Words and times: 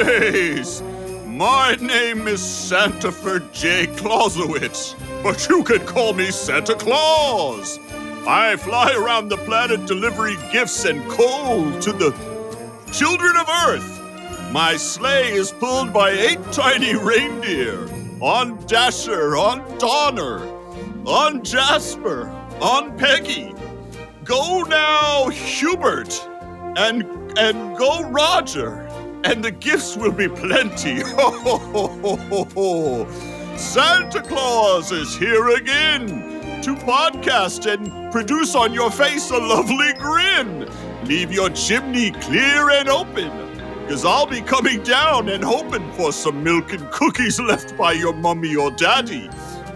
My 0.00 1.76
name 1.78 2.26
is 2.26 2.40
Santaford 2.40 3.52
J. 3.52 3.86
Clausewitz, 3.98 4.96
but 5.22 5.46
you 5.46 5.62
could 5.62 5.84
call 5.84 6.14
me 6.14 6.30
Santa 6.30 6.74
Claus. 6.74 7.78
I 8.26 8.56
fly 8.56 8.94
around 8.94 9.28
the 9.28 9.36
planet 9.36 9.84
delivering 9.84 10.38
gifts 10.52 10.86
and 10.86 11.06
coal 11.10 11.78
to 11.80 11.92
the 11.92 12.12
children 12.90 13.36
of 13.36 13.46
Earth. 13.66 14.50
My 14.50 14.78
sleigh 14.78 15.32
is 15.32 15.52
pulled 15.52 15.92
by 15.92 16.12
eight 16.12 16.40
tiny 16.50 16.94
reindeer 16.96 17.86
on 18.22 18.56
Dasher, 18.66 19.36
on 19.36 19.60
Donner, 19.76 20.46
on 21.06 21.44
Jasper, 21.44 22.30
on 22.62 22.96
Peggy. 22.96 23.54
Go 24.24 24.62
now, 24.62 25.28
Hubert, 25.28 26.26
and 26.78 27.04
and 27.38 27.76
go, 27.76 28.08
Roger, 28.10 28.89
and 29.24 29.44
the 29.44 29.50
gifts 29.50 29.96
will 29.96 30.12
be 30.12 30.28
plenty. 30.28 31.00
Ho. 32.54 33.06
Santa 33.56 34.22
Claus 34.22 34.90
is 34.90 35.16
here 35.16 35.50
again 35.56 36.06
to 36.62 36.74
podcast 36.74 37.70
and 37.70 38.12
produce 38.12 38.54
on 38.54 38.72
your 38.72 38.90
face 38.90 39.30
a 39.30 39.36
lovely 39.36 39.92
grin. 39.94 40.68
Leave 41.04 41.32
your 41.32 41.50
chimney 41.50 42.10
clear 42.10 42.70
and 42.70 42.88
open, 42.88 43.30
because 43.82 44.04
I'll 44.04 44.26
be 44.26 44.40
coming 44.40 44.82
down 44.82 45.28
and 45.28 45.42
hoping 45.44 45.90
for 45.92 46.12
some 46.12 46.42
milk 46.42 46.72
and 46.72 46.90
cookies 46.90 47.38
left 47.50 47.76
by 47.76 47.92
your 47.92 48.14
mummy 48.14 48.56
or 48.56 48.70
daddy. 48.70 49.28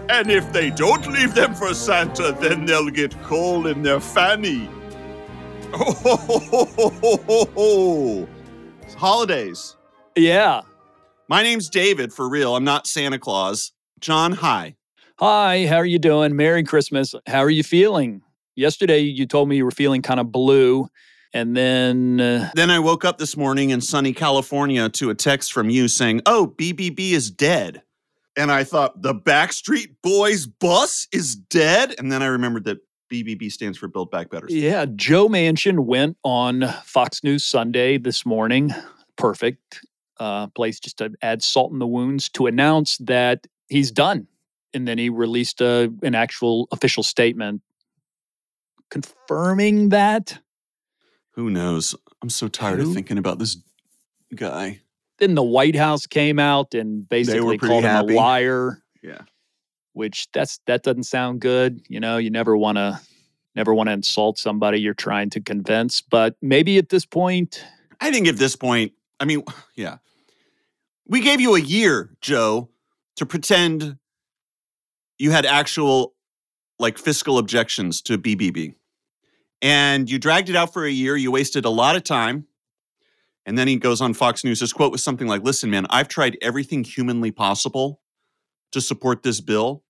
And 0.09 0.29
if 0.29 0.51
they 0.53 0.69
don't 0.69 1.07
leave 1.07 1.33
them 1.33 1.55
for 1.55 1.73
Santa, 1.73 2.35
then 2.39 2.65
they'll 2.65 2.89
get 2.89 3.19
coal 3.23 3.67
in 3.67 3.81
their 3.81 3.99
fanny. 3.99 4.69
Ho, 5.73 5.91
ho, 5.91 6.15
ho, 6.15 6.37
ho, 6.37 6.65
ho, 6.75 7.17
ho, 7.27 7.45
ho, 7.55 8.27
holidays. 8.95 9.75
Yeah. 10.15 10.61
My 11.27 11.43
name's 11.43 11.69
David, 11.69 12.13
for 12.13 12.29
real. 12.29 12.55
I'm 12.55 12.63
not 12.63 12.87
Santa 12.87 13.19
Claus. 13.19 13.71
John, 13.99 14.31
hi. 14.31 14.75
Hi, 15.19 15.65
how 15.65 15.77
are 15.77 15.85
you 15.85 15.99
doing? 15.99 16.35
Merry 16.35 16.63
Christmas. 16.63 17.15
How 17.27 17.39
are 17.39 17.49
you 17.49 17.63
feeling? 17.63 18.21
Yesterday, 18.55 18.99
you 18.99 19.25
told 19.25 19.49
me 19.49 19.57
you 19.57 19.65
were 19.65 19.71
feeling 19.71 20.01
kind 20.01 20.19
of 20.19 20.31
blue. 20.31 20.87
And 21.33 21.55
then, 21.55 22.21
uh, 22.21 22.51
Then 22.55 22.69
I 22.69 22.79
woke 22.79 23.03
up 23.03 23.17
this 23.17 23.35
morning 23.35 23.71
in 23.71 23.81
sunny 23.81 24.13
California 24.13 24.87
to 24.89 25.09
a 25.09 25.15
text 25.15 25.51
from 25.51 25.69
you 25.69 25.87
saying, 25.87 26.21
Oh, 26.25 26.53
BBB 26.57 27.11
is 27.11 27.29
dead. 27.29 27.81
And 28.37 28.51
I 28.51 28.63
thought, 28.63 29.01
the 29.01 29.15
Backstreet 29.15 29.95
Boys 30.03 30.45
bus 30.45 31.07
is 31.11 31.35
dead? 31.35 31.95
And 31.97 32.11
then 32.11 32.21
I 32.21 32.27
remembered 32.27 32.65
that 32.65 32.79
BBB 33.23 33.51
stands 33.51 33.77
for 33.77 33.87
Build 33.87 34.11
Back 34.11 34.29
Better. 34.29 34.47
yeah, 34.49 34.85
Joe 34.95 35.27
Manchin 35.27 35.79
went 35.79 36.17
on 36.23 36.67
Fox 36.83 37.23
News 37.23 37.45
Sunday 37.45 37.97
this 37.97 38.25
morning. 38.25 38.71
Perfect 39.17 39.85
uh, 40.19 40.47
place 40.47 40.79
just 40.79 40.97
to 40.97 41.11
add 41.21 41.43
salt 41.43 41.71
in 41.71 41.79
the 41.79 41.87
wounds 41.87 42.29
to 42.29 42.47
announce 42.47 42.97
that 42.99 43.47
he's 43.67 43.91
done. 43.91 44.27
And 44.73 44.87
then 44.87 44.97
he 44.97 45.09
released 45.09 45.61
a, 45.61 45.93
an 46.03 46.15
actual 46.15 46.67
official 46.71 47.03
statement 47.03 47.61
confirming 48.89 49.89
that. 49.89 50.37
Who 51.31 51.49
knows? 51.49 51.95
I'm 52.21 52.29
so 52.29 52.47
tired 52.47 52.79
Who? 52.79 52.89
of 52.89 52.93
thinking 52.95 53.17
about 53.17 53.39
this 53.39 53.57
guy. 54.35 54.81
Then 55.17 55.35
the 55.35 55.43
White 55.43 55.75
House 55.75 56.05
came 56.05 56.39
out 56.39 56.73
and 56.73 57.07
basically 57.07 57.57
called 57.57 57.83
him 57.83 57.95
a 57.95 58.03
liar. 58.03 58.81
Yeah. 59.01 59.21
which 59.93 60.27
that's 60.33 60.59
that 60.65 60.83
doesn't 60.83 61.03
sound 61.03 61.39
good. 61.39 61.81
You 61.87 61.99
know, 61.99 62.17
you 62.17 62.29
never 62.29 62.57
want 62.57 62.77
to 62.77 62.99
never 63.55 63.73
want 63.73 63.87
to 63.87 63.93
insult 63.93 64.37
somebody 64.37 64.79
you're 64.79 64.93
trying 64.93 65.29
to 65.31 65.41
convince, 65.41 66.01
but 66.01 66.35
maybe 66.41 66.77
at 66.77 66.89
this 66.89 67.05
point, 67.05 67.63
I 67.99 68.11
think 68.11 68.27
at 68.27 68.37
this 68.37 68.55
point, 68.55 68.93
I 69.19 69.25
mean, 69.25 69.43
yeah. 69.75 69.97
We 71.07 71.21
gave 71.21 71.39
you 71.39 71.55
a 71.55 71.59
year, 71.59 72.15
Joe, 72.19 72.69
to 73.17 73.25
pretend 73.25 73.97
you 75.17 75.31
had 75.31 75.45
actual 75.45 76.13
like 76.79 76.97
fiscal 76.97 77.37
objections 77.37 78.01
to 78.01 78.17
BBB. 78.17 78.75
And 79.61 80.09
you 80.09 80.19
dragged 80.19 80.49
it 80.49 80.55
out 80.55 80.73
for 80.73 80.83
a 80.83 80.91
year. 80.91 81.15
You 81.15 81.31
wasted 81.31 81.63
a 81.65 81.69
lot 81.69 81.95
of 81.95 82.03
time. 82.03 82.47
And 83.45 83.57
then 83.57 83.67
he 83.67 83.77
goes 83.77 84.01
on 84.01 84.13
Fox 84.13 84.43
News. 84.43 84.59
His 84.59 84.73
quote 84.73 84.91
was 84.91 85.03
something 85.03 85.27
like, 85.27 85.43
Listen, 85.43 85.69
man, 85.69 85.85
I've 85.89 86.07
tried 86.07 86.37
everything 86.41 86.83
humanly 86.83 87.31
possible 87.31 88.01
to 88.71 88.81
support 88.81 89.23
this 89.23 89.39
bill. 89.39 89.83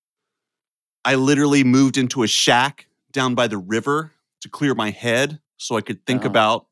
I 1.03 1.15
literally 1.15 1.63
moved 1.63 1.97
into 1.97 2.23
a 2.23 2.27
shack 2.27 2.87
down 3.15 3.33
by 3.33 3.47
the 3.47 3.57
river 3.57 4.11
to 4.41 4.49
clear 4.49 4.75
my 4.75 4.91
head 4.91 5.39
so 5.57 5.77
I 5.77 5.81
could 5.81 6.05
think 6.05 6.23
Oh. 6.23 6.27
about 6.27 6.67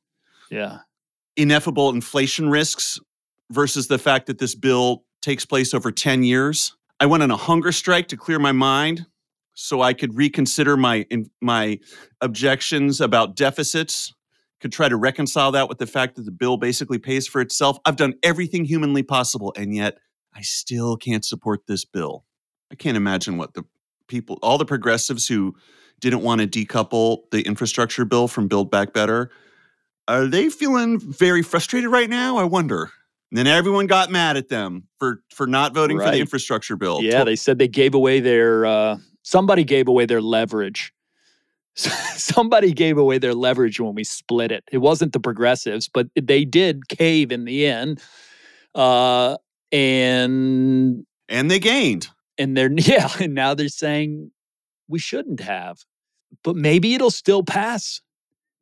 yeah. 0.52 0.80
ineffable 1.38 1.90
inflation 1.90 2.50
risks 2.50 3.00
versus 3.50 3.88
the 3.88 3.98
fact 3.98 4.28
that 4.28 4.38
this 4.38 4.54
bill 4.54 5.06
takes 5.22 5.46
place 5.46 5.74
over 5.74 5.92
10 5.92 6.24
years. 6.24 6.76
I 7.00 7.06
went 7.06 7.24
on 7.24 7.32
a 7.32 7.38
hunger 7.38 7.72
strike 7.72 8.10
to 8.10 8.18
clear 8.18 8.40
my 8.40 8.52
mind 8.52 9.06
so 9.54 9.82
I 9.82 9.94
could 9.94 10.16
reconsider 10.16 10.76
my 10.76 11.06
in, 11.10 11.30
my 11.42 11.80
objections 12.22 13.00
about 13.00 13.36
deficits, 13.36 14.14
could 14.60 14.72
try 14.72 14.90
to 14.90 14.98
reconcile 14.98 15.52
that 15.54 15.70
with 15.70 15.78
the 15.78 15.88
fact 15.88 16.16
that 16.16 16.24
the 16.26 16.32
bill 16.32 16.58
basically 16.58 16.98
pays 17.00 17.28
for 17.28 17.40
itself. 17.42 17.78
I've 17.86 17.96
done 17.96 18.16
everything 18.22 18.66
humanly 18.66 19.04
possible 19.04 19.54
and 19.56 19.74
yet 19.76 19.98
I 20.34 20.42
still 20.42 20.98
can't 20.98 21.24
support 21.24 21.68
this 21.68 21.86
bill. 21.86 22.26
I 22.72 22.76
can't 22.76 22.98
imagine 22.98 23.38
what 23.38 23.54
the 23.54 23.64
people 24.08 24.38
all 24.42 24.58
the 24.58 24.66
progressives 24.66 25.28
who 25.28 25.56
didn't 26.04 26.22
want 26.22 26.42
to 26.42 26.48
decouple 26.48 27.30
the 27.32 27.42
infrastructure 27.42 28.06
bill 28.06 28.28
from 28.28 28.48
build 28.48 28.70
back 28.70 28.94
better 28.94 29.32
are 30.08 30.28
they 30.28 30.50
feeling 30.50 31.00
very 31.00 31.42
frustrated 31.42 31.90
right 31.90 32.10
now? 32.10 32.38
I 32.38 32.44
wonder. 32.44 32.92
And 33.32 33.38
then 33.38 33.48
everyone 33.48 33.88
got 33.88 34.12
mad 34.12 34.38
at 34.38 34.50
them 34.50 34.88
for 35.00 35.24
for 35.32 35.48
not 35.48 35.74
voting 35.74 35.98
for 35.98 36.12
the 36.12 36.20
infrastructure 36.20 36.76
bill. 36.76 37.02
Yeah, 37.02 37.24
they 37.24 37.36
said 37.36 37.58
they 37.58 37.68
gave 37.68 37.96
away 37.96 38.20
their 38.20 38.66
uh 38.66 38.98
somebody 39.24 39.64
gave 39.64 39.88
away 39.88 40.06
their 40.06 40.22
leverage. 40.22 40.94
somebody 41.76 42.74
gave 42.74 43.00
away 43.00 43.18
their 43.18 43.34
leverage 43.34 43.80
when 43.80 43.96
we 43.96 44.04
split 44.04 44.52
it. 44.52 44.64
It 44.72 44.78
wasn't 44.80 45.14
the 45.14 45.20
progressives, 45.20 45.90
but 45.90 46.08
they 46.16 46.46
did 46.46 46.88
cave 46.90 47.32
in 47.32 47.46
the 47.46 47.66
end. 47.66 48.00
Uh 48.76 49.38
and 49.72 51.04
and 51.28 51.50
they 51.50 51.60
gained. 51.60 52.10
and 52.38 52.56
they're 52.56 52.72
yeah 52.78 53.10
and 53.20 53.34
now 53.34 53.56
they're 53.56 53.70
saying 53.70 54.30
we 54.88 55.00
shouldn't 55.00 55.40
have 55.40 55.80
but 56.44 56.56
maybe 56.56 56.94
it'll 56.94 57.12
still 57.12 57.44
pass 57.44 58.02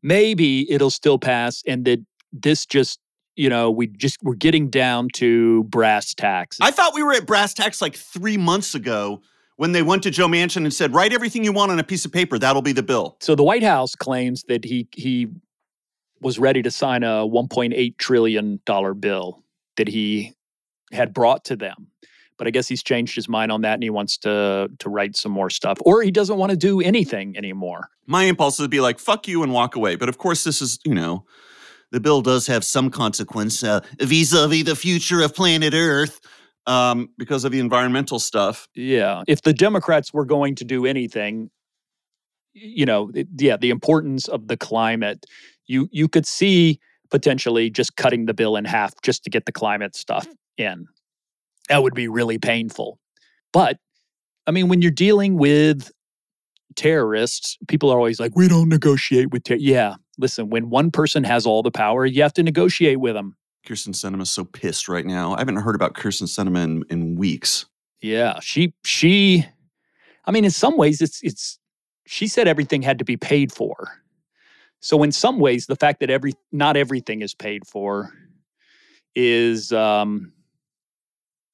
maybe 0.04 0.70
it'll 0.72 0.90
still 0.90 1.20
pass 1.20 1.64
and 1.68 1.86
that 1.86 2.00
this 2.34 2.66
just 2.66 3.00
you 3.36 3.50
know 3.50 3.70
we 3.70 3.88
just 3.88 4.18
we're 4.24 4.36
getting 4.36 4.70
down 4.70 5.08
to 5.14 5.64
brass 5.66 6.14
tacks 6.14 6.58
I 6.62 6.72
thought 6.72 6.94
we 6.94 7.04
were 7.04 7.14
at 7.14 7.26
brass 7.26 7.54
tacks 7.54 7.82
like 7.82 7.96
three 7.96 8.38
months 8.38 8.76
ago 8.76 9.22
when 9.58 9.74
they 9.74 9.84
went 9.84 10.02
to 10.04 10.10
Joe 10.10 10.28
Manchin 10.28 10.64
and 10.64 10.74
said, 10.74 10.92
"Write 10.94 11.14
everything 11.14 11.44
you 11.44 11.52
want 11.52 11.72
on 11.72 11.78
a 11.78 11.84
piece 11.84 12.04
of 12.04 12.12
paper. 12.12 12.40
That'll 12.40 12.64
be 12.64 12.72
the 12.72 12.84
bill." 12.84 13.18
so 13.20 13.36
the 13.36 13.44
white 13.44 13.64
house 13.64 13.96
claims 13.96 14.44
that 14.48 14.66
he 14.66 14.88
he 14.94 15.28
was 16.20 16.40
ready 16.40 16.62
to 16.62 16.72
sign 16.72 17.04
a 17.04 17.26
1.8 17.28 17.98
trillion 17.98 18.60
dollar 18.66 18.94
bill 18.94 19.44
that 19.78 19.88
he 19.88 20.34
had 20.92 21.14
brought 21.14 21.46
to 21.46 21.56
them 21.56 21.88
but 22.42 22.48
i 22.48 22.50
guess 22.52 22.68
he's 22.68 22.82
changed 22.82 23.14
his 23.16 23.30
mind 23.30 23.52
on 23.52 23.62
that 23.62 23.76
and 23.76 23.84
he 23.84 23.92
wants 23.92 24.18
to 24.18 24.68
to 24.80 24.90
write 24.90 25.16
some 25.16 25.32
more 25.32 25.50
stuff 25.52 25.78
or 25.86 26.02
he 26.02 26.10
doesn't 26.10 26.38
want 26.40 26.50
to 26.50 26.58
do 26.58 26.82
anything 26.82 27.38
anymore 27.38 27.90
My 28.08 28.24
impulse 28.24 28.58
would 28.60 28.72
be 28.72 28.82
like, 28.82 28.98
"Fuck 29.00 29.28
you" 29.28 29.44
and 29.44 29.54
walk 29.54 29.76
away. 29.76 29.96
But 29.96 30.10
of 30.10 30.18
course, 30.18 30.44
this 30.44 30.60
is 30.62 30.80
you 30.84 30.96
know, 30.96 31.24
the 31.92 32.00
bill 32.00 32.22
does 32.22 32.48
have 32.48 32.64
some 32.64 32.90
consequence 32.90 33.64
uh, 33.64 33.80
vis-a-vis 34.00 34.64
the 34.66 34.76
future 34.76 35.22
of 35.22 35.34
planet 35.36 35.74
Earth 35.74 36.20
um, 36.66 37.10
because 37.18 37.46
of 37.46 37.52
the 37.52 37.60
environmental 37.60 38.20
stuff. 38.20 38.68
Yeah. 38.76 39.24
If 39.28 39.44
the 39.44 39.54
Democrats 39.54 40.12
were 40.14 40.26
going 40.26 40.56
to 40.56 40.66
do 40.66 40.86
anything, 40.86 41.52
you 42.54 42.86
know, 42.86 43.12
it- 43.14 43.28
yeah, 43.38 43.58
the 43.58 43.70
importance 43.70 44.28
of 44.28 44.48
the 44.48 44.58
climate, 44.58 45.26
you 45.68 45.88
you 45.92 46.08
could 46.08 46.26
see 46.26 46.80
potentially 47.12 47.70
just 47.70 47.96
cutting 47.96 48.26
the 48.26 48.34
bill 48.34 48.56
in 48.58 48.66
half 48.66 48.92
just 49.04 49.24
to 49.24 49.30
get 49.30 49.46
the 49.46 49.52
climate 49.52 49.96
stuff 49.96 50.28
in. 50.58 50.88
That 51.70 51.84
would 51.84 51.94
be 51.94 52.08
really 52.08 52.38
painful. 52.38 53.00
But 53.54 53.78
I 54.48 54.52
mean, 54.52 54.68
when 54.68 54.82
you're 54.82 54.92
dealing 54.92 55.38
with 55.38 55.92
terrorists, 56.76 57.58
people 57.68 57.92
are 57.92 57.98
always 57.98 58.20
like, 58.20 58.36
"We 58.36 58.48
don't 58.48 58.70
negotiate 58.70 59.32
with 59.32 59.44
ter-. 59.44 59.56
Yeah, 59.56 59.96
listen, 60.18 60.50
when 60.50 60.70
one 60.70 60.92
person 60.92 61.24
has 61.24 61.46
all 61.46 61.64
the 61.64 61.72
power, 61.72 62.06
you 62.06 62.22
have 62.22 62.34
to 62.34 62.44
negotiate 62.44 63.00
with 63.00 63.16
them. 63.16 63.36
Kyrsten 63.66 63.94
Sinema's 63.94 64.32
so 64.32 64.44
pissed 64.44 64.90
right 64.90 65.06
now. 65.06 65.36
I 65.36 65.40
haven't 65.40 65.58
heard 65.58 65.76
about 65.76 65.94
Kyrsten 65.94 66.28
Sinema 66.28 66.64
in, 66.64 66.84
in 66.90 67.16
weeks. 67.16 67.66
Yeah, 68.02 68.40
she 68.42 68.74
she 68.84 69.46
I 70.26 70.32
mean 70.32 70.46
in 70.46 70.52
some 70.52 70.78
ways 70.78 71.02
it's 71.02 71.22
it's 71.24 71.60
she 72.08 72.28
said 72.28 72.48
everything 72.48 72.82
had 72.82 73.00
to 73.00 73.06
be 73.06 73.18
paid 73.18 73.52
for. 73.52 74.02
So 74.80 75.04
in 75.04 75.12
some 75.12 75.40
ways 75.40 75.68
the 75.68 75.76
fact 75.76 76.00
that 76.00 76.10
every 76.10 76.34
not 76.52 76.76
everything 76.76 77.22
is 77.22 77.36
paid 77.36 77.68
for 77.68 78.12
is 79.16 79.72
um 79.72 80.34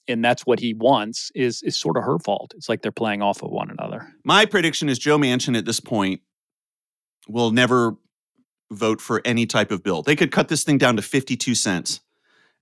and 0.07 0.23
that's 0.23 0.45
what 0.45 0.59
he 0.59 0.73
wants 0.73 1.31
is 1.35 1.61
is 1.63 1.75
sort 1.77 1.97
of 1.97 2.03
her 2.03 2.19
fault. 2.19 2.53
It's 2.55 2.69
like 2.69 2.81
they're 2.81 2.91
playing 2.91 3.21
off 3.21 3.41
of 3.41 3.51
one 3.51 3.69
another. 3.69 4.07
My 4.23 4.45
prediction 4.45 4.89
is 4.89 4.99
Joe 4.99 5.17
Manchin 5.17 5.57
at 5.57 5.65
this 5.65 5.79
point 5.79 6.21
will 7.27 7.51
never 7.51 7.95
vote 8.71 9.01
for 9.01 9.21
any 9.25 9.45
type 9.45 9.71
of 9.71 9.83
bill. 9.83 10.01
They 10.01 10.15
could 10.15 10.31
cut 10.31 10.47
this 10.47 10.63
thing 10.63 10.77
down 10.77 10.95
to 10.95 11.01
52 11.01 11.55
cents 11.55 12.01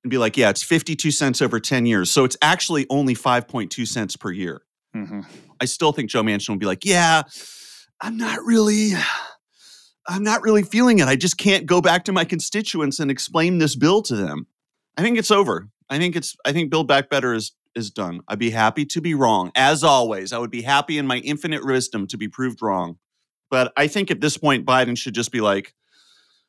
and 0.04 0.12
be 0.12 0.18
like, 0.18 0.38
yeah, 0.38 0.50
it's 0.50 0.64
52 0.64 1.12
cents 1.12 1.42
over 1.42 1.60
10 1.60 1.86
years. 1.86 2.12
So 2.12 2.24
it's 2.24 2.38
actually 2.42 2.86
only 2.90 3.16
5.2 3.16 3.88
cents 3.88 4.16
per 4.16 4.32
year. 4.32 4.62
hmm 4.94 5.22
I 5.62 5.66
still 5.66 5.94
think 5.94 6.10
Joe 6.10 6.22
Manchin 6.22 6.50
will 6.50 6.58
be 6.58 6.66
like, 6.66 6.84
yeah, 6.84 7.24
I'm 8.02 8.18
not 8.18 8.44
really, 8.44 8.92
I'm 10.06 10.22
not 10.22 10.42
really 10.42 10.64
feeling 10.64 11.00
it. 11.00 11.08
I 11.08 11.16
just 11.16 11.38
can't 11.38 11.66
go 11.66 11.80
back 11.80 12.04
to 12.06 12.12
my 12.12 12.26
constituents 12.26 13.00
and 13.00 13.10
explain 13.10 13.58
this 13.58 13.76
bill 13.76 14.02
to 14.04 14.16
them. 14.16 14.48
I 14.98 15.02
think 15.02 15.18
it's 15.18 15.32
over. 15.32 15.70
I 15.90 15.98
think 15.98 16.16
it's, 16.16 16.36
I 16.46 16.52
think 16.52 16.72
Build 16.72 16.88
Back 16.88 17.10
Better 17.10 17.34
is, 17.34 17.54
is 17.76 17.92
done. 17.92 18.22
I'd 18.28 18.40
be 18.40 18.50
happy 18.50 18.86
to 18.86 19.02
be 19.02 19.14
wrong. 19.14 19.52
As 19.56 19.84
always, 19.84 20.34
I 20.34 20.38
would 20.38 20.52
be 20.52 20.62
happy 20.62 20.98
in 20.98 21.08
my 21.08 21.18
infinite 21.18 21.66
wisdom 21.66 22.08
to 22.08 22.18
be 22.18 22.28
proved 22.28 22.62
wrong. 22.62 22.98
But 23.52 23.72
I 23.78 23.88
think 23.88 24.10
at 24.12 24.22
this 24.22 24.38
point, 24.38 24.66
Biden 24.66 24.98
should 24.98 25.14
just 25.14 25.32
be 25.32 25.42
like, 25.42 25.74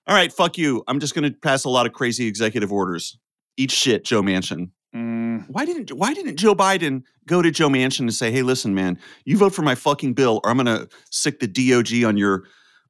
all 0.07 0.15
right, 0.15 0.33
fuck 0.33 0.57
you. 0.57 0.85
I'm 0.87 1.01
just 1.01 1.15
going 1.15 1.31
to 1.31 1.37
pass 1.39 1.65
a 1.65 1.69
lot 1.69 1.87
of 1.87 1.93
crazy 1.93 2.27
executive 2.27 2.73
orders. 2.73 3.19
Eat 3.57 3.71
shit, 3.71 4.05
Joe 4.05 4.23
Manchin. 4.23 4.71
Mm, 4.95 5.47
Why 5.49 5.65
didn't 5.65 5.91
Why 5.93 6.15
didn't 6.15 6.37
Joe 6.37 6.55
Biden 6.55 7.03
go 7.27 7.43
to 7.43 7.51
Joe 7.51 7.69
Manchin 7.69 8.01
and 8.01 8.15
say, 8.15 8.31
"Hey, 8.31 8.43
listen, 8.43 8.75
man, 8.75 8.99
you 9.25 9.37
vote 9.37 9.53
for 9.55 9.63
my 9.63 9.75
fucking 9.75 10.15
bill, 10.15 10.41
or 10.45 10.51
I'm 10.51 10.57
going 10.57 10.67
to 10.67 10.89
sick 11.11 11.41
the 11.41 11.49
DOJ 11.49 12.07
on 12.07 12.17
your 12.17 12.45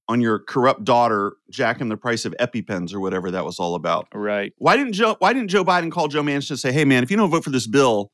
on 0.08 0.20
your 0.20 0.38
corrupt 0.38 0.84
daughter, 0.84 1.34
jacking 1.50 1.88
the 1.88 1.96
price 1.96 2.24
of 2.24 2.34
EpiPens 2.38 2.94
or 2.94 3.00
whatever 3.00 3.30
that 3.30 3.44
was 3.44 3.58
all 3.58 3.74
about." 3.74 4.08
right. 4.14 4.52
Why 4.58 4.76
didn't 4.76 4.92
Joe 4.92 5.16
Why 5.18 5.32
didn't 5.32 5.48
Joe 5.48 5.64
Biden 5.64 5.90
call 5.90 6.08
Joe 6.08 6.22
Manchin 6.22 6.50
and 6.50 6.58
say, 6.58 6.72
"Hey, 6.72 6.84
man, 6.84 7.02
if 7.02 7.10
you 7.10 7.16
don't 7.16 7.30
vote 7.30 7.44
for 7.44 7.50
this 7.50 7.66
bill, 7.66 8.12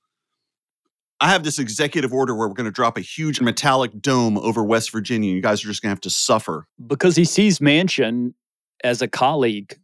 I 1.21 1.29
have 1.31 1.45
this 1.45 1.59
executive 1.59 2.13
order 2.13 2.35
where 2.35 2.49
we're 2.49 2.55
going 2.55 2.65
to 2.65 2.73
drop 2.73 2.97
a 2.97 3.01
huge 3.01 3.41
metallic 3.41 4.01
dome 4.01 4.39
over 4.39 4.65
West 4.65 4.91
Virginia. 4.91 5.33
You 5.33 5.43
guys 5.43 5.65
are 5.65 5.69
just 5.69 5.83
going 5.83 5.91
to 5.91 5.95
have 5.95 6.01
to 6.03 6.11
suffer." 6.11 6.67
Because 6.87 7.17
he 7.17 7.25
sees 7.25 7.59
Manchin 7.59 8.35
as 8.83 9.03
a 9.03 9.09
colleague, 9.09 9.79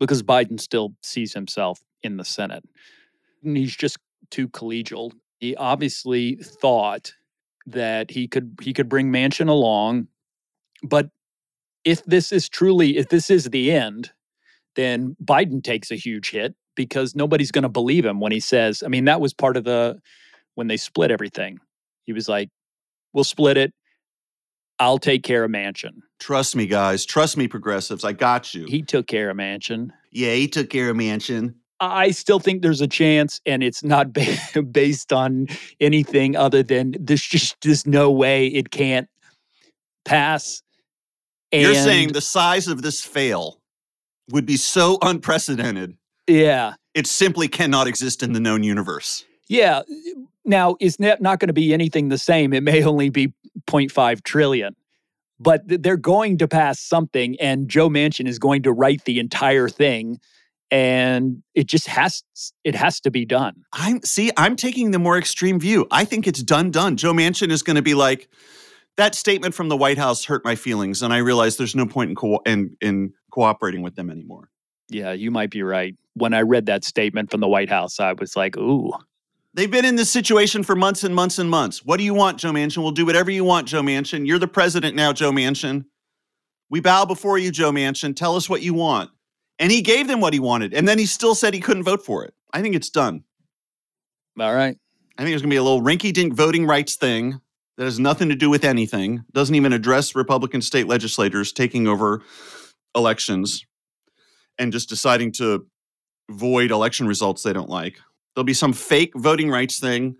because 0.00 0.22
Biden 0.22 0.60
still 0.60 0.94
sees 1.02 1.34
himself 1.34 1.80
in 2.02 2.16
the 2.16 2.24
Senate. 2.24 2.64
And 3.44 3.56
he's 3.56 3.76
just 3.76 3.98
too 4.30 4.48
collegial. 4.48 5.12
He 5.38 5.54
obviously 5.56 6.36
thought 6.36 7.12
that 7.66 8.10
he 8.10 8.26
could 8.26 8.58
he 8.62 8.72
could 8.72 8.88
bring 8.88 9.12
Manchin 9.12 9.48
along, 9.48 10.08
but 10.82 11.10
if 11.84 12.04
this 12.04 12.32
is 12.32 12.48
truly 12.48 12.96
if 12.96 13.08
this 13.08 13.30
is 13.30 13.44
the 13.44 13.72
end, 13.72 14.12
then 14.76 15.16
Biden 15.22 15.62
takes 15.62 15.90
a 15.90 15.96
huge 15.96 16.30
hit 16.30 16.54
because 16.74 17.14
nobody's 17.14 17.50
going 17.50 17.62
to 17.62 17.68
believe 17.68 18.04
him 18.04 18.20
when 18.20 18.30
he 18.32 18.40
says, 18.40 18.82
I 18.84 18.88
mean, 18.88 19.04
that 19.06 19.20
was 19.20 19.32
part 19.34 19.56
of 19.56 19.64
the 19.64 20.00
when 20.54 20.66
they 20.68 20.76
split 20.76 21.10
everything. 21.10 21.58
He 22.04 22.12
was 22.12 22.28
like, 22.28 22.48
"We'll 23.12 23.24
split 23.24 23.56
it. 23.56 23.72
I'll 24.78 24.98
take 24.98 25.24
care 25.24 25.44
of 25.44 25.50
Manchin. 25.50 26.00
Trust 26.20 26.54
me, 26.54 26.66
guys. 26.66 27.04
Trust 27.04 27.36
me, 27.36 27.48
progressives. 27.48 28.04
I 28.04 28.12
got 28.12 28.54
you. 28.54 28.64
He 28.66 28.82
took 28.82 29.06
care 29.08 29.30
of 29.30 29.36
Manchin. 29.36 29.90
yeah, 30.12 30.34
he 30.34 30.46
took 30.48 30.70
care 30.70 30.88
of 30.90 30.96
Manchin. 30.96 31.54
I 31.80 32.10
still 32.10 32.40
think 32.40 32.62
there's 32.62 32.80
a 32.80 32.88
chance, 32.88 33.40
and 33.46 33.62
it's 33.62 33.84
not 33.84 34.12
ba- 34.54 34.62
based 34.62 35.12
on 35.12 35.46
anything 35.80 36.36
other 36.36 36.62
than 36.62 36.94
there's 36.98 37.22
just 37.22 37.56
there's 37.62 37.86
no 37.86 38.10
way 38.10 38.46
it 38.46 38.70
can't 38.70 39.08
pass. 40.04 40.62
You're 41.52 41.74
saying 41.74 42.12
the 42.12 42.20
size 42.20 42.68
of 42.68 42.82
this 42.82 43.00
fail 43.04 43.60
would 44.30 44.44
be 44.44 44.56
so 44.56 44.98
unprecedented, 45.00 45.96
yeah, 46.26 46.74
it 46.94 47.06
simply 47.06 47.48
cannot 47.48 47.86
exist 47.86 48.22
in 48.22 48.32
the 48.32 48.40
known 48.40 48.62
universe. 48.62 49.24
yeah. 49.48 49.82
Now 50.44 50.76
is 50.80 50.98
not 50.98 51.20
not 51.20 51.40
going 51.40 51.48
to 51.48 51.52
be 51.54 51.74
anything 51.74 52.08
the 52.08 52.16
same. 52.18 52.54
It 52.54 52.62
may 52.62 52.82
only 52.82 53.10
be 53.10 53.34
0.5 53.66 54.22
trillion, 54.22 54.74
but 55.38 55.68
th- 55.68 55.82
they're 55.82 55.98
going 55.98 56.38
to 56.38 56.48
pass 56.48 56.80
something, 56.80 57.36
and 57.38 57.68
Joe 57.68 57.90
Manchin 57.90 58.26
is 58.26 58.38
going 58.38 58.62
to 58.62 58.72
write 58.72 59.04
the 59.04 59.18
entire 59.18 59.68
thing, 59.68 60.20
and 60.70 61.42
it 61.54 61.66
just 61.66 61.86
has 61.86 62.22
it 62.64 62.74
has 62.74 62.98
to 63.00 63.10
be 63.10 63.26
done. 63.26 63.62
I'm 63.74 64.02
see, 64.02 64.30
I'm 64.38 64.56
taking 64.56 64.90
the 64.90 64.98
more 64.98 65.18
extreme 65.18 65.60
view. 65.60 65.86
I 65.90 66.06
think 66.06 66.26
it's 66.26 66.42
done 66.42 66.70
done. 66.70 66.96
Joe 66.96 67.12
Manchin 67.12 67.50
is 67.50 67.62
going 67.62 67.76
to 67.76 67.82
be 67.82 67.94
like 67.94 68.28
that 68.98 69.14
statement 69.14 69.54
from 69.54 69.68
the 69.68 69.76
White 69.76 69.96
House 69.96 70.24
hurt 70.24 70.44
my 70.44 70.54
feelings 70.54 71.02
and 71.02 71.12
I 71.12 71.18
realized 71.18 71.58
there's 71.58 71.74
no 71.74 71.86
point 71.86 72.10
in 72.10 72.16
co- 72.16 72.42
in, 72.44 72.76
in 72.80 73.14
cooperating 73.32 73.80
with 73.80 73.94
them 73.94 74.10
anymore. 74.10 74.50
Yeah, 74.90 75.12
you 75.12 75.30
might 75.30 75.50
be 75.50 75.62
right. 75.62 75.96
When 76.14 76.34
I 76.34 76.42
read 76.42 76.66
that 76.66 76.84
statement 76.84 77.30
from 77.30 77.40
the 77.40 77.48
White 77.48 77.68
House, 77.70 78.00
I 78.00 78.12
was 78.12 78.36
like, 78.36 78.56
"Ooh, 78.56 78.92
They've 79.54 79.70
been 79.70 79.84
in 79.84 79.96
this 79.96 80.10
situation 80.10 80.62
for 80.62 80.76
months 80.76 81.04
and 81.04 81.14
months 81.14 81.38
and 81.38 81.50
months. 81.50 81.84
What 81.84 81.96
do 81.96 82.04
you 82.04 82.14
want, 82.14 82.38
Joe 82.38 82.52
Manchin? 82.52 82.78
We'll 82.78 82.92
do 82.92 83.06
whatever 83.06 83.30
you 83.30 83.44
want, 83.44 83.66
Joe 83.66 83.82
Manchin. 83.82 84.26
You're 84.26 84.38
the 84.38 84.46
president 84.46 84.94
now, 84.94 85.12
Joe 85.12 85.32
Manchin. 85.32 85.84
We 86.70 86.80
bow 86.80 87.06
before 87.06 87.38
you, 87.38 87.50
Joe 87.50 87.72
Manchin. 87.72 88.14
Tell 88.14 88.36
us 88.36 88.48
what 88.48 88.62
you 88.62 88.74
want. 88.74 89.10
And 89.58 89.72
he 89.72 89.80
gave 89.82 90.06
them 90.06 90.20
what 90.20 90.32
he 90.32 90.38
wanted. 90.38 90.74
And 90.74 90.86
then 90.86 90.98
he 90.98 91.06
still 91.06 91.34
said 91.34 91.54
he 91.54 91.60
couldn't 91.60 91.82
vote 91.82 92.04
for 92.04 92.24
it. 92.24 92.34
I 92.52 92.62
think 92.62 92.74
it's 92.76 92.90
done. 92.90 93.24
all 94.38 94.54
right." 94.54 94.76
I 95.16 95.22
think 95.22 95.32
there's 95.32 95.42
going 95.42 95.50
to 95.50 95.54
be 95.54 95.56
a 95.56 95.62
little 95.64 95.82
rinky 95.82 96.12
dink 96.12 96.34
voting 96.34 96.64
rights 96.64 96.94
thing 96.94 97.40
that 97.78 97.84
has 97.84 98.00
nothing 98.00 98.28
to 98.28 98.34
do 98.34 98.50
with 98.50 98.64
anything, 98.64 99.24
doesn't 99.32 99.54
even 99.54 99.72
address 99.72 100.16
Republican 100.16 100.60
state 100.60 100.88
legislators 100.88 101.52
taking 101.52 101.86
over 101.86 102.22
elections 102.96 103.64
and 104.58 104.72
just 104.72 104.88
deciding 104.88 105.30
to 105.30 105.64
void 106.28 106.72
election 106.72 107.06
results 107.06 107.44
they 107.44 107.52
don't 107.52 107.70
like. 107.70 108.00
There'll 108.34 108.44
be 108.44 108.52
some 108.52 108.72
fake 108.72 109.12
voting 109.14 109.48
rights 109.48 109.78
thing. 109.78 110.16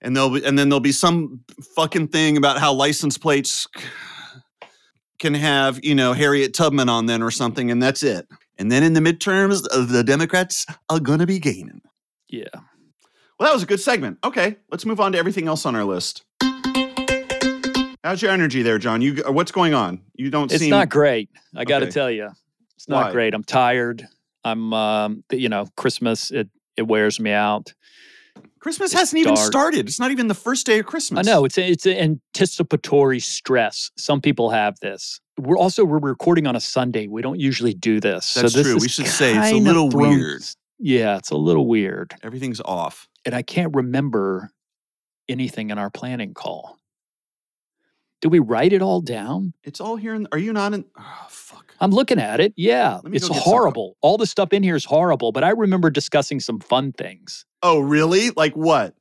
And 0.00 0.16
there'll 0.16 0.30
be, 0.30 0.44
and 0.44 0.58
then 0.58 0.68
there'll 0.68 0.80
be 0.80 0.92
some 0.92 1.40
fucking 1.76 2.08
thing 2.08 2.36
about 2.36 2.58
how 2.58 2.72
license 2.72 3.18
plates 3.18 3.68
can 5.18 5.34
have, 5.34 5.84
you 5.84 5.94
know, 5.94 6.12
Harriet 6.12 6.54
Tubman 6.54 6.88
on 6.88 7.06
them 7.06 7.22
or 7.22 7.30
something, 7.30 7.70
and 7.70 7.80
that's 7.80 8.02
it. 8.02 8.26
And 8.58 8.70
then 8.70 8.82
in 8.82 8.94
the 8.94 9.00
midterms, 9.00 9.64
uh, 9.70 9.84
the 9.84 10.02
Democrats 10.02 10.66
are 10.88 10.98
gonna 10.98 11.26
be 11.26 11.38
gaining. 11.38 11.82
Yeah. 12.28 12.48
Well, 13.38 13.48
that 13.48 13.54
was 13.54 13.62
a 13.62 13.66
good 13.66 13.80
segment. 13.80 14.18
Okay, 14.24 14.56
let's 14.72 14.84
move 14.84 14.98
on 14.98 15.12
to 15.12 15.18
everything 15.18 15.46
else 15.46 15.66
on 15.66 15.76
our 15.76 15.84
list. 15.84 16.24
How's 18.04 18.20
your 18.20 18.30
energy 18.32 18.62
there, 18.62 18.78
John? 18.78 19.00
You 19.00 19.22
uh, 19.26 19.32
what's 19.32 19.52
going 19.52 19.74
on? 19.74 20.00
You 20.14 20.30
don't 20.30 20.48
seem. 20.50 20.54
It's 20.56 20.62
seem 20.64 20.70
not 20.70 20.88
great. 20.88 21.30
I 21.56 21.64
got 21.64 21.80
to 21.80 21.84
Okay. 21.86 21.92
tell 21.92 22.10
you, 22.10 22.30
it's 22.76 22.88
not 22.88 23.06
Why? 23.06 23.12
great. 23.12 23.34
I'm 23.34 23.44
tired. 23.44 24.06
I'm, 24.44 24.72
um, 24.74 25.22
you 25.30 25.48
know, 25.48 25.66
Christmas 25.76 26.30
it 26.30 26.48
it 26.76 26.82
wears 26.82 27.20
me 27.20 27.30
out. 27.30 27.72
Christmas 28.58 28.92
it's 28.92 28.98
hasn't 29.00 29.20
even 29.20 29.36
started. 29.36 29.86
It's 29.88 30.00
not 30.00 30.10
even 30.10 30.28
the 30.28 30.34
first 30.34 30.66
day 30.66 30.78
of 30.80 30.86
Christmas. 30.86 31.26
I 31.26 31.30
know 31.30 31.44
it's 31.44 31.58
a, 31.58 31.68
it's 31.68 31.86
an 31.86 31.96
anticipatory 32.36 33.20
stress. 33.20 33.90
Some 33.96 34.20
people 34.20 34.50
have 34.50 34.78
this. 34.80 35.20
We're 35.38 35.58
also 35.58 35.84
we're 35.84 35.98
recording 35.98 36.46
on 36.46 36.56
a 36.56 36.60
Sunday. 36.60 37.06
We 37.06 37.22
don't 37.22 37.38
usually 37.40 37.74
do 37.74 38.00
this. 38.00 38.34
That's 38.34 38.52
so 38.52 38.58
this 38.58 38.66
true. 38.66 38.78
We 38.80 38.88
should 38.88 39.06
say 39.06 39.36
it's 39.36 39.52
a 39.52 39.56
little 39.56 39.90
thrown- 39.90 40.10
weird. 40.18 40.42
Yeah, 40.84 41.16
it's 41.18 41.30
a 41.30 41.36
little 41.36 41.68
weird, 41.68 42.12
Everything's 42.24 42.60
off. 42.60 43.06
and 43.24 43.36
I 43.36 43.42
can't 43.42 43.72
remember 43.76 44.50
anything 45.28 45.70
in 45.70 45.78
our 45.78 45.90
planning 45.90 46.34
call. 46.34 46.76
Did 48.22 48.30
we 48.30 48.38
write 48.38 48.72
it 48.72 48.80
all 48.80 49.00
down? 49.00 49.52
It's 49.64 49.80
all 49.80 49.96
here. 49.96 50.14
In, 50.14 50.26
are 50.32 50.38
you 50.38 50.52
not 50.52 50.72
in? 50.72 50.84
Oh, 50.96 51.26
fuck. 51.28 51.74
I'm 51.80 51.90
looking 51.90 52.20
at 52.20 52.40
it. 52.40 52.54
Yeah, 52.56 52.94
it's 52.96 53.02
go 53.04 53.10
get 53.10 53.22
some 53.22 53.36
horrible. 53.36 53.96
All 54.00 54.16
the 54.16 54.26
stuff 54.26 54.52
in 54.52 54.62
here 54.62 54.76
is 54.76 54.84
horrible, 54.84 55.32
but 55.32 55.42
I 55.42 55.50
remember 55.50 55.90
discussing 55.90 56.38
some 56.38 56.60
fun 56.60 56.92
things. 56.92 57.44
Oh, 57.64 57.80
really? 57.80 58.30
Like 58.30 58.54
what? 58.54 58.94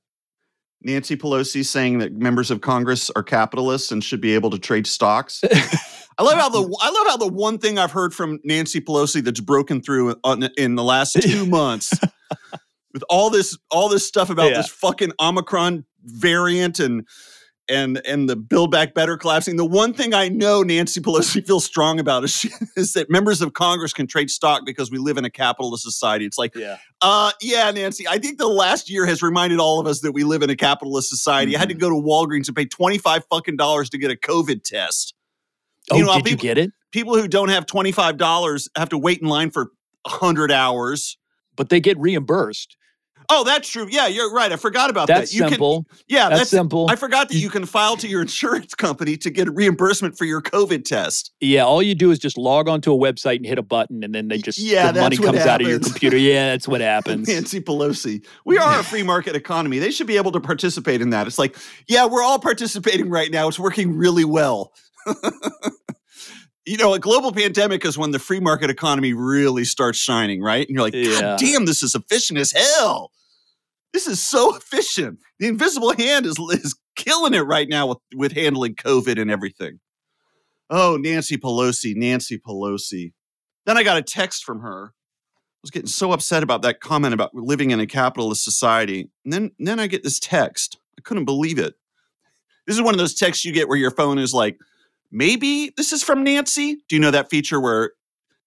Nancy 0.82 1.16
Pelosi 1.16 1.64
saying 1.64 2.00
that 2.00 2.14
members 2.14 2.50
of 2.50 2.62
Congress 2.62 3.12
are 3.12 3.22
capitalists 3.22 3.92
and 3.92 4.04
should 4.04 4.20
be 4.22 4.34
able 4.34 4.50
to 4.50 4.58
trade 4.58 4.88
stocks. 4.88 5.44
I 6.18 6.24
love 6.24 6.40
how 6.40 6.50
the 6.50 6.78
I 6.82 6.90
love 6.90 7.08
how 7.08 7.18
the 7.18 7.28
one 7.28 7.60
thing 7.60 7.78
I've 7.78 7.92
heard 7.92 8.16
from 8.16 8.40
Nancy 8.44 8.82
Pelosi 8.82 9.24
that's 9.24 9.40
broken 9.40 9.82
through 9.84 10.16
on, 10.24 10.50
in 10.58 10.74
the 10.76 10.84
last 10.84 11.14
two 11.22 11.46
months 11.46 11.94
with 12.94 13.04
all 13.10 13.30
this 13.30 13.56
all 13.70 13.90
this 13.90 14.08
stuff 14.08 14.32
about 14.32 14.50
Yeah. 14.50 14.58
this 14.58 14.70
fucking 14.70 15.12
Omicron 15.22 15.86
variant 16.04 16.80
and 16.80 17.08
and 17.72 18.02
and 18.06 18.30
the 18.30 18.36
Build 18.36 18.70
Back 18.72 18.94
Better 18.94 19.18
collapsing. 19.18 19.56
The 19.56 19.66
one 19.66 19.94
thing 19.94 20.14
I 20.14 20.28
know 20.30 20.62
Nancy 20.62 21.00
Pelosi 21.02 21.46
feels 21.48 21.66
strong 21.66 22.00
about 22.00 22.24
is, 22.24 22.32
she, 22.36 22.50
is 22.76 22.94
that 22.94 23.10
members 23.10 23.42
of 23.42 23.54
Congress 23.54 23.94
can 23.94 24.06
trade 24.08 24.30
stock 24.30 24.64
because 24.66 24.92
we 24.92 24.98
live 24.98 25.18
in 25.18 25.26
a 25.26 25.30
capitalist 25.30 25.84
society. 25.84 26.26
It's 26.26 26.38
like, 26.38 26.54
Yeah. 26.56 26.78
uh, 27.02 27.32
yeah, 27.42 27.72
Nancy. 27.72 28.08
I 28.08 28.18
think 28.20 28.38
the 28.38 28.48
last 28.48 28.90
year 28.90 29.06
has 29.06 29.24
reminded 29.24 29.60
all 29.60 29.80
of 29.80 29.88
us 29.88 30.02
that 30.02 30.12
we 30.12 30.24
live 30.24 30.44
in 30.44 30.50
a 30.50 30.56
capitalist 30.56 31.10
society. 31.10 31.56
I 31.56 31.60
had 31.60 31.70
to 31.70 31.76
Mm-hmm. 31.76 31.82
go 31.82 31.90
to 31.90 31.96
Walgreens 32.08 32.48
and 32.48 32.56
pay 32.56 32.66
twenty 32.66 32.98
five 32.98 33.24
fucking 33.32 33.56
dollars 33.58 33.90
to 33.92 33.98
get 33.98 34.12
a 34.12 34.16
COVID 34.16 34.64
test. 34.64 35.14
Oh, 35.90 35.96
You 35.98 36.06
know, 36.06 36.16
did 36.20 36.30
you 36.30 36.38
get 36.38 36.58
it? 36.58 36.72
People 36.92 37.16
who 37.16 37.28
don't 37.28 37.50
have 37.50 37.66
twenty 37.66 37.92
five 37.92 38.18
dollars 38.18 38.70
have 38.76 38.90
to 38.90 38.98
wait 38.98 39.22
in 39.22 39.28
line 39.28 39.50
for 39.52 39.72
hundred 40.06 40.52
hours. 40.52 41.18
But 41.56 41.70
they 41.70 41.80
get 41.80 41.98
reimbursed. 42.00 42.76
Oh, 43.34 43.46
that's 43.46 43.70
true. 43.70 43.88
Yeah, 43.90 44.08
you're 44.08 44.30
right. 44.34 44.52
I 44.52 44.58
forgot 44.58 44.90
about 44.90 45.08
That's 45.08 45.32
that. 45.32 45.38
You 45.38 45.48
simple. 45.48 45.84
Can, 45.84 45.98
yeah, 46.10 46.28
that's, 46.28 46.42
that's, 46.42 46.50
simple. 46.50 46.88
I 46.90 46.98
forgot 46.98 47.30
that 47.30 47.36
You- 47.36 47.50
can 47.50 47.66
file 47.66 47.96
to 47.98 48.08
your 48.08 48.20
insurance 48.28 48.76
company 48.76 49.16
to 49.18 49.30
get 49.30 49.48
a 49.48 49.52
reimbursement 49.52 50.18
for 50.18 50.26
your 50.26 50.42
COVID 50.42 50.84
test. 50.84 51.32
yeah, 51.40 51.64
all 51.64 51.82
you 51.82 51.96
do 51.96 52.12
is 52.12 52.20
just 52.20 52.38
log 52.38 52.68
onto 52.68 52.94
a 52.94 52.98
website 52.98 53.38
and 53.38 53.46
hit 53.46 53.58
a 53.58 53.62
button, 53.64 54.04
and 54.04 54.14
then 54.14 54.28
they 54.28 54.38
just 54.40 54.58
Yeah, 54.60 54.92
the 54.92 55.00
money 55.00 55.16
comes 55.16 55.40
out 55.40 55.62
of 55.62 55.68
your 55.70 55.80
computer. 55.80 56.18
Yeah, 56.18 56.50
that's 56.50 56.68
what 56.68 56.82
happens. 56.96 57.28
Nancy 57.30 57.62
Pelosi. 57.62 58.26
We 58.44 58.58
are 58.58 58.80
a 58.82 58.84
free 58.92 59.04
market 59.04 59.36
economy. 59.38 59.80
They 59.80 59.92
should 59.92 60.08
be 60.08 60.18
able 60.18 60.34
to 60.34 60.42
participate 60.42 61.02
in 61.02 61.12
that. 61.12 61.26
It's 61.26 61.40
like, 61.40 61.56
yeah, 61.88 62.06
we're 62.08 62.24
all 62.24 62.38
participating 62.40 63.10
right 63.10 63.32
now. 63.32 63.48
It's 63.48 63.58
working 63.60 63.96
really 63.96 64.26
well. 64.26 64.74
you 66.66 66.78
know, 66.78 66.94
a 66.94 67.00
global 67.00 67.32
pandemic 67.32 67.84
is 67.86 67.98
when 67.98 68.12
the 68.12 68.20
free 68.20 68.40
market 68.40 68.70
economy 68.70 69.14
really 69.14 69.66
starts 69.66 69.98
shining, 69.98 70.42
right? 70.42 70.68
And 70.68 70.76
you're 70.76 70.84
like, 70.84 70.94
Yeah. 70.94 71.20
God 71.22 71.40
damn, 71.40 71.66
this 71.66 71.82
is 71.82 71.96
efficient 71.96 72.38
as 72.40 72.52
hell. 72.52 73.12
This 73.94 74.08
is 74.08 74.22
so 74.22 74.56
efficient. 74.56 75.20
The 75.40 75.48
invisible 75.48 75.94
hand 75.94 76.26
is, 76.26 76.38
is 76.52 76.76
killing 76.96 77.34
it 77.34 77.42
right 77.42 77.68
now 77.70 77.88
with, 77.88 77.98
with 78.16 78.32
handling 78.34 78.76
COVID 78.76 79.20
and 79.20 79.32
everything. 79.32 79.80
Oh, 80.70 80.98
Nancy 81.00 81.38
Pelosi, 81.38 81.96
Nancy 81.96 82.38
Pelosi. 82.38 83.12
Then 83.66 83.78
I 83.78 83.84
got 83.84 83.98
a 83.98 84.02
text 84.02 84.44
from 84.44 84.62
her. 84.62 84.94
I 84.94 85.62
was 85.64 85.72
getting 85.72 85.88
so 85.88 86.12
upset 86.12 86.44
about 86.44 86.62
that 86.64 86.80
comment 86.80 87.14
about 87.14 87.36
living 87.36 87.72
in 87.72 87.80
a 87.80 87.86
capitalist 87.86 88.44
society. 88.44 89.10
And 89.24 89.34
then, 89.34 89.52
then 89.60 89.80
I 89.80 89.88
get 89.88 90.04
this 90.04 90.20
text. 90.20 90.80
I 90.98 91.02
couldn't 91.02 91.26
believe 91.26 91.60
it. 91.60 91.76
This 92.66 92.76
is 92.76 92.82
one 92.82 92.94
of 92.94 93.00
those 93.00 93.14
texts 93.14 93.46
you 93.46 93.52
get 93.52 93.68
where 93.68 93.78
your 93.78 93.92
phone 93.92 94.18
is 94.18 94.34
like, 94.34 94.58
maybe 95.12 95.72
this 95.76 95.92
is 95.92 96.04
from 96.04 96.24
Nancy. 96.24 96.76
Do 96.88 96.96
you 96.96 97.00
know 97.00 97.12
that 97.12 97.30
feature 97.30 97.60
where 97.60 97.92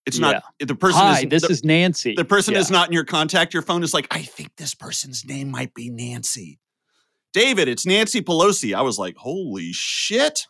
it's 0.06 0.18
not 0.18 0.42
the 0.60 0.74
person 0.74 1.00
Hi, 1.00 1.20
is 1.20 1.28
this 1.28 1.42
the, 1.42 1.48
is 1.50 1.64
Nancy. 1.64 2.14
the 2.14 2.24
person 2.24 2.54
Yeah. 2.54 2.60
is 2.60 2.70
not 2.70 2.88
in 2.88 2.92
your 2.92 3.04
contact. 3.04 3.54
Your 3.54 3.62
phone 3.62 3.82
is 3.82 3.94
like, 3.94 4.06
I 4.10 4.22
think 4.22 4.56
this 4.56 4.74
person's 4.74 5.24
name 5.24 5.50
might 5.50 5.74
be 5.74 5.90
Nancy. 5.90 6.58
David, 7.32 7.68
it's 7.68 7.86
Nancy 7.86 8.20
Pelosi. 8.20 8.74
I 8.74 8.82
was 8.82 8.98
like, 8.98 9.16
holy 9.16 9.72
shit. 9.72 10.46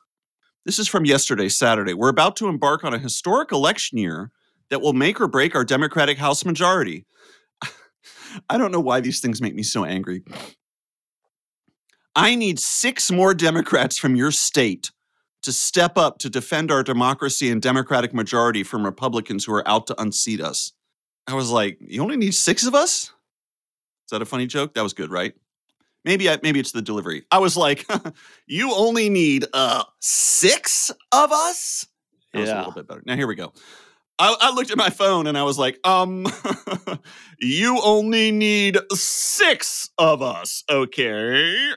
This 0.66 0.78
is 0.78 0.88
from 0.88 1.04
yesterday, 1.04 1.48
Saturday. 1.48 1.94
We're 1.94 2.08
about 2.08 2.36
to 2.36 2.48
embark 2.48 2.84
on 2.84 2.94
a 2.94 2.98
historic 2.98 3.52
election 3.52 3.98
year 3.98 4.30
that 4.70 4.80
will 4.80 4.92
make 4.92 5.20
or 5.20 5.28
break 5.28 5.54
our 5.54 5.64
Democratic 5.64 6.18
House 6.18 6.44
majority. 6.44 7.06
I 8.50 8.58
don't 8.58 8.72
know 8.72 8.80
why 8.80 9.00
these 9.00 9.20
things 9.20 9.40
make 9.40 9.54
me 9.54 9.62
so 9.62 9.84
angry. 9.84 10.22
I 12.16 12.34
need 12.34 12.58
six 12.58 13.10
more 13.10 13.34
Democrats 13.34 13.98
from 13.98 14.16
your 14.16 14.30
state 14.30 14.90
to 15.44 15.52
step 15.52 15.96
up 15.96 16.18
to 16.18 16.30
defend 16.30 16.70
our 16.70 16.82
democracy 16.82 17.50
and 17.50 17.62
Democratic 17.62 18.12
majority 18.12 18.62
from 18.62 18.84
Republicans 18.84 19.44
who 19.44 19.54
are 19.54 19.66
out 19.68 19.86
to 19.86 20.00
unseat 20.00 20.40
us. 20.40 20.72
I 21.26 21.34
was 21.34 21.50
like, 21.50 21.78
you 21.80 22.02
only 22.02 22.16
need 22.16 22.34
six 22.34 22.66
of 22.66 22.74
us? 22.74 23.04
Is 23.04 24.10
that 24.10 24.22
a 24.22 24.26
funny 24.26 24.46
joke? 24.46 24.74
That 24.74 24.82
was 24.82 24.92
good, 24.92 25.10
right? 25.10 25.34
Maybe 26.04 26.28
I, 26.28 26.38
maybe 26.42 26.60
it's 26.60 26.72
the 26.72 26.82
delivery. 26.82 27.24
I 27.30 27.38
was 27.38 27.56
like, 27.56 27.86
you 28.46 28.74
only 28.74 29.08
need 29.08 29.46
uh 29.54 29.84
six 30.00 30.90
of 31.12 31.32
us. 31.32 31.86
That 32.32 32.40
was 32.40 32.50
a 32.50 32.56
little 32.58 32.72
bit 32.72 32.88
better. 32.88 33.02
Now 33.06 33.16
here 33.16 33.26
we 33.26 33.36
go. 33.36 33.52
I, 34.18 34.36
I 34.40 34.54
looked 34.54 34.70
at 34.70 34.76
my 34.76 34.90
phone 34.90 35.26
and 35.26 35.36
I 35.36 35.42
was 35.42 35.58
like, 35.58 35.78
um, 35.86 36.26
you 37.40 37.80
only 37.82 38.30
need 38.30 38.78
six 38.92 39.90
of 39.98 40.22
us, 40.22 40.62
okay? 40.70 41.72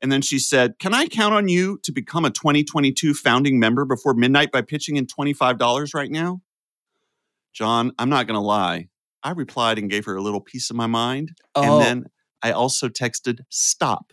And 0.00 0.12
then 0.12 0.22
she 0.22 0.38
said, 0.38 0.78
Can 0.78 0.94
I 0.94 1.06
count 1.06 1.34
on 1.34 1.48
you 1.48 1.78
to 1.82 1.92
become 1.92 2.24
a 2.24 2.30
2022 2.30 3.14
founding 3.14 3.58
member 3.58 3.84
before 3.84 4.14
midnight 4.14 4.52
by 4.52 4.62
pitching 4.62 4.96
in 4.96 5.06
$25 5.06 5.94
right 5.94 6.10
now? 6.10 6.40
John, 7.52 7.92
I'm 7.98 8.08
not 8.08 8.26
going 8.26 8.36
to 8.36 8.44
lie. 8.44 8.88
I 9.22 9.32
replied 9.32 9.78
and 9.78 9.90
gave 9.90 10.04
her 10.04 10.14
a 10.14 10.22
little 10.22 10.40
piece 10.40 10.70
of 10.70 10.76
my 10.76 10.86
mind. 10.86 11.32
Oh, 11.54 11.62
And 11.78 11.84
then 11.84 12.06
I 12.42 12.52
also 12.52 12.88
texted 12.88 13.40
stop 13.48 14.12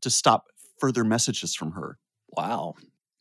to 0.00 0.10
stop 0.10 0.46
further 0.80 1.04
messages 1.04 1.54
from 1.54 1.72
her. 1.72 1.98
wow. 2.30 2.74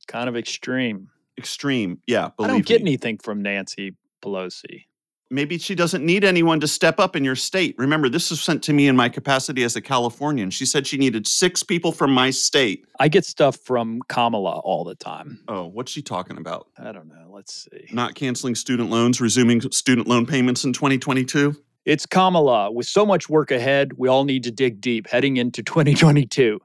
Kind 0.08 0.30
of 0.30 0.38
extreme. 0.38 1.10
Extreme. 1.38 2.02
Yeah. 2.08 2.30
I 2.40 2.48
don't 2.48 2.66
get 2.66 2.82
me. 2.82 2.92
anything 2.92 3.18
from 3.18 3.42
Nancy 3.42 3.98
Pelosi. 4.24 4.86
Maybe 5.30 5.58
she 5.58 5.76
doesn't 5.76 6.06
need 6.06 6.24
anyone 6.24 6.60
to 6.62 6.68
step 6.68 7.00
up 7.00 7.16
in 7.16 7.26
your 7.26 7.36
state. 7.36 7.76
Remember, 7.78 8.08
this 8.08 8.30
was 8.30 8.42
sent 8.42 8.64
to 8.64 8.74
me 8.74 8.88
in 8.88 8.96
my 8.96 9.10
capacity 9.10 9.64
as 9.64 9.76
a 9.76 9.82
Californian. 9.82 10.52
She 10.52 10.66
said 10.66 10.88
she 10.88 10.98
needed 10.98 11.28
six 11.28 11.64
people 11.64 11.92
from 11.92 12.14
my 12.14 12.30
state. 12.30 12.86
I 13.00 13.10
get 13.10 13.26
stuff 13.26 13.58
from 13.58 14.02
Kamala 14.08 14.60
all 14.60 14.86
the 14.86 14.96
time. 14.96 15.42
Oh, 15.50 15.68
what's 15.68 15.92
she 15.92 16.02
talking 16.02 16.38
about? 16.38 16.68
I 16.78 16.94
don't 16.94 17.10
know. 17.10 17.30
Let's 17.30 17.68
see. 17.70 17.88
Not 17.92 18.16
canceling 18.16 18.56
student 18.56 18.90
loans, 18.90 19.20
resuming 19.20 19.60
student 19.72 20.08
loan 20.08 20.26
payments 20.26 20.64
in 20.64 20.72
2022? 20.72 21.56
It's 21.84 22.06
Kamala. 22.06 22.72
With 22.72 22.88
so 22.88 23.06
much 23.06 23.30
work 23.30 23.52
ahead, 23.52 23.94
we 23.98 24.08
all 24.08 24.24
need 24.24 24.44
to 24.44 24.52
dig 24.52 24.80
deep 24.80 25.08
heading 25.08 25.38
into 25.38 25.62
2022. 25.62 26.60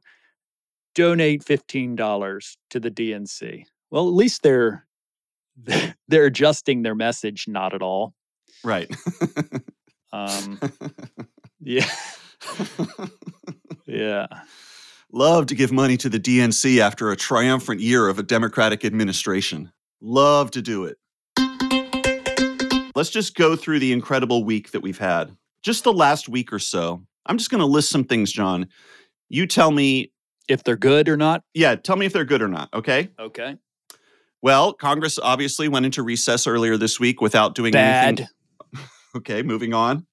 Donate 0.95 1.45
$15 1.45 2.57
to 2.71 2.81
the 2.81 2.91
DNC. 2.91 3.65
Well, 3.91 4.09
at 4.09 4.15
least 4.15 4.43
they're 4.43 4.87
they're 6.09 6.27
adjusting 6.27 6.83
their 6.83 6.95
message 6.95 7.47
not 7.47 7.75
at 7.75 7.83
all. 7.83 8.15
Right. 8.65 8.95
Um, 10.13 10.61
yeah. 11.61 11.87
Yeah. 13.87 14.27
Love 15.13 15.47
to 15.47 15.55
give 15.55 15.73
money 15.73 15.97
to 15.99 16.09
the 16.09 16.19
DNC 16.21 16.79
after 16.79 17.11
a 17.11 17.17
triumphant 17.17 17.81
year 17.81 18.09
of 18.09 18.19
a 18.19 18.23
Democratic 18.23 18.85
administration. 18.85 19.71
Love 20.01 20.51
to 20.53 20.63
do 20.63 20.85
it. 20.85 20.97
Let's 22.95 23.11
just 23.11 23.35
go 23.35 23.57
through 23.57 23.79
the 23.79 23.93
incredible 23.93 24.45
week 24.45 24.71
that 24.73 24.83
we've 24.83 24.99
had. 24.99 25.37
Just 25.63 25.85
the 25.85 25.93
last 25.93 26.29
week 26.29 26.53
or 26.53 26.59
so. 26.59 27.03
I'm 27.27 27.39
just 27.39 27.51
going 27.51 27.61
to 27.61 27.67
list 27.67 27.91
some 27.91 28.05
things, 28.05 28.33
John. 28.33 28.67
You 29.29 29.47
tell 29.47 29.71
me, 29.71 30.13
If 30.49 30.65
they're 30.65 30.77
good 30.77 31.09
or 31.09 31.17
not. 31.17 31.43
yeah, 31.55 31.75
tell 31.77 31.97
me 31.97 32.05
if 32.07 32.13
they're 32.13 32.25
good 32.25 32.43
or 32.43 32.49
not, 32.49 32.69
okay? 32.75 33.09
Okay. 33.19 33.57
Well, 34.43 34.73
Congress 34.73 35.19
obviously 35.19 35.69
went 35.69 35.87
into 35.87 36.03
recess 36.03 36.47
earlier 36.47 36.77
this 36.77 36.99
week 36.99 37.21
without 37.21 37.55
doing 37.55 37.75
anything. 37.75 38.27
Okay, 39.17 39.43
moving 39.43 39.75
on. 39.75 40.07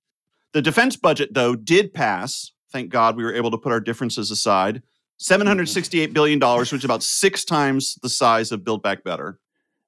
The 0.53 0.61
defense 0.61 0.95
budget, 0.95 1.33
though, 1.33 1.55
did 1.55 1.93
pass. 1.93 2.51
Thank 2.71 2.89
God 2.89 3.15
we 3.15 3.23
were 3.23 3.33
able 3.33 3.51
to 3.51 3.57
put 3.57 3.71
our 3.71 3.79
differences 3.79 4.31
aside. 4.31 4.81
$768 5.19 6.13
billion, 6.13 6.39
which 6.59 6.73
is 6.73 6.85
about 6.85 7.03
six 7.03 7.43
times 7.43 7.95
the 8.01 8.09
size 8.09 8.51
of 8.51 8.63
Build 8.63 8.81
Back 8.81 9.03
Better. 9.03 9.39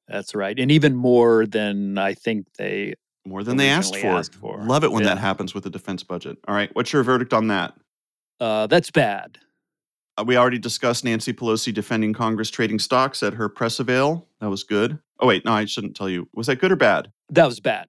That's 0.08 0.36
right. 0.36 0.58
And 0.60 0.72
even 0.72 0.96
more 0.96 1.46
than 1.46 1.98
I 1.98 2.14
think 2.14 2.48
they 2.58 2.96
More 3.26 3.44
than 3.44 3.56
they 3.58 3.70
asked 3.70 3.96
for. 3.96 4.08
asked 4.08 4.36
for. 4.36 4.62
Love 4.64 4.84
it 4.84 4.92
when 4.92 5.04
Yeah. 5.04 5.10
that 5.16 5.20
happens 5.20 5.54
with 5.54 5.64
the 5.64 5.70
defense 5.70 6.04
budget. 6.04 6.38
All 6.48 6.56
right, 6.56 6.70
what's 6.76 6.92
your 6.92 7.04
verdict 7.04 7.34
on 7.34 7.48
that? 7.48 7.74
uh 8.40 8.66
that's 8.68 8.90
bad. 8.92 9.38
Uh, 10.18 10.24
we 10.26 10.36
already 10.36 10.58
discussed 10.60 11.06
Nancy 11.06 11.32
Pelosi 11.32 11.72
defending 11.74 12.12
Congress 12.12 12.50
trading 12.50 12.80
stocks 12.80 13.22
at 13.24 13.34
her 13.36 13.48
press 13.48 13.80
avail. 13.80 14.28
That 14.42 14.50
was 14.50 14.64
good. 14.64 15.00
Oh, 15.20 15.28
wait, 15.28 15.46
no, 15.46 15.54
I 15.54 15.64
shouldn't 15.66 15.96
tell 15.96 16.10
you. 16.10 16.28
Was 16.34 16.48
that 16.48 16.58
good 16.60 16.72
or 16.72 16.76
bad? 16.76 17.12
That 17.30 17.46
was 17.46 17.60
bad. 17.62 17.88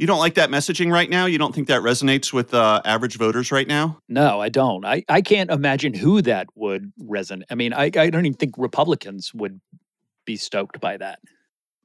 You 0.00 0.06
don't 0.06 0.18
like 0.18 0.36
that 0.36 0.48
messaging 0.48 0.90
right 0.90 1.10
now? 1.10 1.26
You 1.26 1.36
don't 1.36 1.54
think 1.54 1.68
that 1.68 1.82
resonates 1.82 2.32
with 2.32 2.54
uh, 2.54 2.80
average 2.86 3.18
voters 3.18 3.52
right 3.52 3.68
now? 3.68 4.00
No, 4.08 4.40
I 4.40 4.48
don't. 4.48 4.82
I, 4.82 5.04
I 5.10 5.20
can't 5.20 5.50
imagine 5.50 5.92
who 5.92 6.22
that 6.22 6.46
would 6.54 6.90
resonate. 6.98 7.42
I 7.50 7.54
mean, 7.54 7.74
I, 7.74 7.90
I 7.94 8.08
don't 8.08 8.24
even 8.24 8.32
think 8.32 8.54
Republicans 8.56 9.34
would 9.34 9.60
be 10.24 10.38
stoked 10.38 10.80
by 10.80 10.96
that. 10.96 11.18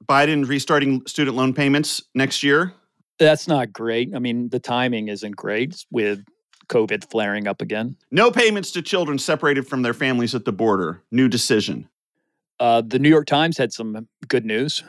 Biden 0.06 0.48
restarting 0.48 1.02
student 1.06 1.36
loan 1.36 1.52
payments 1.52 2.02
next 2.14 2.42
year. 2.42 2.72
That's 3.18 3.46
not 3.46 3.70
great. 3.70 4.14
I 4.14 4.18
mean, 4.18 4.48
the 4.48 4.60
timing 4.60 5.08
isn't 5.08 5.36
great 5.36 5.84
with 5.90 6.24
COVID 6.68 7.10
flaring 7.10 7.46
up 7.46 7.60
again. 7.60 7.98
No 8.10 8.30
payments 8.30 8.70
to 8.72 8.80
children 8.80 9.18
separated 9.18 9.68
from 9.68 9.82
their 9.82 9.92
families 9.92 10.34
at 10.34 10.46
the 10.46 10.52
border. 10.52 11.02
New 11.10 11.28
decision. 11.28 11.86
Uh, 12.60 12.80
the 12.80 12.98
New 12.98 13.10
York 13.10 13.26
Times 13.26 13.58
had 13.58 13.74
some 13.74 14.08
good 14.26 14.46
news. 14.46 14.82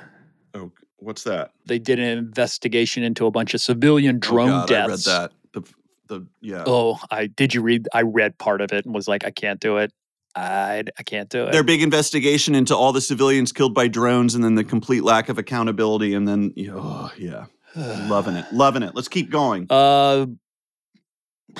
Oh, 0.54 0.72
what's 1.00 1.24
that? 1.24 1.51
They 1.66 1.80
did 1.80 2.00
an 2.00 2.18
investigation 2.18 3.04
into 3.04 3.25
a 3.25 3.32
bunch 3.32 3.54
of 3.54 3.62
civilian 3.62 4.20
drone 4.20 4.50
oh 4.50 4.66
God, 4.66 4.68
deaths. 4.68 5.08
I 5.08 5.22
read 5.22 5.22
that. 5.22 5.32
The 5.54 5.74
the 6.08 6.27
yeah. 6.42 6.63
Oh, 6.66 7.00
I 7.12 7.27
did 7.27 7.54
you 7.54 7.62
read? 7.62 7.88
I 7.94 8.01
read 8.01 8.38
part 8.38 8.62
of 8.62 8.72
it 8.74 8.86
and 8.86 8.94
was 8.94 9.08
like, 9.08 9.25
I 9.25 9.32
can't 9.32 9.60
do 9.60 9.77
it. 9.77 9.92
I 10.36 10.84
I 10.98 11.04
can't 11.04 11.30
do 11.30 11.46
it. 11.46 11.51
Their 11.51 11.63
big 11.63 11.82
investigation 11.82 12.56
into 12.56 12.75
all 12.75 12.94
the 12.94 13.01
civilians 13.01 13.51
killed 13.51 13.74
by 13.74 13.88
drones, 13.88 14.36
and 14.36 14.44
then 14.44 14.56
the 14.56 14.63
complete 14.63 15.04
lack 15.04 15.30
of 15.30 15.38
accountability, 15.38 16.13
and 16.13 16.27
then 16.27 16.54
yeah, 16.56 16.74
oh, 16.75 17.12
yeah, 17.18 17.46
loving 17.75 18.36
it, 18.36 18.46
loving 18.51 18.84
it. 18.84 18.94
Let's 18.94 19.08
keep 19.08 19.30
going. 19.30 19.68
Uh, 19.70 20.27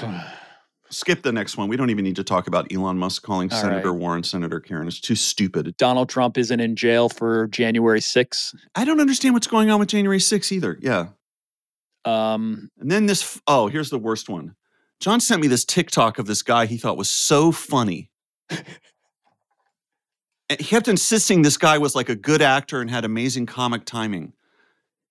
Skip 0.90 1.22
the 1.22 1.32
next 1.32 1.58
one. 1.58 1.68
We 1.68 1.76
don't 1.76 1.90
even 1.90 2.06
need 2.06 2.16
to 2.16 2.24
talk 2.24 2.48
about 2.48 2.72
Elon 2.72 2.98
Musk 2.98 3.24
calling 3.24 3.52
All 3.52 3.60
Senator 3.60 3.92
right. 3.92 4.00
Warren 4.00 4.24
Senator 4.24 4.60
Karen. 4.60 4.88
It's 4.88 5.00
too 5.02 5.16
stupid. 5.16 5.76
Donald 5.78 6.08
Trump 6.10 6.38
isn't 6.38 6.60
in 6.60 6.76
jail 6.76 7.10
for 7.10 7.48
January 7.48 8.00
6th. 8.00 8.56
I 8.76 8.86
don't 8.86 9.02
understand 9.02 9.34
what's 9.34 9.48
going 9.48 9.70
on 9.70 9.80
with 9.80 9.90
January 9.90 10.20
6th 10.20 10.52
either. 10.52 10.78
Yeah. 10.82 11.08
Um, 12.06 12.70
And 12.80 12.90
then 12.90 13.06
this, 13.06 13.42
oh, 13.48 13.68
here's 13.68 13.90
the 13.90 14.00
worst 14.00 14.30
one. 14.30 14.56
John 15.02 15.20
sent 15.20 15.42
me 15.42 15.48
this 15.48 15.66
TikTok 15.66 16.20
of 16.20 16.26
this 16.26 16.42
guy 16.42 16.66
he 16.66 16.78
thought 16.78 16.98
was 16.98 17.10
so 17.10 17.52
funny. 17.52 18.10
And 20.50 20.62
he 20.62 20.66
kept 20.66 20.88
insisting 20.88 21.42
this 21.42 21.58
guy 21.58 21.78
was 21.78 21.94
like 21.94 22.08
a 22.08 22.16
good 22.16 22.42
actor 22.42 22.80
and 22.80 22.90
had 22.90 23.04
amazing 23.04 23.46
comic 23.48 23.84
timing. 23.84 24.32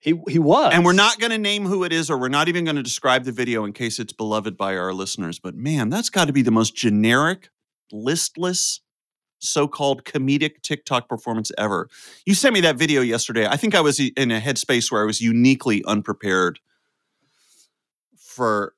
He 0.07 0.15
he 0.29 0.39
was, 0.39 0.73
And 0.73 0.85
we're 0.85 0.93
not 0.93 1.19
going 1.19 1.33
to 1.33 1.39
name 1.39 1.67
who 1.67 1.85
it 1.85 1.93
is, 1.93 2.09
or 2.11 2.17
we're 2.17 2.29
not 2.29 2.49
even 2.49 2.65
going 2.65 2.77
to 2.77 2.83
describe 2.83 3.25
the 3.25 3.33
video 3.33 3.65
in 3.65 3.73
case 3.73 3.99
it's 3.99 4.13
beloved 4.13 4.57
by 4.57 4.77
our 4.77 4.93
listeners. 4.95 5.39
But 5.39 5.55
man, 5.57 5.91
that's 5.91 6.09
got 6.09 6.27
to 6.29 6.33
be 6.33 6.43
the 6.43 6.53
most 6.53 6.75
generic, 6.77 7.51
listless, 7.93 8.81
so 9.41 9.67
called 9.69 10.05
comedic 10.05 10.63
TikTok 10.63 11.09
performance 11.09 11.51
ever. 11.59 11.89
You 12.25 12.35
sent 12.35 12.55
me 12.55 12.61
that 12.63 12.77
video 12.77 13.03
yesterday. 13.03 13.47
I 13.47 13.57
think 13.57 13.75
I 13.75 13.81
was 13.81 13.99
in 14.01 14.31
a 14.31 14.41
headspace 14.41 14.91
where 14.93 15.03
I 15.03 15.05
was 15.05 15.21
uniquely 15.21 15.85
unprepared 15.85 16.61
for. 18.17 18.73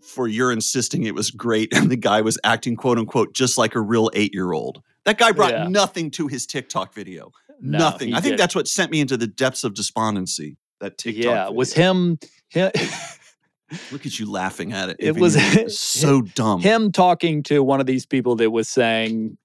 For 0.00 0.28
your 0.28 0.52
insisting 0.52 1.02
it 1.02 1.14
was 1.16 1.32
great, 1.32 1.74
and 1.74 1.90
the 1.90 1.96
guy 1.96 2.20
was 2.20 2.38
acting 2.44 2.76
"quote 2.76 2.98
unquote" 2.98 3.34
just 3.34 3.58
like 3.58 3.74
a 3.74 3.80
real 3.80 4.10
eight-year-old. 4.14 4.80
That 5.06 5.18
guy 5.18 5.32
brought 5.32 5.52
Yeah. 5.52 5.66
nothing 5.66 6.12
to 6.12 6.28
his 6.28 6.46
TikTok 6.46 6.94
video. 6.94 7.32
No, 7.60 7.78
Nothing. 7.78 8.12
I 8.12 8.16
think 8.16 8.24
didn't. 8.24 8.38
that's 8.38 8.54
what 8.54 8.68
sent 8.68 8.90
me 8.90 9.00
into 9.00 9.16
the 9.16 9.26
depths 9.26 9.64
of 9.64 9.74
despondency. 9.74 10.56
That 10.80 10.98
TikTok. 10.98 11.24
yeah, 11.24 11.46
it 11.46 11.54
was 11.54 11.72
him, 11.72 12.18
him 12.48 12.70
Look 13.90 14.06
at 14.06 14.18
you 14.18 14.30
laughing 14.30 14.72
at 14.72 14.90
it. 14.90 14.96
It 14.98 15.16
was- 15.16 15.38
so 15.78 16.22
dumb. 16.22 16.60
him 16.60 16.92
talking 16.92 17.42
to 17.44 17.62
one 17.62 17.80
of 17.80 17.86
these 17.86 18.06
people 18.06 18.36
that 18.36 18.50
was 18.50 18.68
saying, 18.68 19.38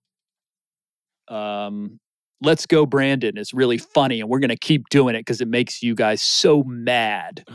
um, 1.27 1.99
let's 2.41 2.65
go, 2.65 2.85
Brandon. 2.85 3.37
It's 3.37 3.53
really 3.53 3.77
funny, 3.77 4.19
and 4.21 4.29
we're 4.29 4.39
going 4.39 4.49
to 4.49 4.57
keep 4.57 4.89
doing 4.89 5.15
it 5.15 5.19
because 5.19 5.41
it 5.41 5.47
makes 5.47 5.81
you 5.83 5.95
guys 5.95 6.21
so 6.21 6.63
mad. 6.63 7.45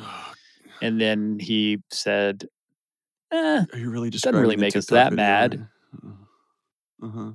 And 0.81 1.01
then 1.01 1.39
he 1.41 1.79
said, 1.91 2.47
eh, 3.33 3.65
Are 3.73 3.79
you 3.79 3.91
really 3.91 4.11
just 4.11 4.25
really 4.27 4.57
make 4.57 4.77
us 4.77 4.87
that 4.87 5.13
mad. 5.13 5.69
Uh 7.03 7.09
huh. 7.09 7.31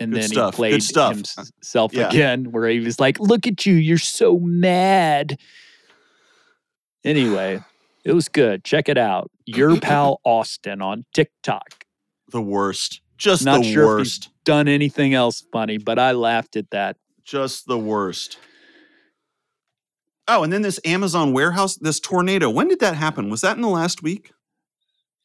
And 0.00 0.12
Good 0.12 0.22
then 0.22 0.28
stuff, 0.28 0.54
he 0.54 0.56
played 0.56 0.72
himself 0.82 1.92
Yeah. 1.94 2.08
again, 2.08 2.52
where 2.52 2.68
he 2.68 2.80
was 2.80 2.98
like, 3.00 3.18
"Look 3.20 3.46
at 3.46 3.64
you, 3.66 3.74
you're 3.74 3.98
so 3.98 4.38
mad." 4.38 5.38
Anyway, 7.04 7.60
it 8.04 8.12
was 8.12 8.28
good. 8.28 8.64
Check 8.64 8.88
it 8.88 8.98
out. 8.98 9.30
Your 9.44 9.78
pal 9.80 10.20
Austin 10.24 10.82
on 10.82 11.04
TikTok. 11.14 11.84
The 12.30 12.42
worst. 12.42 13.00
Just 13.16 13.44
Not 13.44 13.62
the 13.62 13.72
sure 13.72 13.94
if 14.00 14.06
he's 14.06 14.18
worst. 14.18 14.30
done 14.44 14.68
anything 14.68 15.14
else 15.14 15.44
funny, 15.52 15.78
but 15.78 15.98
I 15.98 16.12
laughed 16.12 16.56
at 16.56 16.70
that. 16.70 16.96
Just 17.24 17.66
the 17.66 17.78
worst. 17.78 18.38
Oh, 20.28 20.42
and 20.42 20.52
then 20.52 20.62
this 20.62 20.80
Amazon 20.84 21.32
warehouse, 21.32 21.76
this 21.76 22.00
tornado. 22.00 22.50
When 22.50 22.66
did 22.68 22.80
that 22.80 22.96
happen? 22.96 23.30
Was 23.30 23.40
that 23.42 23.56
in 23.56 23.62
the 23.62 23.68
last 23.68 24.02
week? 24.02 24.32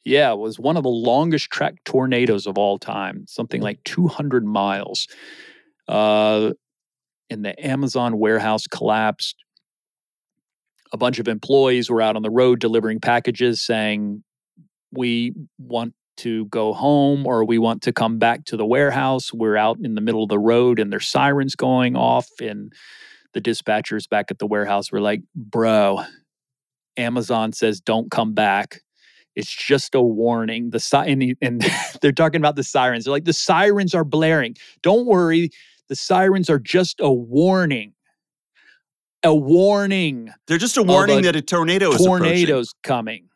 Yeah, 0.04 0.32
it 0.32 0.40
was 0.40 0.60
one 0.60 0.78
of 0.78 0.84
the 0.84 0.90
longest 0.90 1.52
track 1.52 1.76
tornadoes 1.86 2.48
of 2.48 2.58
all 2.58 2.80
time, 2.80 3.26
something 3.28 3.62
like 3.62 3.84
200 3.84 4.44
miles. 4.46 5.08
Uh, 5.88 6.54
and 7.30 7.46
the 7.46 7.66
Amazon 7.66 8.18
warehouse 8.18 8.68
collapsed. 8.68 9.36
A 10.92 10.98
bunch 10.98 11.20
of 11.20 11.28
employees 11.28 11.90
were 11.90 12.02
out 12.02 12.16
on 12.16 12.24
the 12.24 12.30
road 12.30 12.60
delivering 12.60 13.00
packages 13.00 13.62
saying, 13.62 14.24
We 14.92 15.34
want 15.58 15.94
to 16.18 16.46
go 16.46 16.74
home 16.74 17.26
or 17.26 17.46
we 17.46 17.58
want 17.58 17.84
to 17.84 17.94
come 17.94 18.18
back 18.18 18.46
to 18.46 18.58
the 18.58 18.66
warehouse. 18.66 19.32
We're 19.34 19.56
out 19.56 19.78
in 19.82 19.96
the 19.96 20.02
middle 20.02 20.24
of 20.24 20.30
the 20.30 20.40
road 20.40 20.80
and 20.80 20.92
there's 20.92 21.08
sirens 21.08 21.56
going 21.56 21.96
off. 21.96 22.28
And 22.42 22.74
the 23.34 23.42
dispatchers 23.42 24.10
back 24.10 24.30
at 24.30 24.40
the 24.40 24.48
warehouse 24.48 24.92
were 24.92 25.00
like, 25.00 25.22
Bro, 25.36 26.04
Amazon 26.98 27.54
says 27.54 27.80
don't 27.80 28.12
come 28.12 28.34
back. 28.34 28.82
It's 29.36 29.50
just 29.54 29.96
a 29.96 30.02
warning. 30.02 30.72
The 30.72 30.80
si- 30.80 30.98
and, 30.98 31.22
he- 31.22 31.38
and 31.42 31.62
they're 32.02 32.12
talking 32.12 32.42
about 32.42 32.56
the 32.56 32.64
sirens. 32.64 33.06
They're 33.06 33.12
like, 33.12 33.26
the 33.26 33.34
sirens 33.34 33.96
are 33.96 34.04
blaring. 34.04 34.56
Don't 34.82 35.06
worry. 35.06 35.52
The 35.90 35.96
sirens 35.96 36.50
are 36.50 36.60
just 36.60 37.00
a 37.00 37.12
warning. 37.12 37.94
A 39.24 39.36
warning. 39.36 40.32
They're 40.48 40.58
just 40.58 40.78
a 40.78 40.84
warning 40.84 41.18
the 41.18 41.24
that 41.24 41.36
a 41.36 41.42
tornado 41.42 41.92
is. 41.92 42.04
Tornadoes 42.04 42.74
coming. 42.84 43.28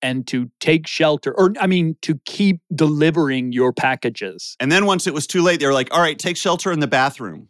And 0.00 0.26
to 0.28 0.50
take 0.60 0.86
shelter, 0.86 1.32
or 1.34 1.54
I 1.58 1.66
mean, 1.66 1.96
to 2.02 2.20
keep 2.26 2.60
delivering 2.74 3.52
your 3.52 3.72
packages. 3.72 4.54
And 4.60 4.70
then 4.70 4.84
once 4.84 5.06
it 5.06 5.14
was 5.14 5.26
too 5.26 5.40
late, 5.42 5.60
they 5.60 5.66
were 5.66 5.72
like, 5.72 5.88
all 5.92 6.00
right, 6.00 6.18
take 6.18 6.36
shelter 6.36 6.70
in 6.72 6.80
the 6.80 6.86
bathroom. 6.86 7.48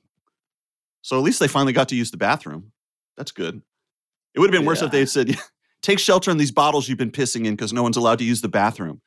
So 1.02 1.18
at 1.18 1.25
least 1.25 1.40
they 1.40 1.49
finally 1.49 1.73
got 1.73 1.88
to 1.88 1.97
use 1.97 2.12
the 2.12 2.16
bathroom. 2.16 2.71
That's 3.16 3.33
good. 3.33 3.61
It 4.35 4.40
would 4.40 4.52
have 4.52 4.59
been 4.59 4.66
worse 4.66 4.83
if 4.83 4.90
they 4.90 5.04
said, 5.06 5.37
take 5.85 5.99
shelter 5.99 6.31
in 6.31 6.38
these 6.38 6.50
bottles 6.50 6.88
you've 6.88 6.99
been 6.99 7.11
pissing 7.11 7.47
in 7.47 7.55
because 7.55 7.73
no 7.73 7.83
one's 7.83 7.97
allowed 7.97 8.19
to 8.19 8.25
use 8.25 8.41
the 8.41 8.49
bathroom. 8.49 9.00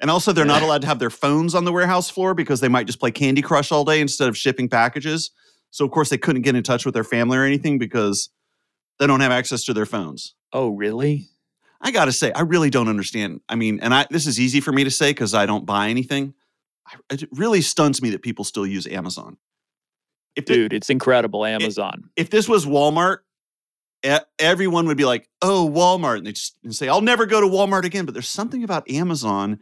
And 0.00 0.10
also, 0.10 0.32
they're 0.32 0.44
not 0.44 0.62
allowed 0.62 0.80
to 0.80 0.88
have 0.88 0.98
their 0.98 1.10
phones 1.10 1.54
on 1.54 1.64
the 1.64 1.72
warehouse 1.72 2.10
floor 2.10 2.34
because 2.34 2.60
they 2.60 2.68
might 2.68 2.86
just 2.86 2.98
play 2.98 3.12
Candy 3.12 3.40
Crush 3.40 3.70
all 3.70 3.84
day 3.84 4.00
instead 4.00 4.28
of 4.28 4.36
shipping 4.36 4.68
packages. 4.68 5.30
So, 5.70 5.84
of 5.84 5.92
course, 5.92 6.08
they 6.08 6.18
couldn't 6.18 6.42
get 6.42 6.56
in 6.56 6.62
touch 6.64 6.84
with 6.84 6.94
their 6.94 7.04
family 7.04 7.38
or 7.38 7.44
anything 7.44 7.78
because 7.78 8.28
they 8.98 9.06
don't 9.06 9.20
have 9.20 9.30
access 9.30 9.62
to 9.64 9.74
their 9.74 9.86
phones. 9.86 10.34
Oh, 10.52 10.70
really? 10.70 11.28
I 11.80 11.92
got 11.92 12.06
to 12.06 12.12
say, 12.12 12.32
I 12.32 12.42
really 12.42 12.68
don't 12.68 12.88
understand. 12.88 13.40
I 13.48 13.54
mean, 13.54 13.78
and 13.80 13.94
I 13.94 14.06
this 14.10 14.26
is 14.26 14.40
easy 14.40 14.60
for 14.60 14.72
me 14.72 14.82
to 14.84 14.90
say 14.90 15.10
because 15.10 15.34
I 15.34 15.46
don't 15.46 15.66
buy 15.66 15.88
anything. 15.88 16.34
I, 16.86 16.94
it 17.10 17.28
really 17.32 17.60
stuns 17.60 18.02
me 18.02 18.10
that 18.10 18.22
people 18.22 18.44
still 18.44 18.66
use 18.66 18.86
Amazon. 18.86 19.36
If 20.34 20.46
Dude, 20.46 20.72
it's 20.72 20.90
incredible. 20.90 21.44
Amazon. 21.44 22.10
if 22.16 22.30
this 22.30 22.48
was 22.48 22.66
Walmart, 22.66 23.18
everyone 24.38 24.86
would 24.86 24.96
be 24.96 25.04
like, 25.04 25.28
"Oh, 25.42 25.70
Walmart," 25.72 26.18
and 26.18 26.26
they 26.26 26.32
just 26.32 26.56
and 26.64 26.74
say, 26.74 26.88
"I'll 26.88 27.00
never 27.00 27.26
go 27.26 27.40
to 27.40 27.46
Walmart 27.46 27.84
again." 27.84 28.04
But 28.04 28.14
there's 28.14 28.28
something 28.28 28.64
about 28.64 28.88
Amazon 28.90 29.58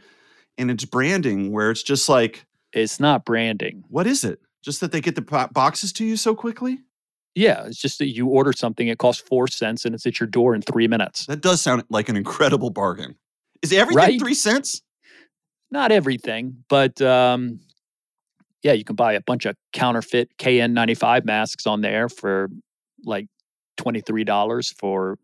and 0.58 0.70
its 0.70 0.84
branding 0.84 1.52
where 1.52 1.70
it's 1.70 1.82
just 1.82 2.08
like, 2.08 2.44
It's 2.72 3.00
not 3.00 3.24
branding. 3.24 3.84
what 3.88 4.06
is 4.06 4.24
it? 4.24 4.40
Just 4.64 4.80
that 4.80 4.92
they 4.92 5.00
get 5.00 5.14
the 5.14 5.22
boxes 5.52 5.92
to 5.94 6.04
you 6.04 6.16
so 6.16 6.34
quickly? 6.34 6.80
Yeah, 7.34 7.64
it's 7.66 7.80
just 7.80 7.98
that 8.00 8.08
you 8.14 8.26
order 8.26 8.52
something, 8.52 8.88
it 8.88 8.98
costs 8.98 9.22
four 9.26 9.46
cents, 9.48 9.84
and 9.84 9.94
it's 9.94 10.04
at 10.06 10.18
your 10.20 10.26
door 10.26 10.54
in 10.54 10.62
three 10.62 10.88
minutes. 10.88 11.26
That 11.26 11.40
does 11.40 11.60
sound 11.62 11.84
like 11.88 12.08
an 12.08 12.16
incredible 12.16 12.70
bargain. 12.70 13.14
Is 13.62 13.72
everything 13.72 13.96
Right? 13.96 14.20
three 14.20 14.34
cents? 14.34 14.82
Not 15.70 15.92
everything, 15.92 16.64
but 16.68 17.00
um, 17.00 17.60
yeah, 18.62 18.72
you 18.72 18.84
can 18.84 18.96
buy 18.96 19.12
a 19.12 19.20
bunch 19.20 19.46
of 19.46 19.54
counterfeit 19.72 20.36
KN95 20.38 21.24
masks 21.24 21.66
on 21.66 21.80
there 21.80 22.08
for 22.08 22.48
like 23.04 23.28
$23 23.78 24.74
for 24.78 25.18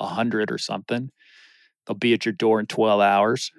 a 0.00 0.06
hundred 0.06 0.50
or 0.50 0.58
something. 0.58 1.10
They'll 1.86 1.96
be 1.96 2.14
at 2.14 2.24
your 2.24 2.32
door 2.32 2.60
in 2.60 2.66
12 2.66 3.00
hours. 3.00 3.50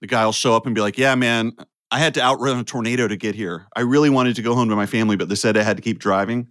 The 0.00 0.06
guy 0.06 0.24
will 0.24 0.32
show 0.32 0.54
up 0.56 0.66
and 0.66 0.74
be 0.74 0.80
like, 0.80 0.98
"Yeah, 0.98 1.14
man, 1.14 1.52
I 1.90 1.98
had 1.98 2.14
to 2.14 2.22
outrun 2.22 2.58
a 2.58 2.64
tornado 2.64 3.06
to 3.06 3.16
get 3.16 3.34
here. 3.34 3.66
I 3.76 3.80
really 3.80 4.08
wanted 4.10 4.36
to 4.36 4.42
go 4.42 4.54
home 4.54 4.70
to 4.70 4.76
my 4.76 4.86
family, 4.86 5.16
but 5.16 5.28
they 5.28 5.34
said 5.34 5.56
I 5.56 5.62
had 5.62 5.76
to 5.76 5.82
keep 5.82 5.98
driving. 5.98 6.48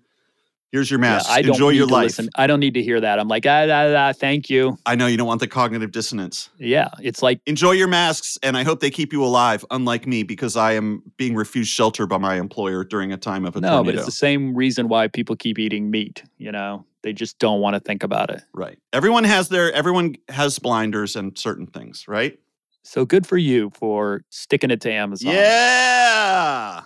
Here's 0.72 0.90
your 0.90 1.00
Yeah, 1.00 1.16
mask. 1.16 1.30
I 1.30 1.42
don't 1.42 1.52
Enjoy 1.52 1.70
your 1.70 1.86
life." 1.88 2.04
listen. 2.18 2.30
I 2.36 2.48
don't 2.48 2.60
need 2.62 2.74
to 2.76 2.82
hear 2.82 3.02
that. 3.02 3.20
I'm 3.20 3.28
like, 3.28 3.46
ah, 3.46 3.66
ah, 3.70 3.94
ah, 4.10 4.14
thank 4.14 4.50
you. 4.50 4.78
I 4.86 4.96
know 4.96 5.06
you 5.08 5.18
don't 5.18 5.28
want 5.28 5.42
the 5.42 5.48
cognitive 5.48 5.92
dissonance. 5.92 6.50
Yeah, 6.58 6.90
it's 7.02 7.22
like, 7.22 7.42
Enjoy 7.46 7.72
your 7.72 7.88
masks, 7.90 8.38
and 8.42 8.56
I 8.58 8.64
hope 8.64 8.80
they 8.80 8.90
keep 8.90 9.12
you 9.12 9.24
alive, 9.24 9.66
unlike 9.72 10.08
me, 10.08 10.24
because 10.24 10.56
I 10.56 10.74
am 10.74 11.04
being 11.18 11.36
refused 11.36 11.70
shelter 11.72 12.08
by 12.08 12.18
my 12.18 12.36
employer 12.36 12.84
during 12.84 13.12
a 13.12 13.18
time 13.18 13.46
of 13.46 13.56
a 13.56 13.62
no, 13.62 13.68
tornado. 13.70 13.84
but 13.84 13.96
it's 13.96 14.06
the 14.06 14.12
same 14.12 14.56
reason 14.56 14.88
why 14.88 15.08
people 15.10 15.36
keep 15.36 15.60
eating 15.60 15.92
meat. 15.92 16.24
You 16.38 16.52
know, 16.54 16.86
they 17.04 17.12
just 17.14 17.38
don't 17.40 17.60
want 17.60 17.74
to 17.74 17.80
think 17.80 18.04
about 18.04 18.30
it. 18.30 18.42
right. 18.54 18.78
Everyone 18.94 19.24
has 19.26 19.50
their 19.50 19.72
everyone 19.74 20.16
has 20.30 20.58
blinders 20.60 21.16
and 21.18 21.38
certain 21.38 21.68
things, 21.68 22.08
right? 22.08 22.40
So 22.84 23.06
good 23.06 23.28
for 23.28 23.38
you 23.38 23.72
for 23.76 24.24
sticking 24.30 24.72
it 24.72 24.82
to 24.82 24.92
Amazon. 24.92 25.34
Yeah. 25.34 26.82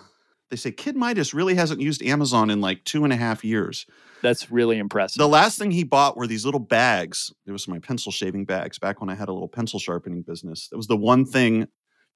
They 0.49 0.57
say 0.57 0.71
Kid 0.71 0.95
Midas 0.95 1.33
really 1.33 1.55
hasn't 1.55 1.81
used 1.81 2.03
Amazon 2.03 2.49
in 2.49 2.61
like 2.61 2.83
two 2.83 3.03
and 3.03 3.11
a 3.11 3.15
half 3.15 3.43
years. 3.43 3.85
That's 4.21 4.51
really 4.51 4.77
impressive. 4.77 5.19
The 5.19 5.27
last 5.27 5.57
thing 5.57 5.71
he 5.71 5.83
bought 5.83 6.17
were 6.17 6.27
these 6.27 6.45
little 6.45 6.59
bags. 6.59 7.33
It 7.45 7.51
was 7.51 7.67
my 7.67 7.79
pencil 7.79 8.11
shaving 8.11 8.45
bags 8.45 8.77
back 8.79 9.01
when 9.01 9.09
I 9.09 9.15
had 9.15 9.27
a 9.27 9.33
little 9.33 9.47
pencil 9.47 9.79
sharpening 9.79 10.21
business. 10.21 10.67
That 10.69 10.77
was 10.77 10.87
the 10.87 10.97
one 10.97 11.25
thing 11.25 11.67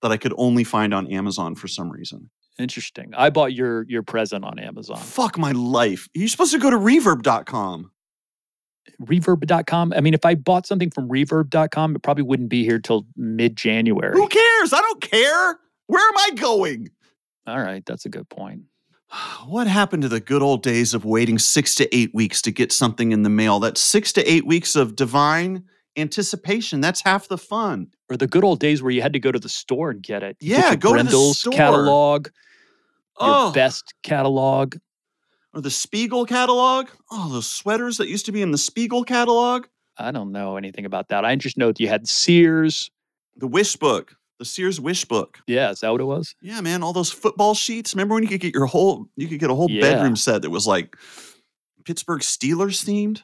that 0.01 0.11
I 0.11 0.17
could 0.17 0.33
only 0.37 0.63
find 0.63 0.93
on 0.93 1.07
Amazon 1.11 1.55
for 1.55 1.67
some 1.67 1.91
reason. 1.91 2.29
Interesting. 2.57 3.13
I 3.15 3.29
bought 3.29 3.53
your 3.53 3.85
your 3.87 4.03
present 4.03 4.43
on 4.43 4.59
Amazon. 4.59 4.97
Fuck 4.97 5.37
my 5.37 5.51
life. 5.51 6.07
You're 6.13 6.27
supposed 6.27 6.51
to 6.51 6.59
go 6.59 6.69
to 6.69 6.77
reverb.com. 6.77 7.91
Reverb.com. 9.01 9.93
I 9.95 10.01
mean, 10.01 10.13
if 10.13 10.25
I 10.25 10.35
bought 10.35 10.67
something 10.67 10.91
from 10.91 11.07
reverb.com, 11.07 11.95
it 11.95 12.03
probably 12.03 12.23
wouldn't 12.23 12.49
be 12.49 12.65
here 12.65 12.79
till 12.79 13.05
mid 13.15 13.55
January. 13.55 14.13
Who 14.13 14.27
cares? 14.27 14.73
I 14.73 14.81
don't 14.81 15.01
care. 15.01 15.59
Where 15.87 16.07
am 16.07 16.17
I 16.17 16.29
going? 16.35 16.89
All 17.49 17.59
right, 17.59 17.83
that's 17.85 18.05
a 18.05 18.09
good 18.09 18.29
point. 18.29 18.61
What 19.47 19.65
happened 19.67 20.03
to 20.03 20.09
the 20.09 20.19
good 20.19 20.43
old 20.43 20.61
days 20.61 20.93
of 20.93 21.03
waiting 21.03 21.39
six 21.39 21.73
to 21.75 21.95
eight 21.95 22.13
weeks 22.13 22.41
to 22.43 22.51
get 22.51 22.71
something 22.71 23.11
in 23.11 23.23
the 23.23 23.29
mail? 23.29 23.59
That's 23.59 23.81
six 23.81 24.13
to 24.13 24.31
eight 24.31 24.45
weeks 24.45 24.75
of 24.75 24.95
divine 24.95 25.63
anticipation. 25.97 26.79
That's 26.81 27.01
half 27.01 27.27
the 27.27 27.37
fun. 27.37 27.87
Or 28.09 28.17
the 28.17 28.27
good 28.27 28.43
old 28.43 28.59
days 28.59 28.83
where 28.83 28.91
you 28.91 29.01
had 29.01 29.13
to 29.13 29.19
go 29.19 29.31
to 29.31 29.39
the 29.39 29.49
store 29.49 29.89
and 29.89 30.03
get 30.03 30.21
it. 30.23 30.37
You 30.39 30.55
Yeah, 30.55 30.75
go 30.75 30.93
to 30.95 31.01
the 31.03 31.33
store. 31.33 31.51
catalog, 31.53 32.27
your 33.19 33.29
Oh, 33.35 33.51
best 33.51 33.93
catalog. 34.03 34.75
or 35.53 35.61
the 35.61 35.71
Spiegel 35.71 36.25
catalog. 36.27 36.89
Oh, 37.09 37.29
those 37.29 37.49
sweaters 37.49 37.97
that 37.97 38.07
used 38.07 38.27
to 38.27 38.31
be 38.31 38.43
in 38.43 38.51
the 38.51 38.57
Spiegel 38.59 39.03
catalog. 39.03 39.65
I 39.97 40.11
don't 40.11 40.31
know 40.31 40.55
anything 40.57 40.85
about 40.85 41.07
that. 41.09 41.25
I 41.25 41.35
just 41.35 41.57
know 41.57 41.67
that 41.69 41.79
you 41.79 41.87
had 41.87 42.07
Sears. 42.07 42.91
The 43.35 43.47
Wish 43.47 43.75
book, 43.75 44.15
the 44.39 44.45
Sears 44.45 44.79
Wish 44.79 45.05
book. 45.05 45.39
Yeah, 45.47 45.69
is 45.69 45.81
that 45.81 45.91
what 45.91 46.01
it 46.01 46.05
was? 46.05 46.33
Yeah, 46.41 46.61
man, 46.61 46.81
all 46.81 46.93
those 46.93 47.11
football 47.11 47.53
sheets. 47.53 47.93
Remember 47.93 48.15
when 48.15 48.23
you 48.23 48.29
could 48.29 48.39
get 48.39 48.53
your 48.55 48.65
whole 48.65 49.07
you 49.15 49.27
could 49.27 49.39
get 49.39 49.49
a 49.49 49.55
whole 49.55 49.69
Yeah. 49.69 49.81
bedroom 49.81 50.15
set 50.15 50.41
that 50.41 50.49
was 50.49 50.65
like 50.65 50.95
Pittsburgh 51.85 52.21
Steelers 52.21 52.83
themed? 52.83 53.21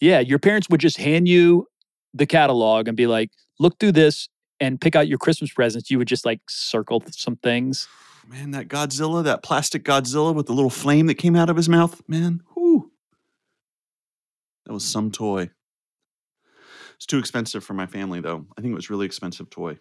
Yeah, 0.00 0.20
your 0.20 0.38
parents 0.38 0.68
would 0.70 0.80
just 0.80 0.98
hand 0.98 1.26
you 1.26 1.66
the 2.14 2.26
catalog 2.26 2.86
and 2.86 2.96
be 2.96 3.06
like, 3.06 3.30
look 3.58 3.78
through 3.78 3.92
this 3.92 4.28
and 4.60 4.80
pick 4.80 4.94
out 4.94 5.08
your 5.08 5.18
Christmas 5.18 5.52
presents. 5.52 5.90
You 5.90 5.98
would 5.98 6.08
just 6.08 6.24
like 6.24 6.40
circle 6.48 7.02
some 7.10 7.36
things. 7.36 7.88
Man, 8.26 8.50
that 8.50 8.68
Godzilla, 8.68 9.24
that 9.24 9.42
plastic 9.42 9.84
Godzilla 9.84 10.34
with 10.34 10.46
the 10.46 10.52
little 10.52 10.70
flame 10.70 11.06
that 11.06 11.14
came 11.14 11.34
out 11.34 11.48
of 11.48 11.56
his 11.56 11.68
mouth, 11.68 12.02
man. 12.06 12.42
Whoo. 12.54 12.92
That 14.66 14.74
was 14.74 14.84
some 14.84 15.10
toy. 15.10 15.50
It's 16.96 17.06
too 17.06 17.18
expensive 17.18 17.64
for 17.64 17.74
my 17.74 17.86
family, 17.86 18.20
though. 18.20 18.44
I 18.56 18.60
think 18.60 18.72
it 18.72 18.76
was 18.76 18.90
really 18.90 19.06
expensive 19.06 19.48
toy. 19.48 19.78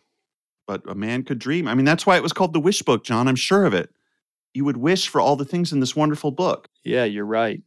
But 0.67 0.83
a 0.87 0.93
man 0.95 1.23
could 1.23 1.39
dream. 1.39 1.67
I 1.67 1.73
mean, 1.73 1.85
that's 1.85 2.05
why 2.05 2.17
it 2.17 2.23
was 2.23 2.33
called 2.33 2.53
the 2.53 2.59
Wish 2.59 2.81
Book, 2.83 3.03
John. 3.03 3.27
I'm 3.27 3.35
sure 3.37 3.65
of 3.65 3.73
it. 3.73 3.89
you 4.53 4.65
would 4.65 4.77
wish 4.77 5.07
for 5.07 5.21
all 5.21 5.35
the 5.35 5.45
things 5.45 5.71
in 5.71 5.79
this 5.79 5.95
wonderful 5.95 6.31
book. 6.31 6.67
Yeah, 6.83 7.03
you're 7.05 7.25
right. 7.25 7.61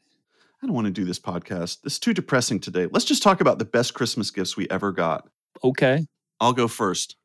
I 0.63 0.67
don't 0.67 0.75
want 0.75 0.87
to 0.87 0.93
do 0.93 1.05
this 1.05 1.19
podcast. 1.21 1.83
This 1.83 1.95
is 1.95 1.99
too 1.99 2.13
depressing 2.13 2.61
today. 2.61 2.87
Let's 2.91 3.05
just 3.07 3.23
talk 3.23 3.41
about 3.41 3.59
the 3.59 3.65
best 3.65 3.95
Christmas 3.95 4.31
gifts 4.31 4.57
we 4.57 4.69
ever 4.71 4.93
got. 4.93 5.29
Okay. 5.65 6.07
I'll 6.41 6.53
go 6.53 6.69
first. 6.69 7.17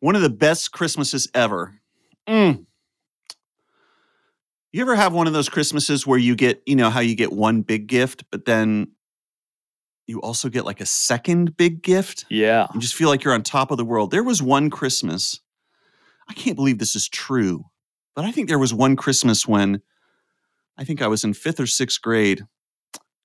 One 0.00 0.16
of 0.16 0.22
the 0.22 0.30
best 0.30 0.72
Christmases 0.72 1.28
ever. 1.34 1.74
Mm. 2.28 2.64
You 4.72 4.82
ever 4.82 4.94
have 4.94 5.12
one 5.12 5.26
of 5.26 5.32
those 5.32 5.48
Christmases 5.48 6.06
where 6.06 6.18
you 6.18 6.36
get, 6.36 6.62
you 6.64 6.76
know, 6.76 6.90
how 6.90 7.00
you 7.00 7.14
get 7.16 7.32
one 7.32 7.62
big 7.62 7.86
gift, 7.88 8.24
but 8.30 8.44
then 8.44 8.92
you 10.10 10.20
also 10.20 10.48
get 10.50 10.64
like 10.66 10.80
a 10.80 10.86
second 10.86 11.56
big 11.56 11.82
gift? 11.82 12.26
Yeah. 12.28 12.66
You 12.74 12.80
just 12.80 12.94
feel 12.94 13.08
like 13.08 13.24
you're 13.24 13.32
on 13.34 13.42
top 13.42 13.70
of 13.70 13.76
the 13.78 13.84
world. 13.84 14.10
There 14.10 14.22
was 14.24 14.42
one 14.42 14.68
Christmas. 14.68 15.40
I 16.28 16.34
can't 16.34 16.56
believe 16.56 16.78
this 16.78 16.94
is 16.94 17.08
true, 17.08 17.64
but 18.14 18.24
I 18.24 18.32
think 18.32 18.48
there 18.48 18.58
was 18.58 18.74
one 18.74 18.96
Christmas 18.96 19.46
when 19.48 19.80
I 20.76 20.84
think 20.84 21.00
I 21.00 21.06
was 21.08 21.24
in 21.24 21.32
fifth 21.34 21.60
or 21.60 21.66
sixth 21.66 22.00
grade. 22.02 22.44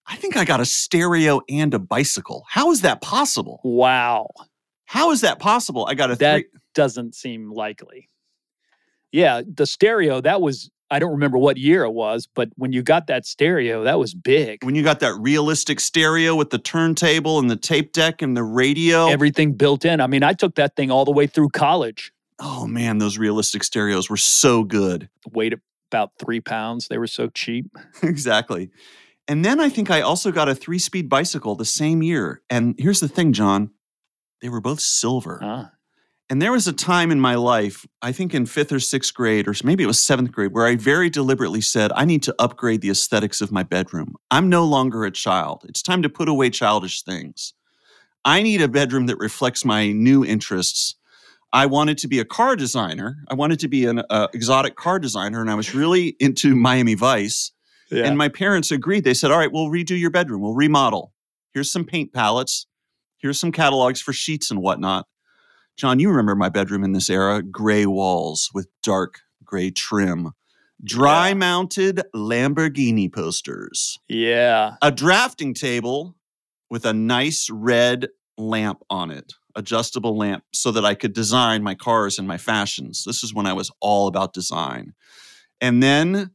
I 0.07 0.15
think 0.15 0.37
I 0.37 0.45
got 0.45 0.59
a 0.61 0.65
stereo 0.65 1.41
and 1.49 1.73
a 1.73 1.79
bicycle. 1.79 2.45
How 2.49 2.71
is 2.71 2.81
that 2.81 3.01
possible? 3.01 3.59
Wow. 3.63 4.27
How 4.85 5.11
is 5.11 5.21
that 5.21 5.39
possible? 5.39 5.87
I 5.89 5.95
got 5.95 6.11
a 6.11 6.15
That 6.15 6.35
three. 6.41 6.45
doesn't 6.75 7.15
seem 7.15 7.51
likely. 7.51 8.09
Yeah, 9.11 9.41
the 9.47 9.65
stereo, 9.65 10.21
that 10.21 10.41
was, 10.41 10.69
I 10.91 10.99
don't 10.99 11.11
remember 11.11 11.37
what 11.37 11.57
year 11.57 11.83
it 11.83 11.91
was, 11.91 12.27
but 12.33 12.49
when 12.55 12.71
you 12.71 12.83
got 12.83 13.07
that 13.07 13.25
stereo, 13.25 13.83
that 13.83 13.97
was 13.97 14.13
big. 14.13 14.63
When 14.63 14.75
you 14.75 14.83
got 14.83 14.99
that 14.99 15.15
realistic 15.15 15.79
stereo 15.79 16.35
with 16.35 16.51
the 16.51 16.59
turntable 16.59 17.39
and 17.39 17.49
the 17.49 17.55
tape 17.55 17.91
deck 17.91 18.21
and 18.21 18.37
the 18.37 18.43
radio. 18.43 19.07
Everything 19.07 19.53
built 19.53 19.83
in. 19.85 19.99
I 19.99 20.07
mean, 20.07 20.23
I 20.23 20.33
took 20.33 20.55
that 20.55 20.75
thing 20.75 20.91
all 20.91 21.05
the 21.05 21.11
way 21.11 21.27
through 21.27 21.49
college. 21.49 22.11
oh 22.39 22.67
man, 22.67 22.97
those 22.99 23.17
realistic 23.17 23.63
stereos 23.63 24.09
were 24.09 24.17
so 24.17 24.63
good. 24.63 25.09
Weighed 25.31 25.55
about 25.91 26.11
three 26.19 26.41
pounds. 26.41 26.87
They 26.87 26.97
were 26.97 27.07
so 27.07 27.29
cheap. 27.29 27.65
exactly. 28.03 28.69
And 29.27 29.43
then 29.43 29.59
I 29.59 29.69
think 29.69 29.89
I 29.89 30.01
also 30.01 30.31
got 30.31 30.49
a 30.49 30.55
three 30.55 30.79
speed 30.79 31.09
bicycle 31.09 31.55
the 31.55 31.65
same 31.65 32.03
year. 32.03 32.41
And 32.49 32.75
here's 32.77 32.99
the 32.99 33.07
thing, 33.07 33.33
John 33.33 33.71
they 34.41 34.49
were 34.49 34.61
both 34.61 34.79
silver. 34.79 35.39
Ah, 35.41 35.71
And 36.29 36.41
there 36.41 36.51
was 36.51 36.67
a 36.67 36.73
time 36.73 37.11
in 37.11 37.19
my 37.19 37.35
life, 37.35 37.85
I 38.01 38.11
think 38.11 38.33
in 38.33 38.47
fifth 38.47 38.71
or 38.71 38.79
sixth 38.79 39.13
grade, 39.13 39.47
or 39.47 39.53
maybe 39.63 39.83
it 39.83 39.87
was 39.87 39.99
seventh 39.99 40.31
grade, 40.31 40.53
where 40.53 40.65
I 40.65 40.75
very 40.75 41.07
deliberately 41.09 41.61
said, 41.61 41.91
I 41.95 42.05
need 42.05 42.23
to 42.23 42.35
upgrade 42.39 42.81
the 42.81 42.89
aesthetics 42.89 43.41
of 43.41 43.51
my 43.51 43.61
bedroom. 43.61 44.15
I'm 44.31 44.49
no 44.49 44.65
longer 44.65 45.05
a 45.05 45.11
child. 45.11 45.65
It's 45.69 45.83
time 45.83 46.01
to 46.01 46.09
put 46.09 46.27
away 46.27 46.49
childish 46.49 47.03
things. 47.03 47.53
I 48.23 48.41
need 48.41 48.59
a 48.59 48.67
bedroom 48.67 49.05
that 49.05 49.17
reflects 49.17 49.63
my 49.63 49.91
new 49.91 50.25
interests. 50.25 50.95
I 51.53 51.67
wanted 51.67 51.99
to 51.99 52.07
be 52.07 52.19
a 52.19 52.25
car 52.25 52.55
designer. 52.55 53.17
I 53.29 53.35
wanted 53.35 53.59
to 53.59 53.67
be 53.67 53.85
an 53.85 54.01
uh, 54.09 54.27
exotic 54.33 54.75
car 54.75 54.97
designer, 54.97 55.41
and 55.41 55.51
I 55.51 55.55
was 55.55 55.75
really 55.75 56.15
into 56.19 56.55
Miami 56.55 56.95
Vice. 56.95 57.51
yeah. 57.91 58.03
And 58.03 58.17
my 58.17 58.29
parents 58.29 58.71
agreed. 58.71 59.03
They 59.03 59.13
said, 59.13 59.29
All 59.29 59.37
right, 59.37 59.51
we'll 59.51 59.69
redo 59.69 59.97
your 59.97 60.09
bedroom. 60.09 60.41
We'll 60.41 60.55
remodel. 60.55 61.13
Here's 61.53 61.71
some 61.71 61.85
paint 61.85 62.13
palettes. 62.13 62.65
Here's 63.19 63.39
some 63.39 63.51
catalogs 63.51 64.01
for 64.01 64.11
sheets 64.11 64.49
and 64.49 64.59
whatnot. 64.59 65.05
John, 65.77 65.99
you 65.99 66.09
remember 66.09 66.35
my 66.35 66.49
bedroom 66.49 66.83
in 66.83 66.93
this 66.93 67.09
era 67.09 67.43
gray 67.43 67.85
walls 67.85 68.49
with 68.53 68.67
dark 68.81 69.19
gray 69.43 69.71
trim, 69.71 70.31
dry 70.83 71.33
mounted 71.33 72.01
Lamborghini 72.15 73.11
posters, 73.11 73.99
yeah. 74.07 74.75
a 74.81 74.91
drafting 74.91 75.53
table 75.53 76.15
with 76.69 76.85
a 76.85 76.93
nice 76.93 77.49
red 77.49 78.07
lamp 78.37 78.83
on 78.89 79.11
it, 79.11 79.33
adjustable 79.55 80.17
lamp, 80.17 80.43
so 80.53 80.71
that 80.71 80.85
I 80.85 80.95
could 80.95 81.13
design 81.13 81.61
my 81.61 81.75
cars 81.75 82.17
and 82.17 82.27
my 82.27 82.37
fashions. 82.37 83.03
This 83.05 83.23
is 83.23 83.33
when 83.33 83.45
I 83.45 83.53
was 83.53 83.69
all 83.81 84.07
about 84.07 84.33
design. 84.33 84.93
And 85.59 85.83
then 85.83 86.31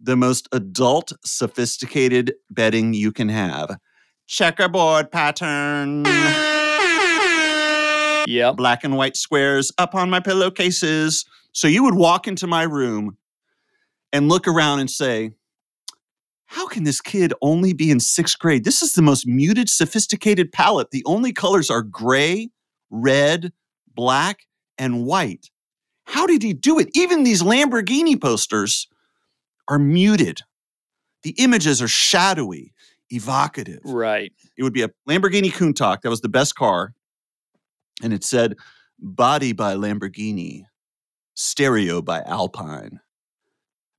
the 0.00 0.16
most 0.16 0.48
adult, 0.52 1.12
sophisticated 1.24 2.34
bedding 2.50 2.92
you 2.92 3.10
can 3.10 3.30
have 3.30 3.78
checkerboard 4.26 5.10
pattern, 5.10 6.04
Yep. 8.26 8.56
black 8.56 8.84
and 8.84 8.96
white 8.96 9.16
squares 9.16 9.72
up 9.78 9.94
on 9.94 10.10
my 10.10 10.20
pillowcases. 10.20 11.24
So 11.52 11.68
you 11.68 11.84
would 11.84 11.94
walk 11.94 12.28
into 12.28 12.46
my 12.46 12.64
room 12.64 13.16
and 14.12 14.28
look 14.28 14.46
around 14.46 14.80
and 14.80 14.90
say, 14.90 15.32
how 16.46 16.66
can 16.68 16.84
this 16.84 17.00
kid 17.00 17.32
only 17.42 17.72
be 17.72 17.90
in 17.90 17.98
sixth 18.00 18.38
grade? 18.38 18.64
This 18.64 18.82
is 18.82 18.92
the 18.92 19.02
most 19.02 19.26
muted, 19.26 19.68
sophisticated 19.68 20.52
palette. 20.52 20.90
The 20.90 21.02
only 21.06 21.32
colors 21.32 21.70
are 21.70 21.82
gray, 21.82 22.50
red, 22.90 23.52
black, 23.94 24.46
and 24.78 25.04
white. 25.04 25.50
How 26.04 26.26
did 26.26 26.42
he 26.42 26.52
do 26.52 26.78
it? 26.78 26.88
Even 26.94 27.24
these 27.24 27.42
Lamborghini 27.42 28.20
posters 28.20 28.86
are 29.68 29.78
muted. 29.78 30.42
The 31.24 31.34
images 31.38 31.82
are 31.82 31.88
shadowy, 31.88 32.72
evocative. 33.10 33.80
Right. 33.84 34.32
It 34.56 34.62
would 34.62 34.72
be 34.72 34.82
a 34.82 34.90
Lamborghini 35.08 35.50
Countach. 35.50 36.02
That 36.02 36.10
was 36.10 36.20
the 36.20 36.28
best 36.28 36.54
car. 36.54 36.94
And 38.02 38.12
it 38.12 38.24
said, 38.24 38.56
body 38.98 39.52
by 39.52 39.74
Lamborghini, 39.74 40.64
stereo 41.34 42.02
by 42.02 42.22
Alpine. 42.22 43.00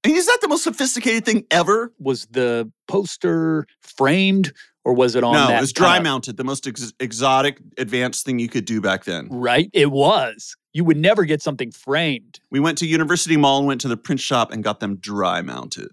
I 0.04 0.10
mean, 0.10 0.18
is 0.18 0.28
that 0.28 0.40
the 0.42 0.48
most 0.48 0.64
sophisticated 0.64 1.26
thing 1.26 1.46
ever? 1.52 1.92
Was 2.00 2.28
the 2.28 2.72
poster 2.88 3.66
framed 3.82 4.54
or 4.86 4.94
was 4.94 5.16
it 5.16 5.24
on 5.24 5.34
no, 5.34 5.58
it 5.58 5.60
was 5.60 5.74
dry 5.74 6.00
mounted, 6.00 6.38
the 6.38 6.46
most 6.46 6.66
ex- 6.66 6.94
exotic, 7.00 7.60
advanced 7.78 8.26
thing 8.26 8.40
you 8.40 8.48
could 8.48 8.64
do 8.64 8.80
back 8.80 9.04
then. 9.04 9.28
Right. 9.30 9.70
It 9.74 9.92
was. 9.92 10.56
You 10.72 10.86
would 10.86 10.96
never 10.96 11.26
get 11.26 11.42
something 11.42 11.72
framed. 11.72 12.40
We 12.52 12.62
went 12.62 12.78
to 12.78 12.86
University 12.88 13.36
Mall 13.36 13.58
and 13.58 13.68
went 13.68 13.82
to 13.82 13.90
the 13.90 13.98
print 13.98 14.22
shop 14.22 14.54
and 14.54 14.64
got 14.64 14.80
them 14.80 14.96
dry 14.96 15.42
mounted. 15.42 15.92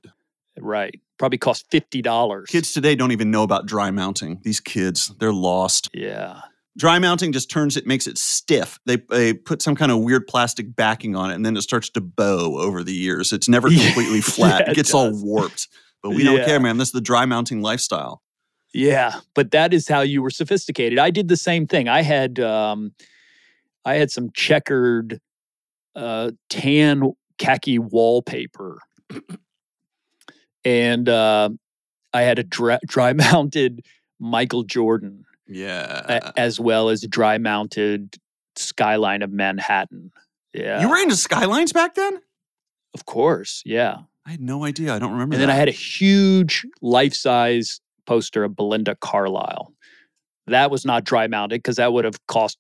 Right. 0.61 1.01
Probably 1.19 1.39
cost 1.39 1.67
fifty 1.73 2.03
dollars. 2.03 2.49
Kids 2.49 2.73
today 2.73 2.95
don't 2.95 3.11
even 3.11 3.33
know 3.33 3.43
about 3.43 3.67
dry 3.67 3.91
mounting. 3.91 4.41
These 4.45 4.61
kids, 4.61 5.13
they're 5.19 5.33
lost. 5.33 5.91
Yeah. 5.93 6.43
Dry 6.77 6.99
mounting 6.99 7.33
just 7.33 7.51
turns 7.51 7.77
it, 7.77 7.87
makes 7.87 8.07
it 8.09 8.19
stiff. 8.19 8.81
They, 8.85 8.97
they 9.09 9.33
put 9.33 9.63
some 9.63 9.77
kind 9.77 9.93
of 9.93 10.01
weird 10.01 10.27
plastic 10.27 10.75
backing 10.75 11.15
on 11.15 11.31
it, 11.31 11.35
and 11.35 11.47
then 11.47 11.57
it 11.57 11.63
starts 11.63 11.89
to 11.91 12.01
bow 12.01 12.59
over 12.59 12.83
the 12.83 12.93
years. 12.93 13.33
It's 13.33 13.49
never 13.49 13.69
Yeah, 13.71 13.85
completely 13.87 14.21
flat. 14.21 14.61
yeah, 14.63 14.67
it 14.67 14.73
it 14.73 14.75
gets 14.75 14.93
all 14.93 15.11
warped. 15.23 15.69
But 16.03 16.11
we 16.11 16.25
don't 16.25 16.45
care, 16.45 16.59
man. 16.61 16.77
This 16.77 16.89
is 16.89 16.93
the 16.93 17.01
dry 17.01 17.27
mounting 17.27 17.63
lifestyle. 17.63 18.23
Yeah, 18.75 19.21
but 19.35 19.53
that 19.53 19.73
is 19.73 19.87
how 19.87 20.01
you 20.01 20.21
were 20.21 20.31
sophisticated. 20.31 20.99
I 20.99 21.11
did 21.11 21.29
the 21.29 21.37
same 21.37 21.67
thing. 21.67 21.89
I 21.89 22.03
had 22.03 22.41
um 22.41 22.93
I 23.85 23.95
had 23.95 24.11
some 24.11 24.31
checkered 24.35 25.21
uh 25.95 26.33
tan 26.51 27.13
khaki 27.39 27.79
wallpaper. 27.79 28.81
and 30.65 31.09
uh 31.09 31.51
I 32.13 32.23
had 32.23 32.39
a 32.39 32.43
dry, 32.45 32.79
dry 32.87 33.13
mounted 33.15 33.85
Michael 34.19 34.63
Jordan 34.65 35.25
Yeah. 35.47 36.03
a- 36.35 36.41
as 36.41 36.59
well 36.61 36.89
as 36.89 37.03
dry 37.03 37.39
mounted 37.39 38.17
skyline 38.57 39.23
of 39.23 39.31
Manhattan. 39.33 40.11
Yeah. 40.53 40.81
You 40.81 40.89
were 40.89 40.97
into 40.99 41.17
skylines 41.17 41.73
back 41.73 41.95
then? 41.95 42.21
of 42.95 43.07
course. 43.07 43.61
Yeah. 43.67 43.97
I 44.25 44.31
had 44.31 44.41
no 44.41 44.65
idea. 44.65 44.95
I 44.95 45.01
don't 45.01 45.11
remember 45.13 45.35
And 45.35 45.43
then. 45.43 45.51
I 45.51 45.55
had 45.55 45.67
a 45.69 45.73
huge 45.73 46.65
life 46.81 47.13
size 47.13 47.81
poster 48.07 48.45
of 48.45 48.55
Belinda 48.55 48.95
Carlisle. 48.95 49.73
That 50.47 50.71
was 50.71 50.85
not 50.85 51.03
dry 51.03 51.27
mounted 51.27 51.59
because 51.59 51.77
that 51.77 51.93
would 51.93 52.05
have 52.05 52.25
cost, 52.29 52.57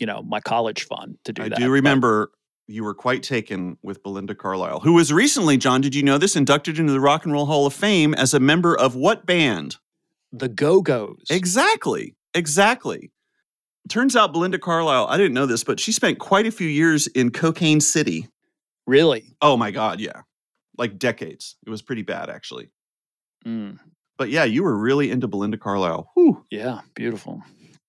you 0.00 0.06
know, 0.06 0.22
my 0.22 0.40
college 0.40 0.84
fund 0.86 1.18
to 1.24 1.32
do 1.32 1.42
I 1.44 1.48
that. 1.50 1.58
I 1.58 1.60
do 1.60 1.66
but- 1.66 1.70
remember 1.70 2.32
you 2.66 2.82
were 2.82 2.94
quite 2.94 3.22
taken 3.22 3.78
with 3.84 4.02
Belinda 4.02 4.34
Carlisle, 4.34 4.80
who 4.80 4.94
was 4.94 5.12
recently, 5.12 5.56
John, 5.56 5.80
did 5.80 5.94
you 5.94 6.02
know 6.02 6.18
this, 6.18 6.34
inducted 6.34 6.80
into 6.80 6.92
the 6.92 6.98
Rock 7.00 7.24
and 7.24 7.32
Roll 7.32 7.46
Hall 7.46 7.64
of 7.64 7.72
Fame 7.72 8.12
as 8.14 8.34
a 8.34 8.40
member 8.40 8.76
of 8.76 8.96
what 8.96 9.24
band? 9.24 9.76
the 10.32 10.48
Go 10.48 10.82
Go's. 10.82 11.22
Exactly. 11.30 12.16
Exactly. 12.36 13.10
Turns 13.88 14.14
out 14.16 14.32
Belinda 14.32 14.58
Carlisle, 14.58 15.06
I 15.08 15.16
didn't 15.16 15.34
know 15.34 15.46
this, 15.46 15.64
but 15.64 15.78
she 15.80 15.92
spent 15.92 16.18
quite 16.18 16.46
a 16.46 16.50
few 16.50 16.68
years 16.68 17.06
in 17.08 17.30
Cocaine 17.30 17.80
City. 17.80 18.28
really? 18.86 19.34
Oh 19.42 19.56
my 19.56 19.70
God, 19.70 20.00
yeah. 20.00 20.22
Like 20.78 20.98
decades. 20.98 21.56
It 21.66 21.70
was 21.70 21.82
pretty 21.82 22.02
bad, 22.02 22.28
actually. 22.28 22.70
Mm, 23.46 23.78
But 24.18 24.28
yeah, 24.30 24.44
you 24.44 24.62
were 24.64 24.76
really 24.76 25.10
into 25.10 25.28
Belinda 25.28 25.56
Carlisle. 25.56 26.10
Whew. 26.14 26.44
yeah, 26.50 26.80
beautiful. 26.94 27.42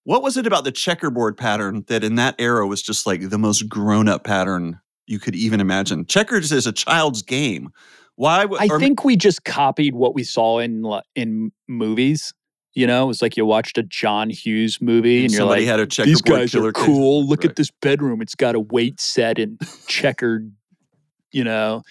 What 0.04 0.24
was 0.24 0.38
it 0.38 0.48
about 0.48 0.64
the 0.64 0.72
checkerboard 0.72 1.36
pattern 1.36 1.84
that 1.88 2.04
in 2.04 2.16
that 2.16 2.36
era 2.40 2.66
was 2.66 2.82
just 2.82 3.06
like 3.06 3.30
the 3.30 3.38
most 3.38 3.68
grown 3.68 4.08
up 4.08 4.24
pattern 4.24 4.80
you 5.08 5.20
could 5.20 5.36
even 5.36 5.60
imagine? 5.60 6.06
Checkers 6.06 6.52
is 6.52 6.66
a 6.68 6.72
child's 6.72 7.22
game. 7.24 7.70
Why? 8.16 8.44
w- 8.44 8.60
I 8.62 8.68
think 8.80 9.04
we 9.04 9.18
just 9.18 9.44
copied 9.44 9.96
what 9.96 10.16
we 10.16 10.24
saw 10.24 10.60
in 10.60 10.84
in 11.16 11.52
movies. 11.68 12.34
You 12.78 12.86
know, 12.86 13.06
it 13.06 13.08
was 13.08 13.24
like 13.24 13.36
you 13.36 13.44
watched 13.44 13.80
a 13.80 13.84
John 13.84 14.30
Hughes 14.30 14.80
movie 14.80 15.24
and, 15.26 15.34
you're 15.34 15.46
like, 15.46 15.64
had 15.66 15.80
a 15.80 15.88
these 16.06 16.22
guys 16.22 16.54
are 16.54 16.72
kid." 16.72 16.76
cool. 16.76 17.26
Look 17.26 17.40
Right. 17.42 17.50
at 17.50 17.56
this 17.56 17.72
bedroom. 17.82 18.22
It's 18.22 18.36
got 18.36 18.54
a 18.54 18.60
weight 18.60 19.00
set 19.02 19.40
and 19.40 19.60
checkered, 19.88 20.52
you 21.32 21.44
know. 21.44 21.82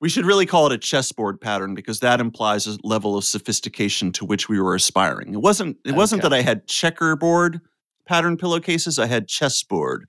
We 0.00 0.08
should 0.08 0.24
really 0.24 0.46
call 0.46 0.64
it 0.66 0.72
a 0.72 0.78
chessboard 0.78 1.42
pattern 1.42 1.74
because 1.74 2.00
that 2.00 2.20
implies 2.20 2.66
a 2.66 2.78
level 2.84 3.18
of 3.18 3.24
sophistication 3.24 4.12
to 4.12 4.24
which 4.24 4.48
we 4.48 4.58
were 4.58 4.74
aspiring. 4.74 5.34
It 5.34 5.42
wasn't 5.42 5.76
it 5.84 5.92
wasn't 5.92 6.22
Okay. 6.24 6.30
that 6.30 6.36
I 6.36 6.40
had 6.40 6.66
checkerboard 6.66 7.60
pattern 8.06 8.38
pillowcases, 8.38 8.98
I 8.98 9.06
had 9.06 9.28
chessboard 9.28 10.06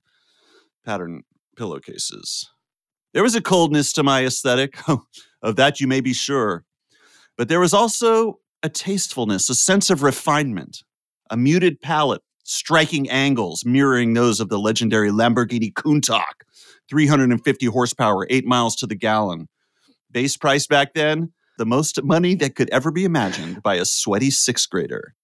pattern 0.82 1.24
pillowcases. 1.56 2.48
There 3.12 3.22
was 3.22 3.34
a 3.34 3.42
coldness 3.42 3.92
to 3.94 4.02
my 4.02 4.24
aesthetic, 4.24 4.78
of 5.42 5.56
that 5.56 5.78
you 5.78 5.86
may 5.86 6.00
be 6.00 6.14
sure. 6.14 6.64
But 7.36 7.48
there 7.48 7.60
was 7.60 7.74
also 7.74 8.38
a 8.62 8.68
tastefulness, 8.68 9.48
a 9.48 9.54
sense 9.54 9.90
of 9.90 10.02
refinement, 10.02 10.82
a 11.30 11.36
muted 11.36 11.80
palette, 11.80 12.22
striking 12.44 13.08
angles 13.10 13.64
mirroring 13.64 14.14
those 14.14 14.40
of 14.40 14.48
the 14.48 14.58
legendary 14.58 15.10
Lamborghini 15.10 15.72
Countach, 15.72 16.44
350 16.88 17.66
horsepower, 17.66 18.26
8 18.30 18.46
miles 18.46 18.74
to 18.76 18.86
the 18.86 18.94
gallon. 18.94 19.48
Base 20.10 20.36
price 20.36 20.66
back 20.66 20.94
then, 20.94 21.32
the 21.58 21.66
most 21.66 22.02
money 22.02 22.34
that 22.36 22.54
could 22.54 22.70
ever 22.70 22.90
be 22.90 23.04
imagined 23.04 23.62
by 23.62 23.74
a 23.74 23.84
sweaty 23.84 24.30
sixth 24.30 24.70
grader. 24.70 25.14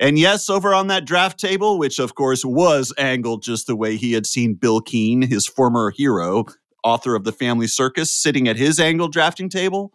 And 0.00 0.18
yes, 0.18 0.48
over 0.48 0.74
on 0.74 0.86
that 0.88 1.04
draft 1.04 1.38
table, 1.38 1.78
which 1.78 1.98
of 1.98 2.14
course 2.14 2.44
was 2.44 2.92
angled 2.98 3.42
just 3.42 3.66
the 3.66 3.76
way 3.76 3.96
he 3.96 4.12
had 4.12 4.26
seen 4.26 4.54
Bill 4.54 4.80
Keane, 4.80 5.22
his 5.22 5.46
former 5.46 5.90
hero, 5.90 6.46
author 6.84 7.14
of 7.14 7.24
The 7.24 7.32
Family 7.32 7.66
Circus, 7.66 8.10
sitting 8.10 8.48
at 8.48 8.56
his 8.56 8.80
angled 8.80 9.12
drafting 9.12 9.48
table, 9.48 9.92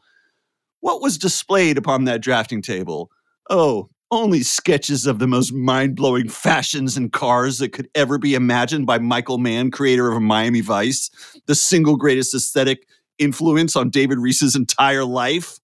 what 0.83 1.01
was 1.01 1.17
displayed 1.17 1.77
upon 1.77 2.03
that 2.03 2.19
drafting 2.19 2.61
table? 2.61 3.09
Oh, 3.49 3.89
only 4.11 4.43
sketches 4.43 5.07
of 5.07 5.17
the 5.17 5.27
most 5.27 5.53
mind 5.53 5.95
blowing 5.95 6.27
fashions 6.27 6.97
and 6.97 7.09
cars 7.09 7.59
that 7.59 7.69
could 7.69 7.87
ever 7.95 8.17
be 8.17 8.35
imagined 8.35 8.85
by 8.85 8.99
Michael 8.99 9.37
Mann, 9.37 9.71
creator 9.71 10.11
of 10.11 10.21
Miami 10.21 10.59
Vice, 10.59 11.09
the 11.45 11.55
single 11.55 11.95
greatest 11.95 12.35
aesthetic 12.35 12.85
influence 13.17 13.77
on 13.77 13.91
David 13.91 14.19
Rees's 14.19 14.57
entire 14.57 15.05
life. 15.05 15.57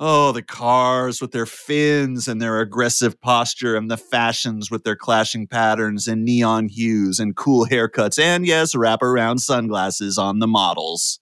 Oh, 0.00 0.32
the 0.32 0.42
cars 0.42 1.20
with 1.20 1.30
their 1.30 1.46
fins 1.46 2.26
and 2.26 2.42
their 2.42 2.58
aggressive 2.58 3.20
posture, 3.20 3.76
and 3.76 3.88
the 3.88 3.96
fashions 3.96 4.72
with 4.72 4.82
their 4.82 4.96
clashing 4.96 5.46
patterns 5.46 6.08
and 6.08 6.24
neon 6.24 6.68
hues 6.68 7.20
and 7.20 7.36
cool 7.36 7.64
haircuts, 7.64 8.18
and 8.18 8.44
yes, 8.44 8.74
wraparound 8.74 9.38
sunglasses 9.38 10.18
on 10.18 10.40
the 10.40 10.48
models. 10.48 11.20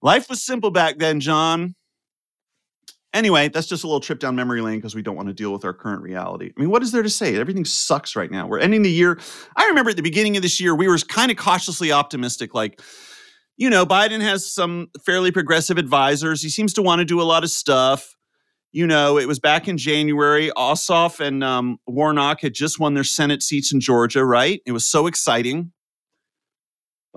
Life 0.00 0.30
was 0.30 0.42
simple 0.42 0.70
back 0.70 0.96
then, 0.96 1.20
John. 1.20 1.74
Anyway, 3.18 3.48
that's 3.48 3.66
just 3.66 3.82
a 3.82 3.86
little 3.88 3.98
trip 3.98 4.20
down 4.20 4.36
memory 4.36 4.60
lane 4.60 4.76
because 4.76 4.94
we 4.94 5.02
don't 5.02 5.16
want 5.16 5.26
to 5.26 5.34
deal 5.34 5.52
with 5.52 5.64
our 5.64 5.74
current 5.74 6.02
reality. 6.02 6.52
I 6.56 6.60
mean, 6.60 6.70
what 6.70 6.84
is 6.84 6.92
there 6.92 7.02
to 7.02 7.10
say? 7.10 7.34
Everything 7.34 7.64
sucks 7.64 8.14
right 8.14 8.30
now. 8.30 8.46
We're 8.46 8.60
ending 8.60 8.82
the 8.82 8.92
year. 8.92 9.18
I 9.56 9.66
remember 9.66 9.90
at 9.90 9.96
the 9.96 10.04
beginning 10.04 10.36
of 10.36 10.42
this 10.42 10.60
year, 10.60 10.72
we 10.72 10.86
were 10.86 10.96
kind 10.98 11.32
of 11.32 11.36
cautiously 11.36 11.90
optimistic, 11.90 12.54
like, 12.54 12.80
you 13.56 13.70
know, 13.70 13.84
Biden 13.84 14.20
has 14.20 14.48
some 14.48 14.90
fairly 15.04 15.32
progressive 15.32 15.78
advisors. 15.78 16.42
He 16.42 16.48
seems 16.48 16.72
to 16.74 16.82
want 16.82 17.00
to 17.00 17.04
do 17.04 17.20
a 17.20 17.24
lot 17.24 17.42
of 17.42 17.50
stuff. 17.50 18.14
You 18.70 18.86
know, 18.86 19.18
it 19.18 19.26
was 19.26 19.40
back 19.40 19.66
in 19.66 19.78
January. 19.78 20.52
Ossoff 20.56 21.18
and 21.18 21.42
um, 21.42 21.78
Warnock 21.88 22.42
had 22.42 22.54
just 22.54 22.78
won 22.78 22.94
their 22.94 23.02
Senate 23.02 23.42
seats 23.42 23.72
in 23.72 23.80
Georgia, 23.80 24.24
right? 24.24 24.60
It 24.64 24.70
was 24.70 24.86
so 24.86 25.08
exciting 25.08 25.72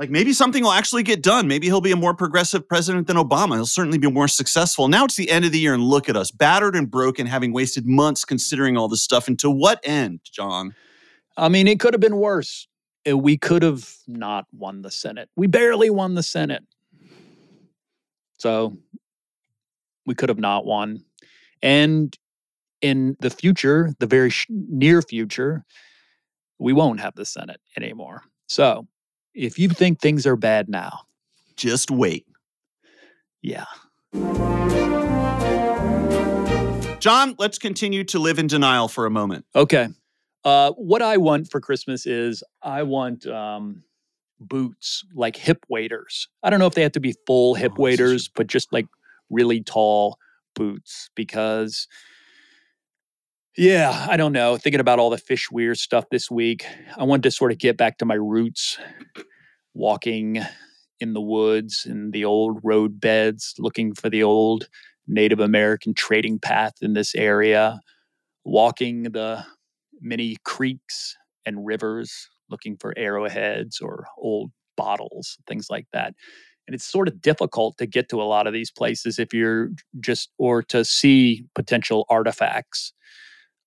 like 0.01 0.09
maybe 0.09 0.33
something 0.33 0.63
will 0.63 0.71
actually 0.71 1.03
get 1.03 1.21
done. 1.21 1.47
Maybe 1.47 1.67
he'll 1.67 1.79
be 1.79 1.91
a 1.91 1.95
more 1.95 2.15
progressive 2.15 2.67
president 2.67 3.05
than 3.05 3.17
Obama. 3.17 3.53
He'll 3.53 3.67
certainly 3.67 3.99
be 3.99 4.09
more 4.09 4.27
successful. 4.27 4.87
Now 4.87 5.05
it's 5.05 5.15
the 5.15 5.29
end 5.29 5.45
of 5.45 5.51
the 5.51 5.59
year, 5.59 5.75
and 5.75 5.83
look 5.83 6.09
at 6.09 6.17
us, 6.17 6.31
battered 6.31 6.75
and 6.75 6.89
broken, 6.89 7.27
having 7.27 7.53
wasted 7.53 7.85
months 7.85 8.25
considering 8.25 8.77
all 8.77 8.87
this 8.87 9.03
stuff. 9.03 9.27
And 9.27 9.37
to 9.37 9.51
what 9.51 9.79
end, 9.83 10.21
John? 10.23 10.73
I 11.37 11.49
mean, 11.49 11.67
it 11.67 11.79
could 11.79 11.93
have 11.93 12.01
been 12.01 12.17
worse. 12.17 12.67
Uh, 13.07 13.15
we 13.15 13.37
could 13.37 13.61
have 13.61 13.93
not 14.07 14.47
won 14.51 14.81
the 14.81 14.89
Senate. 14.89 15.29
We 15.35 15.45
barely 15.45 15.91
won 15.91 16.15
the 16.15 16.23
Senate. 16.23 16.63
So 18.39 18.75
we 20.07 20.15
could 20.15 20.29
have 20.29 20.39
not 20.39 20.65
won. 20.65 21.03
And 21.61 22.17
in 22.81 23.17
the 23.19 23.29
future, 23.29 23.93
the 23.99 24.07
very 24.07 24.31
near 24.49 25.03
future, 25.03 25.63
we 26.57 26.73
won't 26.73 27.01
have 27.01 27.13
the 27.13 27.25
Senate 27.25 27.61
anymore. 27.77 28.23
So 28.47 28.87
if 29.33 29.57
you 29.57 29.69
think 29.69 29.99
things 29.99 30.25
are 30.25 30.35
bad 30.35 30.69
now, 30.69 31.01
just 31.55 31.91
wait. 31.91 32.25
Yeah. 33.41 33.65
John, 36.99 37.35
let's 37.39 37.57
continue 37.57 38.03
to 38.05 38.19
live 38.19 38.37
in 38.37 38.47
denial 38.47 38.87
for 38.87 39.05
a 39.05 39.09
moment. 39.09 39.45
Okay. 39.55 39.89
Uh, 40.43 40.71
what 40.71 41.01
I 41.01 41.17
want 41.17 41.49
for 41.49 41.59
Christmas 41.59 42.05
is 42.05 42.43
I 42.61 42.83
want 42.83 43.25
um, 43.25 43.83
boots, 44.39 45.03
like 45.15 45.35
hip 45.35 45.65
waders. 45.69 46.27
I 46.43 46.49
don't 46.49 46.59
know 46.59 46.67
if 46.67 46.73
they 46.73 46.83
have 46.83 46.91
to 46.93 46.99
be 46.99 47.15
full 47.25 47.55
hip 47.55 47.73
oh, 47.77 47.81
waders, 47.81 48.27
but 48.27 48.47
just 48.47 48.71
like 48.71 48.87
really 49.29 49.61
tall 49.61 50.17
boots 50.55 51.09
because 51.15 51.87
yeah, 53.57 54.07
I 54.09 54.17
don't 54.17 54.31
know. 54.31 54.57
Thinking 54.57 54.79
about 54.79 54.99
all 54.99 55.09
the 55.09 55.17
fish 55.17 55.51
weir 55.51 55.75
stuff 55.75 56.05
this 56.09 56.31
week, 56.31 56.65
I 56.97 57.03
wanted 57.03 57.23
to 57.23 57.31
sort 57.31 57.51
of 57.51 57.57
get 57.57 57.77
back 57.77 57.97
to 57.97 58.05
my 58.05 58.15
roots, 58.15 58.77
walking 59.73 60.41
in 60.99 61.13
the 61.13 61.21
woods 61.21 61.85
in 61.85 62.11
the 62.11 62.23
old 62.23 62.59
road 62.63 63.01
beds, 63.01 63.55
looking 63.59 63.93
for 63.93 64.09
the 64.09 64.23
old 64.23 64.67
Native 65.07 65.39
American 65.39 65.93
trading 65.93 66.39
path 66.39 66.73
in 66.81 66.93
this 66.93 67.13
area, 67.15 67.79
walking 68.45 69.03
the 69.03 69.43
many 69.99 70.37
creeks 70.45 71.17
and 71.45 71.65
rivers, 71.65 72.29
looking 72.49 72.77
for 72.77 72.93
arrowheads 72.97 73.81
or 73.81 74.05
old 74.17 74.51
bottles, 74.77 75.37
things 75.47 75.67
like 75.69 75.87
that. 75.91 76.13
And 76.67 76.75
it's 76.75 76.85
sort 76.85 77.07
of 77.07 77.21
difficult 77.21 77.77
to 77.79 77.85
get 77.85 78.07
to 78.09 78.21
a 78.21 78.23
lot 78.23 78.47
of 78.47 78.53
these 78.53 78.71
places 78.71 79.19
if 79.19 79.33
you're 79.33 79.71
just, 79.99 80.29
or 80.37 80.61
to 80.63 80.85
see 80.85 81.43
potential 81.55 82.05
artifacts 82.07 82.93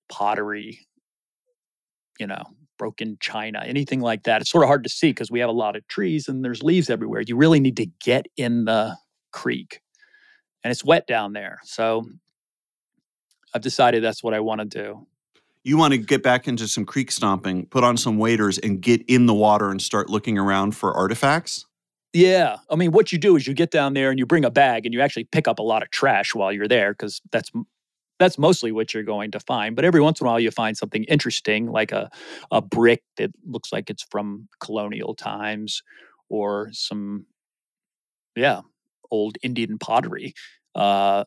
pottery, 0.08 0.86
you 2.18 2.26
know, 2.26 2.42
broken 2.78 3.16
china, 3.20 3.62
anything 3.64 4.00
like 4.00 4.24
that. 4.24 4.40
It's 4.40 4.50
sort 4.50 4.64
of 4.64 4.68
hard 4.68 4.84
to 4.84 4.90
see 4.90 5.10
because 5.10 5.30
we 5.30 5.40
have 5.40 5.48
a 5.48 5.52
lot 5.52 5.76
of 5.76 5.86
trees 5.88 6.28
and 6.28 6.44
there's 6.44 6.62
leaves 6.62 6.90
everywhere. 6.90 7.22
You 7.26 7.36
really 7.36 7.60
need 7.60 7.76
to 7.76 7.86
get 8.00 8.26
in 8.36 8.64
the 8.64 8.96
creek 9.32 9.80
and 10.64 10.70
it's 10.70 10.84
wet 10.84 11.06
down 11.06 11.34
there. 11.34 11.58
So 11.64 12.06
I've 13.54 13.62
decided 13.62 14.02
that's 14.02 14.22
what 14.22 14.34
I 14.34 14.40
want 14.40 14.60
to 14.60 14.64
do. 14.66 15.06
You 15.62 15.78
want 15.78 15.92
to 15.92 15.98
get 15.98 16.22
back 16.22 16.48
into 16.48 16.66
some 16.66 16.84
creek 16.84 17.10
stomping, 17.10 17.66
put 17.66 17.84
on 17.84 17.96
some 17.96 18.18
waders, 18.18 18.58
and 18.58 18.80
get 18.80 19.02
in 19.08 19.26
the 19.26 19.34
water 19.34 19.70
and 19.70 19.80
start 19.80 20.10
looking 20.10 20.36
around 20.36 20.76
for 20.76 20.92
artifacts? 20.92 21.64
Yeah. 22.12 22.58
I 22.70 22.76
mean, 22.76 22.92
what 22.92 23.12
you 23.12 23.18
do 23.18 23.34
is 23.36 23.46
you 23.46 23.54
get 23.54 23.70
down 23.70 23.94
there 23.94 24.10
and 24.10 24.18
you 24.18 24.26
bring 24.26 24.44
a 24.44 24.50
bag 24.50 24.86
and 24.86 24.92
you 24.92 25.00
actually 25.00 25.24
pick 25.24 25.48
up 25.48 25.58
a 25.58 25.62
lot 25.62 25.82
of 25.82 25.90
trash 25.90 26.34
while 26.34 26.52
you're 26.52 26.68
there 26.68 26.92
because 26.92 27.20
that's 27.32 27.50
that's 28.18 28.38
mostly 28.38 28.72
what 28.72 28.94
you're 28.94 29.02
going 29.02 29.30
to 29.32 29.40
find. 29.40 29.74
But 29.74 29.84
every 29.84 30.00
once 30.00 30.20
in 30.20 30.26
a 30.26 30.30
while, 30.30 30.40
you 30.40 30.50
find 30.50 30.76
something 30.76 31.04
interesting, 31.04 31.66
like 31.66 31.92
a, 31.92 32.10
a 32.50 32.62
brick 32.62 33.02
that 33.16 33.30
looks 33.46 33.72
like 33.72 33.90
it's 33.90 34.04
from 34.10 34.48
colonial 34.60 35.14
times 35.14 35.82
or 36.28 36.70
some, 36.72 37.26
yeah, 38.36 38.60
old 39.10 39.36
Indian 39.42 39.78
pottery. 39.78 40.34
Uh, 40.74 41.24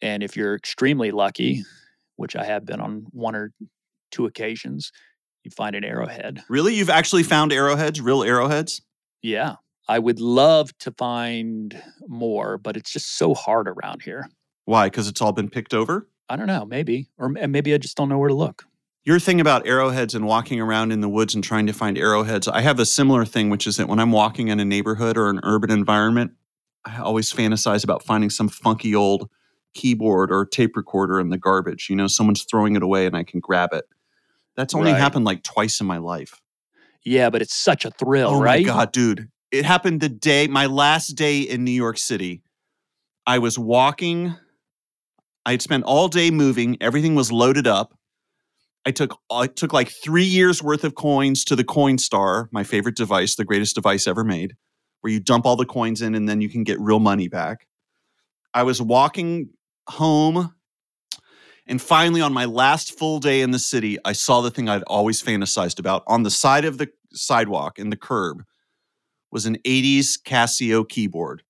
and 0.00 0.22
if 0.22 0.36
you're 0.36 0.54
extremely 0.54 1.10
lucky, 1.10 1.64
which 2.16 2.34
I 2.36 2.44
have 2.44 2.64
been 2.64 2.80
on 2.80 3.06
one 3.10 3.36
or 3.36 3.52
two 4.10 4.26
occasions, 4.26 4.90
you 5.44 5.50
find 5.50 5.74
an 5.74 5.84
arrowhead. 5.84 6.42
Really? 6.48 6.74
You've 6.74 6.90
actually 6.90 7.22
found 7.22 7.52
arrowheads, 7.52 8.00
real 8.00 8.22
arrowheads? 8.22 8.82
Yeah. 9.22 9.56
I 9.88 9.98
would 9.98 10.20
love 10.20 10.76
to 10.78 10.92
find 10.92 11.80
more, 12.06 12.58
but 12.58 12.76
it's 12.76 12.92
just 12.92 13.16
so 13.16 13.34
hard 13.34 13.68
around 13.68 14.02
here. 14.02 14.28
Why? 14.64 14.86
Because 14.86 15.08
it's 15.08 15.20
all 15.20 15.32
been 15.32 15.50
picked 15.50 15.74
over? 15.74 16.08
I 16.28 16.36
don't 16.36 16.46
know, 16.46 16.64
maybe, 16.64 17.08
or 17.18 17.28
maybe 17.28 17.74
I 17.74 17.78
just 17.78 17.96
don't 17.96 18.08
know 18.08 18.18
where 18.18 18.28
to 18.28 18.34
look. 18.34 18.64
Your 19.04 19.18
thing 19.18 19.40
about 19.40 19.66
arrowheads 19.66 20.14
and 20.14 20.24
walking 20.24 20.60
around 20.60 20.92
in 20.92 21.00
the 21.00 21.08
woods 21.08 21.34
and 21.34 21.42
trying 21.42 21.66
to 21.66 21.72
find 21.72 21.98
arrowheads, 21.98 22.46
I 22.46 22.60
have 22.60 22.78
a 22.78 22.86
similar 22.86 23.24
thing, 23.24 23.50
which 23.50 23.66
is 23.66 23.76
that 23.76 23.88
when 23.88 23.98
I'm 23.98 24.12
walking 24.12 24.48
in 24.48 24.60
a 24.60 24.64
neighborhood 24.64 25.16
or 25.18 25.28
an 25.28 25.40
urban 25.42 25.70
environment, 25.70 26.32
I 26.84 26.98
always 26.98 27.32
fantasize 27.32 27.82
about 27.82 28.04
finding 28.04 28.30
some 28.30 28.48
funky 28.48 28.94
old 28.94 29.28
keyboard 29.74 30.30
or 30.30 30.46
tape 30.46 30.76
recorder 30.76 31.18
in 31.18 31.30
the 31.30 31.38
garbage. 31.38 31.88
You 31.90 31.96
know, 31.96 32.06
someone's 32.06 32.44
throwing 32.44 32.76
it 32.76 32.82
away 32.82 33.06
and 33.06 33.16
I 33.16 33.24
can 33.24 33.40
grab 33.40 33.70
it. 33.72 33.84
That's 34.56 34.74
only 34.74 34.92
right. 34.92 35.00
happened 35.00 35.24
like 35.24 35.42
twice 35.42 35.80
in 35.80 35.86
my 35.86 35.98
life. 35.98 36.40
Yeah, 37.04 37.30
but 37.30 37.42
it's 37.42 37.54
such 37.54 37.84
a 37.84 37.90
thrill, 37.90 38.30
oh 38.30 38.40
right? 38.40 38.64
Oh 38.64 38.68
my 38.68 38.78
God, 38.84 38.92
dude. 38.92 39.28
It 39.50 39.64
happened 39.64 40.00
the 40.00 40.08
day, 40.08 40.46
my 40.46 40.66
last 40.66 41.08
day 41.08 41.40
in 41.40 41.64
New 41.64 41.72
York 41.72 41.98
City. 41.98 42.42
I 43.26 43.38
was 43.38 43.58
walking 43.58 44.34
I 45.44 45.52
had 45.52 45.62
spent 45.62 45.84
all 45.84 46.08
day 46.08 46.30
moving. 46.30 46.76
Everything 46.80 47.14
was 47.14 47.32
loaded 47.32 47.66
up. 47.66 47.94
I 48.84 48.90
took 48.90 49.18
I 49.30 49.46
took 49.46 49.72
like 49.72 49.90
three 49.90 50.24
years 50.24 50.62
worth 50.62 50.84
of 50.84 50.94
coins 50.94 51.44
to 51.44 51.56
the 51.56 51.64
Coinstar, 51.64 52.48
my 52.50 52.64
favorite 52.64 52.96
device, 52.96 53.36
the 53.36 53.44
greatest 53.44 53.74
device 53.74 54.06
ever 54.06 54.24
made, 54.24 54.56
where 55.00 55.12
you 55.12 55.20
dump 55.20 55.46
all 55.46 55.56
the 55.56 55.64
coins 55.64 56.02
in 56.02 56.14
and 56.14 56.28
then 56.28 56.40
you 56.40 56.48
can 56.48 56.64
get 56.64 56.80
real 56.80 56.98
money 56.98 57.28
back. 57.28 57.66
I 58.54 58.64
was 58.64 58.82
walking 58.82 59.50
home, 59.88 60.52
and 61.66 61.80
finally, 61.80 62.20
on 62.20 62.32
my 62.32 62.44
last 62.44 62.98
full 62.98 63.18
day 63.20 63.40
in 63.40 63.52
the 63.52 63.58
city, 63.58 63.98
I 64.04 64.12
saw 64.12 64.40
the 64.40 64.50
thing 64.50 64.68
I'd 64.68 64.82
always 64.84 65.22
fantasized 65.22 65.78
about. 65.78 66.02
On 66.06 66.22
the 66.22 66.30
side 66.30 66.64
of 66.64 66.78
the 66.78 66.88
sidewalk 67.12 67.78
in 67.78 67.90
the 67.90 67.96
curb 67.96 68.42
was 69.30 69.46
an 69.46 69.56
80s 69.64 70.18
Casio 70.22 70.86
keyboard. 70.86 71.42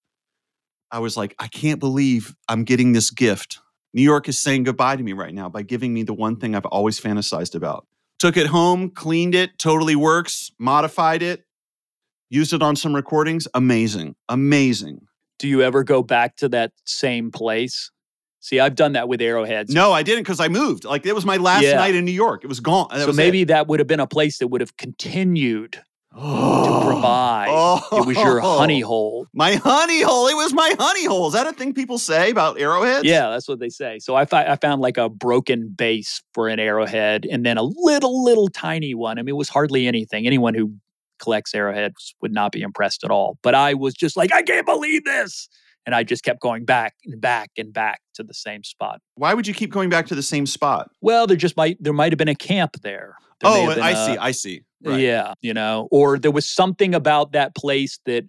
I 0.90 0.98
was 0.98 1.16
like, 1.16 1.34
I 1.38 1.48
can't 1.48 1.80
believe 1.80 2.36
I'm 2.48 2.64
getting 2.64 2.92
this 2.92 3.10
gift 3.10 3.58
New 3.94 4.02
York 4.02 4.28
is 4.28 4.40
saying 4.40 4.62
goodbye 4.64 4.96
to 4.96 5.02
me 5.02 5.12
right 5.12 5.34
now 5.34 5.48
by 5.48 5.62
giving 5.62 5.92
me 5.92 6.02
the 6.02 6.14
one 6.14 6.36
thing 6.36 6.54
I've 6.54 6.64
always 6.66 6.98
fantasized 7.00 7.54
about. 7.54 7.86
Took 8.18 8.36
it 8.36 8.46
home, 8.46 8.90
cleaned 8.90 9.34
it, 9.34 9.58
totally 9.58 9.96
works, 9.96 10.50
modified 10.58 11.22
it. 11.22 11.44
Used 12.30 12.52
it 12.54 12.62
on 12.62 12.76
some 12.76 12.94
recordings. 12.94 13.46
Amazing. 13.52 14.14
Amazing. 14.28 15.06
Do 15.38 15.48
you 15.48 15.60
ever 15.62 15.84
go 15.84 16.02
back 16.02 16.36
to 16.36 16.48
that 16.50 16.72
same 16.86 17.30
place? 17.30 17.90
See, 18.40 18.58
I've 18.58 18.74
done 18.74 18.92
that 18.92 19.08
with 19.08 19.20
arrowheads. 19.20 19.72
No, 19.74 19.92
I 19.92 20.02
didn't 20.02 20.22
because 20.22 20.40
I 20.40 20.48
moved. 20.48 20.84
Like 20.84 21.04
it 21.04 21.14
was 21.14 21.26
my 21.26 21.36
last 21.36 21.62
Yeah. 21.64 21.74
night 21.74 21.94
in 21.94 22.04
New 22.04 22.12
York. 22.12 22.42
It 22.42 22.46
was 22.46 22.60
gone. 22.60 22.88
That 22.90 23.00
so 23.00 23.06
was 23.08 23.16
maybe 23.16 23.42
it. 23.42 23.48
that 23.48 23.66
would 23.68 23.78
have 23.80 23.86
been 23.86 24.00
a 24.00 24.06
place 24.06 24.38
that 24.38 24.48
would 24.48 24.60
have 24.60 24.76
continued 24.76 25.82
to 26.14 26.80
provide. 26.84 27.46
Oh. 27.48 27.98
It 27.98 28.06
was 28.06 28.16
your 28.16 28.42
oh. 28.42 28.58
honey 28.58 28.80
hole. 28.80 29.26
My 29.32 29.54
honey 29.54 30.02
hole. 30.02 30.28
It 30.28 30.34
was 30.34 30.52
my 30.52 30.74
honey 30.78 31.06
hole. 31.06 31.28
Is 31.28 31.34
that 31.34 31.46
a 31.46 31.52
thing 31.52 31.74
people 31.74 31.98
say 31.98 32.30
about 32.30 32.60
arrowheads? 32.60 33.04
Yeah, 33.04 33.30
that's 33.30 33.48
what 33.48 33.60
they 33.60 33.68
say. 33.68 33.98
So 33.98 34.14
I, 34.14 34.24
fi- 34.24 34.46
I 34.46 34.56
found 34.56 34.82
like 34.82 34.98
a 34.98 35.08
broken 35.08 35.68
base 35.68 36.22
for 36.34 36.48
an 36.48 36.58
arrowhead 36.58 37.26
and 37.30 37.44
then 37.44 37.58
a 37.58 37.62
little, 37.62 38.24
little 38.24 38.48
tiny 38.48 38.94
one. 38.94 39.18
I 39.18 39.22
mean, 39.22 39.30
it 39.30 39.38
was 39.38 39.48
hardly 39.48 39.86
anything. 39.86 40.26
Anyone 40.26 40.54
who 40.54 40.74
collects 41.22 41.54
arrowheads 41.54 42.14
would 42.20 42.32
not 42.32 42.52
be 42.52 42.60
impressed 42.62 43.04
at 43.04 43.10
all. 43.10 43.38
But 43.42 43.54
I 43.54 43.74
was 43.74 43.94
just 43.94 44.16
like, 44.16 44.32
I 44.32 44.42
can't 44.42 44.66
believe 44.66 45.04
this. 45.04 45.48
And 45.84 45.94
I 45.94 46.04
just 46.04 46.22
kept 46.22 46.40
going 46.40 46.64
back 46.64 46.94
and 47.04 47.20
back 47.20 47.50
and 47.56 47.72
back 47.72 48.00
to 48.14 48.22
the 48.22 48.34
same 48.34 48.62
spot. 48.62 49.00
Why 49.14 49.34
would 49.34 49.48
you 49.48 49.54
keep 49.54 49.72
going 49.72 49.88
back 49.88 50.06
to 50.06 50.14
the 50.14 50.22
same 50.22 50.46
spot? 50.46 50.90
Well, 51.00 51.26
there 51.26 51.36
just 51.36 51.56
might 51.56 51.76
there 51.82 51.92
might 51.92 52.12
have 52.12 52.18
been 52.18 52.28
a 52.28 52.36
camp 52.36 52.76
there. 52.82 53.16
There 53.40 53.50
oh, 53.50 53.70
I 53.70 53.90
a- 53.90 54.06
see. 54.06 54.16
I 54.18 54.30
see. 54.30 54.62
Right. 54.84 55.00
Yeah, 55.00 55.34
you 55.40 55.54
know, 55.54 55.88
or 55.90 56.18
there 56.18 56.30
was 56.30 56.48
something 56.48 56.94
about 56.94 57.32
that 57.32 57.54
place 57.54 57.98
that 58.06 58.24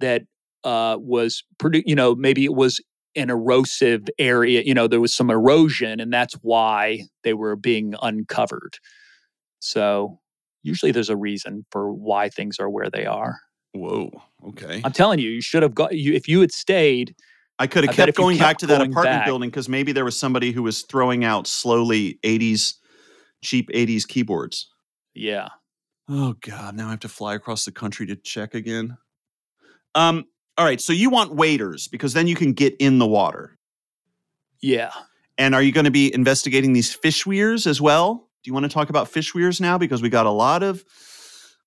that 0.00 0.22
uh, 0.62 0.96
was 1.00 1.42
pretty. 1.58 1.82
You 1.86 1.94
know, 1.94 2.14
maybe 2.14 2.44
it 2.44 2.54
was 2.54 2.80
an 3.16 3.30
erosive 3.30 4.02
area. 4.18 4.62
You 4.62 4.74
know, 4.74 4.86
there 4.86 5.00
was 5.00 5.14
some 5.14 5.30
erosion, 5.30 6.00
and 6.00 6.12
that's 6.12 6.34
why 6.42 7.00
they 7.22 7.32
were 7.32 7.56
being 7.56 7.94
uncovered. 8.02 8.78
So 9.60 10.20
usually, 10.62 10.92
there's 10.92 11.10
a 11.10 11.16
reason 11.16 11.64
for 11.70 11.92
why 11.92 12.28
things 12.28 12.58
are 12.58 12.68
where 12.68 12.90
they 12.90 13.06
are. 13.06 13.38
Whoa. 13.72 14.10
Okay. 14.48 14.80
I'm 14.84 14.92
telling 14.92 15.18
you, 15.18 15.30
you 15.30 15.42
should 15.42 15.62
have 15.62 15.74
got 15.74 15.94
you 15.96 16.12
if 16.12 16.28
you 16.28 16.40
had 16.40 16.52
stayed. 16.52 17.14
I 17.58 17.66
could 17.66 17.84
have 17.84 17.94
kept 17.94 18.16
going 18.16 18.36
kept 18.36 18.48
back 18.48 18.58
to 18.58 18.66
that 18.66 18.80
apartment 18.80 19.04
back- 19.04 19.26
building 19.26 19.48
because 19.48 19.68
maybe 19.68 19.92
there 19.92 20.04
was 20.04 20.18
somebody 20.18 20.52
who 20.52 20.62
was 20.62 20.82
throwing 20.82 21.24
out 21.24 21.46
slowly 21.46 22.18
80s, 22.24 22.74
cheap 23.42 23.68
80s 23.72 24.06
keyboards. 24.06 24.68
Yeah, 25.14 25.48
Oh 26.08 26.34
God! 26.40 26.76
Now 26.76 26.88
I 26.88 26.90
have 26.90 27.00
to 27.00 27.08
fly 27.08 27.34
across 27.34 27.64
the 27.64 27.72
country 27.72 28.06
to 28.06 28.16
check 28.16 28.54
again. 28.54 28.96
Um. 29.94 30.24
All 30.56 30.64
right. 30.64 30.80
So 30.80 30.92
you 30.92 31.10
want 31.10 31.34
waders 31.34 31.88
because 31.88 32.12
then 32.12 32.26
you 32.28 32.36
can 32.36 32.52
get 32.52 32.76
in 32.78 32.98
the 32.98 33.06
water. 33.06 33.58
yeah. 34.60 34.92
And 35.36 35.52
are 35.52 35.62
you 35.62 35.72
going 35.72 35.84
to 35.84 35.90
be 35.90 36.14
investigating 36.14 36.74
these 36.74 36.94
fish 36.94 37.26
weirs 37.26 37.66
as 37.66 37.80
well? 37.80 38.28
Do 38.44 38.48
you 38.48 38.54
want 38.54 38.64
to 38.64 38.68
talk 38.68 38.88
about 38.88 39.08
fish 39.08 39.34
weirs 39.34 39.60
now? 39.60 39.76
Because 39.78 40.00
we 40.00 40.08
got 40.08 40.26
a 40.26 40.30
lot 40.30 40.62
of 40.62 40.84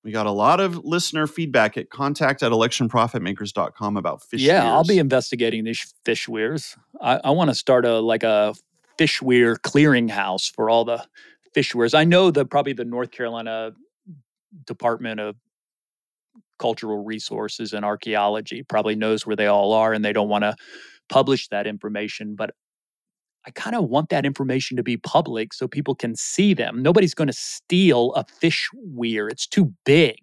we 0.05 0.11
got 0.13 0.25
a 0.25 0.31
lot 0.31 0.61
of 0.61 0.85
listener 0.85 1.27
feedback 1.27 1.75
at 1.75 1.89
contact 1.89 2.43
at 2.43 2.53
electionprofitmakers.com 2.53 3.97
about 3.97 4.23
fish 4.23 4.39
yeah, 4.41 4.63
I'll 4.71 4.85
be 4.85 4.99
investigating 4.99 5.65
these 5.65 5.93
fish 6.05 6.29
weirs. 6.29 6.77
I, 7.01 7.19
I 7.25 7.31
want 7.31 7.49
to 7.49 7.55
start 7.55 7.85
a 7.85 7.99
like 7.99 8.23
a 8.23 8.55
fish 8.97 9.21
weir 9.21 9.57
clearinghouse 9.57 10.49
for 10.49 10.69
all 10.69 10.85
the 10.85 11.05
fish 11.53 11.75
weirs. 11.75 11.93
I 11.93 12.05
know 12.05 12.31
that 12.31 12.45
probably 12.45 12.71
the 12.73 12.85
North 12.85 13.11
Carolina 13.11 13.73
Department 14.65 15.19
of 15.19 15.35
Cultural 16.59 17.03
Resources 17.03 17.73
and 17.73 17.85
Archaeology 17.85 18.63
probably 18.63 18.95
knows 18.95 19.25
where 19.25 19.35
they 19.35 19.47
all 19.47 19.73
are, 19.73 19.93
and 19.93 20.03
they 20.03 20.13
don't 20.13 20.29
want 20.29 20.43
to 20.43 20.55
publish 21.09 21.47
that 21.49 21.67
information. 21.67 22.35
But 22.35 22.51
I 23.45 23.51
kind 23.51 23.75
of 23.75 23.85
want 23.85 24.09
that 24.09 24.25
information 24.25 24.77
to 24.77 24.83
be 24.83 24.97
public 24.97 25.53
so 25.53 25.67
people 25.67 25.95
can 25.95 26.15
see 26.15 26.53
them. 26.53 26.81
Nobody's 26.81 27.13
going 27.13 27.27
to 27.27 27.33
steal 27.33 28.13
a 28.13 28.25
fish 28.25 28.69
weir; 28.73 29.27
it's 29.27 29.47
too 29.47 29.73
big. 29.85 30.17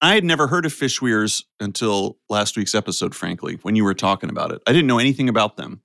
I 0.00 0.14
had 0.14 0.24
never 0.24 0.48
heard 0.48 0.66
of 0.66 0.72
fish 0.72 1.00
weirs 1.00 1.44
until 1.60 2.18
last 2.28 2.56
week's 2.56 2.74
episode, 2.74 3.14
frankly, 3.14 3.60
when 3.62 3.76
you 3.76 3.84
were 3.84 3.94
talking 3.94 4.30
about 4.30 4.50
it. 4.50 4.60
I 4.66 4.72
didn't 4.72 4.88
know 4.88 4.98
anything 4.98 5.28
about 5.28 5.56
them. 5.56 5.80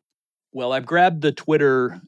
Well, 0.51 0.73
I've 0.73 0.87
grabbed 0.87 1.21
the 1.21 1.31
Twitter 1.31 2.01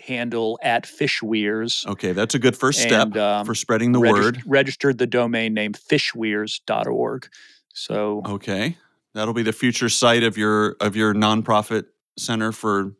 handle 0.00 0.58
at 0.62 0.86
Fish 0.86 1.22
Weirs. 1.22 1.84
Okay, 1.86 2.12
that's 2.12 2.34
a 2.34 2.38
good 2.38 2.56
first 2.56 2.80
step 2.80 3.08
and, 3.08 3.16
um, 3.16 3.46
for 3.46 3.54
spreading 3.54 3.92
the 3.92 4.00
word. 4.00 4.42
Registered 4.46 4.98
the 4.98 5.06
domain 5.06 5.54
name 5.54 5.72
fishweirs.org. 5.72 7.28
So 7.74 8.22
Okay. 8.26 8.76
That'll 9.14 9.34
be 9.34 9.42
the 9.42 9.52
future 9.52 9.88
site 9.88 10.22
of 10.22 10.38
your 10.38 10.76
of 10.80 10.94
your 10.94 11.12
nonprofit 11.14 11.86
center 12.16 12.52
for 12.52 12.94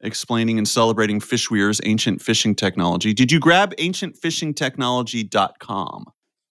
explaining 0.00 0.56
and 0.58 0.66
celebrating 0.66 1.20
fish 1.20 1.50
weirs, 1.50 1.80
ancient 1.84 2.22
fishing 2.22 2.54
technology. 2.54 3.12
Did 3.12 3.30
you 3.30 3.38
grab 3.38 3.74
ancientfishingtechnology.com? 3.76 6.04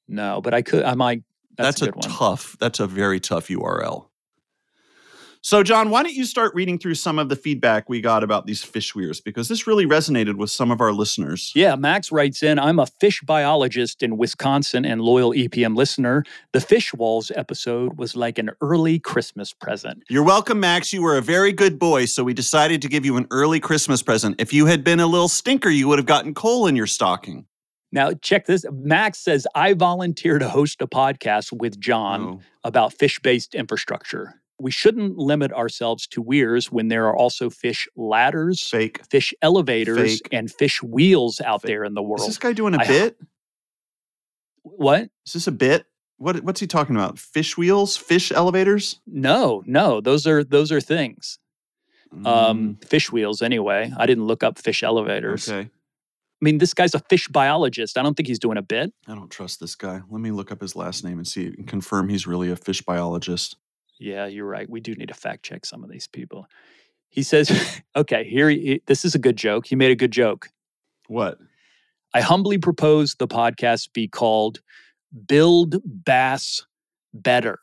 no, 0.08 0.42
but 0.42 0.54
I 0.54 0.62
could. 0.62 0.84
I 0.84 0.94
might. 0.96 1.24
That's, 1.58 1.80
That's, 1.80 1.90
a 1.90 1.92
one. 1.96 2.02
tough. 2.02 2.56
That's 2.60 2.80
a 2.80 2.88
very 2.88 3.20
tough 3.20 3.48
URL. 3.48 4.08
So, 5.46 5.62
John, 5.62 5.90
why 5.90 6.04
don't 6.04 6.14
you 6.16 6.24
start 6.24 6.56
reading 6.56 6.80
through 6.80 6.96
some 6.96 7.20
of 7.20 7.28
the 7.28 7.36
feedback 7.36 7.90
we 7.90 8.00
got 8.00 8.24
about 8.24 8.46
these 8.48 8.64
fish 8.64 8.96
weirs 8.96 9.20
because 9.20 9.50
this 9.50 9.68
really 9.68 9.86
resonated 9.86 10.36
with 10.38 10.50
some 10.50 10.72
of 10.72 10.80
our 10.80 10.94
listeners. 10.94 11.52
Yeah, 11.54 11.76
Max 11.76 12.14
writes 12.14 12.42
in 12.44 12.58
I'm 12.58 12.80
a 12.80 12.86
fish 12.86 13.22
biologist 13.24 14.02
in 14.02 14.16
Wisconsin 14.16 14.86
and 14.86 15.02
loyal 15.02 15.32
EPM 15.34 15.76
listener. 15.76 16.24
The 16.54 16.62
Fish 16.62 16.94
Walls 16.94 17.30
episode 17.36 17.98
was 17.98 18.16
like 18.16 18.38
an 18.38 18.52
early 18.62 19.00
Christmas 19.00 19.52
present. 19.52 20.04
You're 20.10 20.24
welcome, 20.24 20.62
Max. 20.62 20.94
You 20.94 21.02
were 21.02 21.18
a 21.18 21.22
very 21.22 21.52
good 21.52 21.78
boy, 21.78 22.06
so 22.06 22.24
we 22.24 22.34
decided 22.34 22.82
to 22.82 22.88
give 22.88 23.04
you 23.04 23.18
an 23.18 23.28
early 23.30 23.60
Christmas 23.60 24.02
present. 24.02 24.38
If 24.40 24.54
you 24.54 24.66
had 24.68 24.82
been 24.86 25.02
a 25.02 25.08
little 25.08 25.28
stinker, 25.28 25.68
you 25.70 25.90
would 25.90 26.00
have 26.00 26.06
gotten 26.06 26.34
coal 26.34 26.68
in 26.68 26.78
your 26.78 26.88
stocking. 26.88 27.46
Now, 27.92 28.14
check 28.14 28.46
this. 28.46 28.64
Max 28.72 29.20
says, 29.20 29.46
I 29.56 29.74
volunteer 29.74 30.40
to 30.40 30.48
host 30.48 30.82
a 30.82 30.88
podcast 30.88 31.52
with 31.52 31.82
John 31.82 32.22
Oh. 32.22 32.42
about 32.64 32.94
fish 32.94 33.20
based 33.20 33.54
infrastructure. 33.56 34.40
We 34.60 34.72
shouldn't 34.72 35.18
limit 35.18 35.52
ourselves 35.52 36.08
to 36.08 36.22
weirs 36.22 36.72
when 36.72 36.88
there 36.88 37.08
are 37.08 37.16
also 37.16 37.50
fish 37.50 37.88
ladders, 37.96 38.62
Fake. 38.68 39.02
fish 39.10 39.34
elevators, 39.42 40.14
Fake. 40.22 40.28
and 40.32 40.50
fish 40.52 40.82
wheels 40.82 41.42
out 41.42 41.62
Fake. 41.64 41.70
there 41.70 41.84
in 41.84 41.94
the 41.96 42.04
world. 42.04 42.22
Is 42.22 42.28
this 42.28 42.38
guy 42.38 42.54
doing 42.54 42.76
a 42.76 42.80
I- 42.82 42.88
bit? 42.88 43.18
what? 44.64 45.10
Is 45.26 45.34
this 45.34 45.48
a 45.48 45.52
bit? 45.52 45.86
What 46.18 46.44
what's 46.44 46.60
he 46.60 46.68
talking 46.68 46.96
about? 46.96 47.20
Fish 47.20 47.58
wheels? 47.58 47.98
Fish 47.98 48.32
elevators? 48.32 49.02
No, 49.06 49.64
no, 49.66 50.00
those 50.00 50.26
are 50.28 50.44
those 50.44 50.72
are 50.72 50.80
things. 50.82 51.40
Mm, 52.14 52.28
Um, 52.28 52.78
fish 52.86 53.12
wheels, 53.12 53.42
anyway. 53.42 53.92
I 53.98 54.06
didn't 54.06 54.26
look 54.28 54.44
up 54.44 54.60
fish 54.60 54.84
elevators. 54.84 55.50
okay. 55.50 55.68
I 55.70 56.44
mean, 56.46 56.58
this 56.60 56.74
guy's 56.74 56.94
a 56.94 57.00
fish 57.10 57.28
biologist. 57.30 57.98
I 57.98 58.04
don't 58.04 58.16
think 58.16 58.28
he's 58.28 58.38
doing 58.40 58.58
a 58.58 58.62
bit. 58.62 58.94
I 59.08 59.16
don't 59.16 59.32
trust 59.32 59.60
this 59.62 59.76
guy. 59.76 60.02
Let 60.10 60.22
me 60.22 60.30
look 60.32 60.52
up 60.52 60.62
his 60.62 60.76
last 60.76 61.04
name 61.04 61.18
and 61.18 61.28
see 61.28 61.48
and 61.48 61.66
confirm 61.68 62.10
he's 62.10 62.28
really 62.28 62.52
a 62.52 62.56
fish 62.56 62.82
biologist. 62.82 63.56
Yeah, 64.00 64.26
you're 64.26 64.46
right. 64.48 64.70
We 64.70 64.82
do 64.82 64.94
need 64.96 65.08
to 65.10 65.14
fact 65.14 65.44
check 65.44 65.66
some 65.66 65.84
of 65.84 65.90
these 65.90 66.08
people. 66.08 66.48
He 67.10 67.24
says, 67.24 67.82
okay, 67.96 68.24
here, 68.24 68.50
he, 68.50 68.82
this 68.88 69.06
is 69.06 69.16
a 69.16 69.20
good 69.20 69.38
joke. 69.38 69.68
He 69.68 69.76
made 69.76 69.92
a 69.92 69.96
good 69.96 70.12
joke. 70.12 70.50
What? 71.08 71.38
I 72.14 72.22
humbly 72.22 72.58
propose 72.58 73.16
the 73.16 73.28
podcast 73.28 73.94
be 73.94 74.08
called 74.08 74.62
Build 75.28 75.78
Bass 75.86 76.66
Better. 77.14 77.60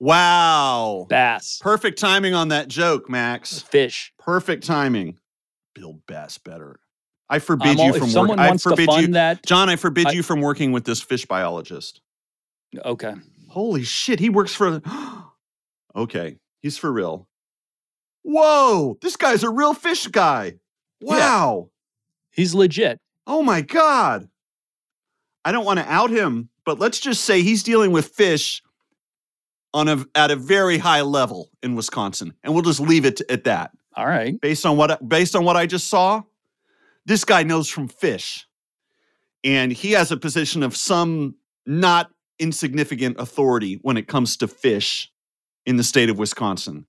Wow. 0.00 1.06
Bass, 1.10 1.58
Perfect 1.60 1.98
timing 1.98 2.32
on 2.34 2.48
that 2.48 2.68
joke, 2.68 3.10
Max. 3.10 3.60
fish. 3.60 4.12
Perfect 4.18 4.64
timing. 4.64 5.18
Build 5.74 6.04
bass 6.06 6.38
better. 6.38 6.80
I 7.28 7.38
forbid 7.38 7.78
I'm 7.78 7.86
you 7.86 7.92
from 7.92 8.12
working. 8.12 8.38
I 8.40 8.56
forbid 8.56 8.88
you, 8.94 9.06
that, 9.08 9.44
John. 9.46 9.68
I 9.68 9.76
forbid 9.76 10.08
I- 10.08 10.12
you 10.12 10.22
from 10.22 10.40
working 10.40 10.72
with 10.72 10.84
this 10.84 11.00
fish 11.00 11.26
biologist. 11.26 12.00
okay. 12.84 13.14
Holy 13.48 13.82
shit, 13.84 14.18
he 14.20 14.30
works 14.30 14.54
for. 14.54 14.80
Okay, 15.94 16.38
he's 16.60 16.78
for 16.78 16.92
real. 16.92 17.28
Whoa, 18.22 18.98
this 19.00 19.16
guy's 19.16 19.42
a 19.42 19.50
real 19.50 19.74
fish 19.74 20.06
guy. 20.06 20.54
Wow. 21.00 21.70
He's 22.30 22.54
legit. 22.54 23.00
Oh 23.26 23.42
my 23.42 23.60
God. 23.60 24.28
I 25.44 25.52
don't 25.52 25.64
want 25.64 25.78
to 25.78 25.90
out 25.90 26.10
him, 26.10 26.50
but 26.64 26.78
let's 26.78 27.00
just 27.00 27.24
say 27.24 27.42
he's 27.42 27.62
dealing 27.62 27.92
with 27.92 28.08
fish 28.08 28.62
on 29.72 29.88
a 29.88 30.04
at 30.14 30.30
a 30.30 30.36
very 30.36 30.78
high 30.78 31.02
level 31.02 31.50
in 31.62 31.74
Wisconsin, 31.74 32.34
and 32.42 32.52
we'll 32.52 32.62
just 32.62 32.80
leave 32.80 33.04
it 33.04 33.20
at 33.30 33.44
that. 33.44 33.70
All 33.96 34.06
right. 34.06 34.38
Based 34.40 34.66
on 34.66 34.76
what 34.76 35.08
based 35.08 35.34
on 35.34 35.44
what 35.44 35.56
I 35.56 35.66
just 35.66 35.88
saw, 35.88 36.22
this 37.06 37.24
guy 37.24 37.42
knows 37.42 37.68
from 37.68 37.88
fish, 37.88 38.46
and 39.44 39.72
he 39.72 39.92
has 39.92 40.12
a 40.12 40.16
position 40.16 40.62
of 40.62 40.76
some 40.76 41.36
not 41.66 42.10
insignificant 42.38 43.16
authority 43.18 43.78
when 43.82 43.96
it 43.96 44.08
comes 44.08 44.36
to 44.38 44.48
fish 44.48 45.10
in 45.66 45.76
the 45.76 45.84
state 45.84 46.10
of 46.10 46.18
Wisconsin. 46.18 46.86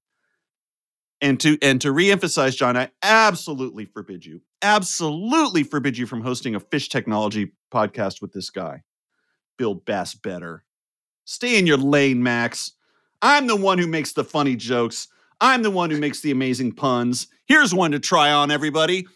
And 1.22 1.40
to 1.42 1.58
and 1.62 1.80
to 1.82 1.90
reemphasize, 1.90 2.56
John, 2.56 2.76
I 2.76 2.90
absolutely 3.04 3.86
forbid 3.86 4.26
you, 4.26 4.42
absolutely 4.62 5.64
forbid 5.64 5.98
you 5.98 6.08
from 6.08 6.22
hosting 6.22 6.56
a 6.56 6.60
fish 6.60 6.90
technology 6.90 7.52
podcast 7.72 8.22
with 8.22 8.34
this 8.34 8.50
guy. 8.50 8.82
Build 9.58 9.86
Bass 9.86 10.16
better. 10.16 10.64
Stay 11.26 11.60
in 11.60 11.68
your 11.68 11.78
lane, 11.78 12.24
Max. 12.24 12.72
I'm 13.22 13.46
the 13.46 13.56
one 13.56 13.78
who 13.78 13.86
makes 13.86 14.14
the 14.14 14.24
funny 14.24 14.56
jokes. 14.56 15.08
I'm 15.40 15.62
the 15.62 15.72
one 15.72 15.92
who 15.92 16.00
makes 16.00 16.22
the 16.22 16.32
amazing 16.32 16.72
puns. 16.74 17.28
Here's 17.46 17.74
one 17.74 17.92
to 17.92 18.00
try 18.00 18.32
on, 18.32 18.50
everybody. 18.50 19.08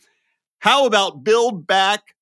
How 0.59 0.85
about 0.85 1.23
build 1.23 1.65
back 1.65 2.15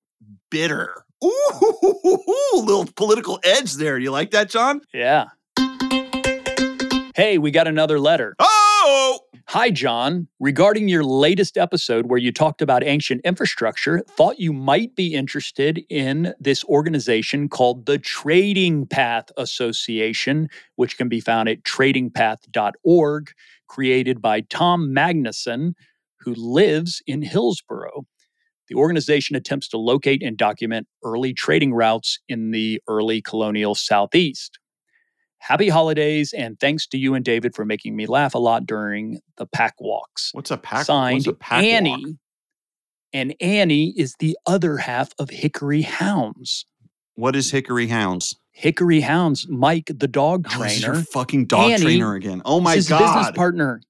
bitter? 0.49 1.03
Ooh, 1.23 2.51
little 2.53 2.87
political 2.95 3.39
edge 3.43 3.73
there. 3.73 3.97
You 3.97 4.11
like 4.11 4.31
that, 4.31 4.49
John? 4.49 4.81
Yeah. 4.93 5.27
Hey, 7.15 7.37
we 7.37 7.51
got 7.51 7.67
another 7.67 7.99
letter. 7.99 8.35
Oh, 8.39 9.19
Hi, 9.49 9.69
John. 9.69 10.27
Regarding 10.39 10.87
your 10.87 11.03
latest 11.03 11.59
episode 11.59 12.07
where 12.07 12.17
you 12.17 12.31
talked 12.31 12.61
about 12.61 12.83
ancient 12.83 13.21
infrastructure, 13.23 13.99
thought 13.99 14.39
you 14.39 14.51
might 14.51 14.95
be 14.95 15.13
interested 15.13 15.83
in 15.89 16.33
this 16.39 16.63
organization 16.65 17.49
called 17.49 17.85
the 17.85 17.99
Trading 17.99 18.87
Path 18.87 19.25
Association, 19.37 20.47
which 20.75 20.97
can 20.97 21.07
be 21.07 21.19
found 21.19 21.49
at 21.49 21.61
tradingpath.org, 21.63 23.31
created 23.67 24.21
by 24.21 24.41
Tom 24.41 24.87
Magnuson, 24.87 25.73
who 26.21 26.33
lives 26.33 27.03
in 27.05 27.21
Hillsborough. 27.21 28.07
The 28.69 28.75
organization 28.75 29.35
attempts 29.35 29.67
to 29.67 29.77
locate 29.77 30.23
and 30.23 30.35
document 30.35 30.87
early 31.03 31.33
trading 31.33 31.75
routes 31.75 32.17
in 32.27 32.49
the 32.49 32.81
early 32.87 33.21
colonial 33.21 33.75
Southeast. 33.75 34.57
Happy 35.45 35.67
holidays, 35.67 36.31
and 36.31 36.57
thanks 36.61 36.87
to 36.87 36.97
you 36.97 37.15
and 37.15 37.25
David 37.25 37.53
for 37.53 37.65
making 37.65 37.97
me 37.97 38.05
laugh 38.05 38.33
a 38.33 38.37
lot 38.37 38.65
during 38.65 39.19
the 39.35 39.45
pack 39.45 39.75
walks. 39.77 40.29
what's 40.33 40.51
a 40.51 40.57
pack? 40.57 40.85
Signed 40.85 41.17
what's 41.17 41.27
a 41.27 41.33
pack 41.33 41.65
Annie. 41.65 41.89
walk? 41.89 42.15
And 43.11 43.35
Annie 43.41 43.93
is 43.97 44.15
the 44.19 44.37
other 44.45 44.77
half 44.77 45.09
of 45.19 45.29
Hickory 45.29 45.81
Hounds. 45.81 46.65
What 47.15 47.35
is 47.35 47.51
Hickory 47.51 47.87
Hounds? 47.87 48.37
Hickory 48.53 49.01
Hounds, 49.01 49.45
Mike, 49.49 49.91
the 49.93 50.07
dog 50.07 50.47
Oh, 50.49 50.59
your 50.63 50.69
trainer, 50.69 51.03
fucking 51.11 51.47
dog 51.47 51.71
Annie 51.71 51.83
trainer 51.83 52.13
again. 52.15 52.41
Oh 52.45 52.61
my 52.61 52.75
is 52.75 52.87
his 52.87 52.97
business 52.97 53.31
partner. 53.31 53.81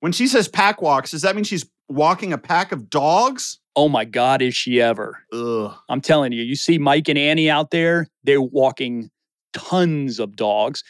when 0.00 0.12
she 0.12 0.26
says 0.26 0.48
pack 0.48 0.80
walks, 0.80 1.10
does 1.10 1.20
that 1.20 1.34
mean 1.34 1.44
she's 1.44 1.66
walking 1.90 2.32
a 2.32 2.38
pack 2.38 2.72
of 2.72 2.88
dogs? 2.88 3.60
Oh 3.76 3.90
my 3.90 4.06
God, 4.06 4.40
is 4.40 4.54
she 4.56 4.80
ever? 4.80 5.18
Ugh. 5.34 5.74
I'm 5.90 6.00
telling 6.00 6.32
you, 6.32 6.42
you 6.42 6.56
see 6.56 6.78
Mike 6.78 7.08
and 7.08 7.18
Annie 7.18 7.50
out 7.50 7.72
there, 7.72 8.08
they're 8.22 8.40
walking 8.40 9.10
tons 9.54 10.18
of 10.18 10.36
dogs 10.36 10.84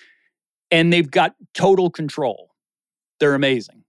and 0.71 0.93
they've 0.93 1.11
got 1.11 1.35
total 1.55 1.91
control. 1.91 2.51
They're 3.21 3.35
amazing. 3.35 3.85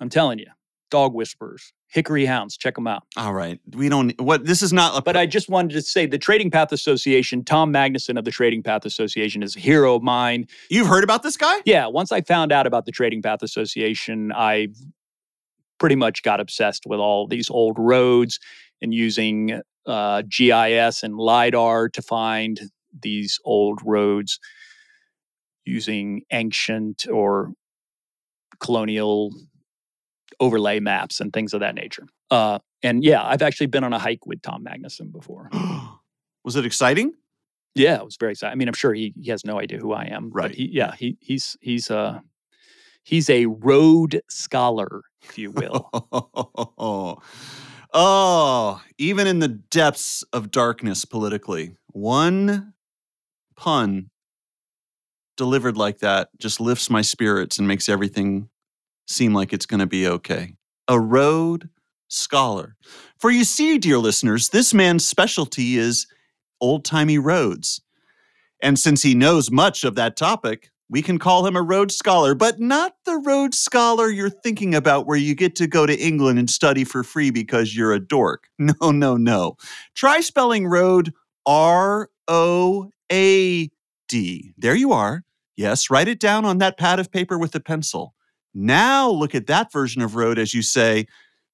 I'm 0.00 0.08
telling 0.08 0.38
you, 0.38 0.46
dog 0.90 1.14
whisperers, 1.14 1.72
Hickory 1.88 2.26
Hounds, 2.26 2.56
check 2.56 2.74
them 2.76 2.86
out. 2.86 3.02
All 3.16 3.32
right, 3.32 3.58
we 3.72 3.88
don't. 3.88 4.18
What 4.20 4.46
this 4.46 4.62
is 4.62 4.72
not. 4.72 4.96
A, 4.96 5.02
But 5.02 5.16
I 5.16 5.26
just 5.26 5.48
wanted 5.48 5.74
to 5.74 5.82
say 5.82 6.06
the 6.06 6.18
Trading 6.18 6.50
Path 6.50 6.72
Association, 6.72 7.44
Tom 7.44 7.72
Magnuson 7.72 8.18
of 8.18 8.24
the 8.24 8.30
Trading 8.30 8.62
Path 8.62 8.84
Association 8.84 9.42
is 9.42 9.56
a 9.56 9.60
hero 9.60 9.96
of 9.96 10.02
mine. 10.02 10.46
you've 10.70 10.86
heard 10.86 11.04
about 11.04 11.22
this 11.22 11.36
guy? 11.36 11.58
Yeah, 11.64 11.86
once 11.86 12.12
I 12.12 12.20
found 12.20 12.52
out 12.52 12.66
about 12.66 12.86
the 12.86 12.92
Trading 12.92 13.20
Path 13.20 13.42
Association, 13.42 14.32
I 14.32 14.68
pretty 15.78 15.96
much 15.96 16.22
got 16.22 16.38
obsessed 16.38 16.84
with 16.86 17.00
all 17.00 17.26
these 17.26 17.50
old 17.50 17.76
roads 17.78 18.38
and 18.80 18.94
using 18.94 19.60
uh, 19.86 20.22
GIS 20.28 21.02
and 21.02 21.16
LIDAR 21.16 21.88
to 21.88 22.02
find 22.02 22.60
these 23.00 23.38
old 23.44 23.80
roads 23.84 24.38
using 25.64 26.22
ancient 26.32 27.06
or 27.10 27.52
colonial 28.60 29.32
overlay 30.40 30.80
maps 30.80 31.20
and 31.20 31.32
things 31.32 31.54
of 31.54 31.60
that 31.60 31.74
nature. 31.74 32.06
Uh, 32.30 32.58
and 32.82 33.04
yeah, 33.04 33.22
I've 33.24 33.42
actually 33.42 33.66
been 33.66 33.84
on 33.84 33.92
a 33.92 33.98
hike 33.98 34.26
with 34.26 34.42
Tom 34.42 34.64
Magnuson 34.64 35.12
before. 35.12 35.50
was 36.44 36.56
it 36.56 36.66
exciting? 36.66 37.12
Yeah, 37.74 37.96
it 37.96 38.04
was 38.04 38.16
very 38.16 38.32
exciting. 38.32 38.52
I 38.52 38.56
mean, 38.56 38.68
I'm 38.68 38.74
sure 38.74 38.92
he 38.92 39.14
he 39.20 39.30
has 39.30 39.44
no 39.44 39.58
idea 39.58 39.78
who 39.78 39.92
I 39.92 40.04
am. 40.04 40.30
Right. 40.30 40.48
But 40.48 40.56
he, 40.56 40.68
yeah, 40.70 40.94
he 40.94 41.16
he's 41.20 41.56
he's 41.60 41.90
uh 41.90 42.20
he's 43.02 43.30
a 43.30 43.46
road 43.46 44.20
scholar, 44.28 45.02
if 45.22 45.38
you 45.38 45.52
will. 45.52 45.88
oh, 47.94 48.82
even 48.98 49.26
in 49.26 49.38
the 49.38 49.48
depths 49.48 50.22
of 50.32 50.50
darkness 50.50 51.04
politically, 51.04 51.76
one 51.88 52.74
pun 53.62 54.10
delivered 55.36 55.76
like 55.76 55.98
that 56.00 56.28
just 56.38 56.60
lifts 56.60 56.90
my 56.90 57.00
spirits 57.00 57.58
and 57.58 57.68
makes 57.68 57.88
everything 57.88 58.48
seem 59.06 59.32
like 59.32 59.52
it's 59.52 59.66
going 59.66 59.78
to 59.78 59.86
be 59.86 60.06
okay. 60.06 60.54
A 60.88 60.98
road 60.98 61.70
scholar. 62.08 62.74
For 63.20 63.30
you 63.30 63.44
see, 63.44 63.78
dear 63.78 63.98
listeners, 63.98 64.48
this 64.48 64.74
man's 64.74 65.06
specialty 65.06 65.76
is 65.76 66.08
old 66.60 66.84
timey 66.84 67.18
roads. 67.18 67.80
And 68.60 68.78
since 68.78 69.02
he 69.02 69.14
knows 69.14 69.48
much 69.50 69.84
of 69.84 69.94
that 69.94 70.16
topic, 70.16 70.70
we 70.90 71.00
can 71.00 71.20
call 71.20 71.46
him 71.46 71.54
a 71.54 71.62
Rhodes 71.62 71.96
Scholar, 71.96 72.34
but 72.34 72.58
not 72.58 72.96
the 73.06 73.16
Rhodes 73.16 73.58
Scholar 73.58 74.08
you're 74.10 74.28
thinking 74.28 74.74
about 74.74 75.06
where 75.06 75.16
you 75.16 75.36
get 75.36 75.54
to 75.56 75.68
go 75.68 75.86
to 75.86 75.96
England 75.96 76.40
and 76.40 76.50
study 76.50 76.82
for 76.82 77.04
free 77.04 77.30
because 77.30 77.76
you're 77.76 77.92
a 77.92 78.00
dork. 78.00 78.48
No, 78.58 78.90
no, 78.90 79.16
no. 79.16 79.56
Try 79.94 80.20
spelling 80.20 80.66
road 80.66 81.12
R 81.46 82.10
O 82.28 82.90
A 83.12 83.70
D. 84.08 84.54
There 84.56 84.74
you 84.74 84.92
are. 84.92 85.24
Yes, 85.56 85.90
write 85.90 86.08
it 86.08 86.18
down 86.18 86.44
on 86.44 86.58
that 86.58 86.78
pad 86.78 86.98
of 86.98 87.12
paper 87.12 87.38
with 87.38 87.54
a 87.54 87.60
pencil. 87.60 88.14
Now 88.54 89.08
look 89.10 89.34
at 89.34 89.46
that 89.46 89.70
version 89.72 90.02
of 90.02 90.14
road 90.16 90.38
as 90.38 90.54
you 90.54 90.62
say, 90.62 91.06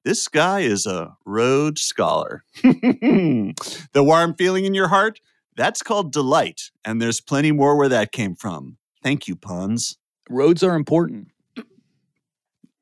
this 0.05 0.29
guy 0.29 0.61
is 0.61 0.87
a 0.87 1.17
Rhodes 1.25 1.83
Scholar. 1.83 2.45
the 2.63 3.55
warm 3.97 4.35
feeling 4.35 4.65
in 4.65 4.75
your 4.75 4.89
heart? 4.89 5.21
That's 5.57 5.83
called 5.83 6.13
delight, 6.13 6.71
and 6.85 7.03
there's 7.03 7.21
plenty 7.21 7.51
more 7.51 7.77
where 7.77 7.89
that 7.89 8.13
came 8.13 8.37
from. 8.37 8.79
Thank 9.03 9.27
you, 9.27 9.35
puns. 9.35 9.99
Roads 10.31 10.63
are 10.63 10.77
important. 10.77 11.29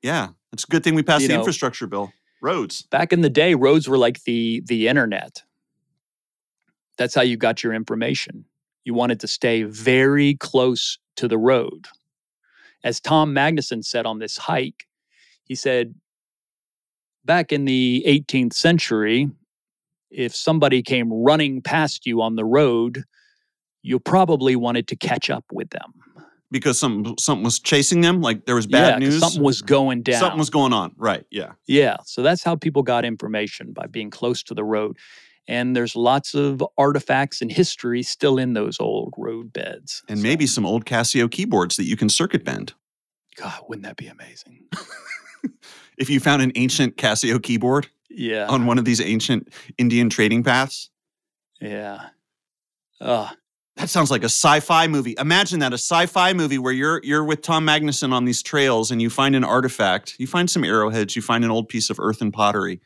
Yeah, 0.03 0.29
it's 0.53 0.65
a 0.65 0.67
good 0.67 0.85
thing 0.85 0.95
we 0.95 1.03
passed 1.03 1.23
You 1.23 1.29
the 1.29 1.35
know- 1.35 1.41
infrastructure 1.41 1.87
bill. 1.87 2.13
Roads. 2.43 2.83
Back 2.83 3.13
in 3.15 3.23
the 3.23 3.31
day, 3.31 3.55
roads 3.55 3.89
were 3.89 3.97
like 3.99 4.23
the 4.25 4.63
the 4.67 4.89
internet. 4.89 5.43
That's 6.99 7.15
how 7.15 7.23
you 7.23 7.37
got 7.39 7.65
your 7.65 7.73
information. 7.73 8.45
You 8.87 8.95
wanted 8.95 9.19
to 9.21 9.29
stay 9.29 9.65
very 9.65 10.37
close 10.37 10.99
to 11.17 11.27
the 11.27 11.37
road. 11.37 11.87
As 12.85 13.01
Tom 13.01 13.35
Magnuson 13.35 13.85
said 13.85 14.07
on 14.07 14.21
this 14.21 14.37
hike, 14.37 14.87
he 15.43 15.57
said, 15.57 15.97
back 17.25 17.51
in 17.51 17.65
the 17.65 18.05
18th 18.07 18.53
century, 18.53 19.29
if 20.13 20.37
somebody 20.37 20.83
came 20.83 21.13
running 21.13 21.63
past 21.63 22.07
you 22.07 22.23
on 22.23 22.37
the 22.37 22.45
road, 22.45 23.03
you 23.83 23.99
probably 23.99 24.55
wanted 24.55 24.87
to 24.87 24.97
catch 24.97 25.31
up 25.31 25.45
with 25.53 25.71
them. 25.71 25.93
Because 26.53 26.79
something 26.79 27.17
something 27.19 27.43
was 27.43 27.59
chasing 27.59 28.03
them, 28.03 28.21
like 28.21 28.47
there 28.47 28.55
was 28.55 28.69
bad 28.69 29.03
yeah, 29.03 29.09
news. 29.09 29.19
something 29.19 29.43
was 29.43 29.63
going 29.63 30.03
down. 30.03 30.21
Something 30.21 30.39
was 30.39 30.49
going 30.49 30.73
on. 30.73 30.93
Right. 30.97 31.25
Yeah. 31.33 31.55
Yeah. 31.67 31.97
So 32.05 32.23
that's 32.23 32.45
how 32.45 32.55
people 32.55 32.85
got 32.85 33.05
information 33.05 33.73
by 33.73 33.87
being 33.89 34.11
close 34.11 34.45
to 34.45 34.55
the 34.55 34.63
road. 34.63 34.97
And 35.49 35.77
there's 35.77 35.95
lots 35.95 36.35
of 36.35 36.63
artifacts 36.77 37.41
and 37.41 37.53
history 37.53 38.03
still 38.03 38.37
in 38.39 38.55
those 38.55 38.81
old 38.81 39.15
road 39.17 39.53
beds. 39.53 40.03
And 40.09 40.19
So, 40.19 40.23
maybe 40.23 40.47
some 40.47 40.67
old 40.67 40.85
Casio 40.85 41.31
keyboards 41.31 41.77
that 41.77 41.85
you 41.85 41.97
can 41.97 42.09
circuit 42.09 42.45
bend. 42.45 42.75
God, 43.37 43.61
wouldn't 43.69 43.85
that 43.87 43.97
be 43.97 44.07
amazing? 44.09 44.65
If 45.99 46.11
you 46.11 46.21
found 46.21 46.43
an 46.43 46.53
ancient 46.57 46.97
Casio 46.97 47.43
keyboard 47.43 47.89
Yeah. 48.11 48.47
on 48.49 48.67
one 48.67 48.77
of 48.79 48.85
these 48.85 49.01
ancient 49.01 49.49
Indian 49.79 50.11
trading 50.11 50.43
paths, 50.43 50.91
yeah. 51.61 52.09
Uh, 53.01 53.31
That 53.77 53.89
sounds 53.89 54.11
like 54.11 54.23
a 54.23 54.27
sci-fi 54.29 54.89
movie. 54.89 55.15
Imagine 55.19 55.61
that 55.61 55.73
a 55.73 55.79
sci-fi 55.79 56.35
movie 56.35 56.59
where 56.59 56.73
you're 56.75 57.01
you're 57.03 57.25
with 57.25 57.41
Tom 57.41 57.65
Magnuson 57.67 58.13
on 58.13 58.27
these 58.27 58.43
trails 58.43 58.91
and 58.91 59.01
you 59.01 59.09
find 59.09 59.35
an 59.35 59.45
artifact, 59.45 60.17
you 60.19 60.27
find 60.27 60.51
some 60.51 60.65
arrowheads, 60.65 61.17
you 61.17 61.23
find 61.23 61.45
an 61.45 61.51
old 61.51 61.69
piece 61.69 61.89
of 61.89 61.99
earthen 61.99 62.31
pottery, 62.31 62.81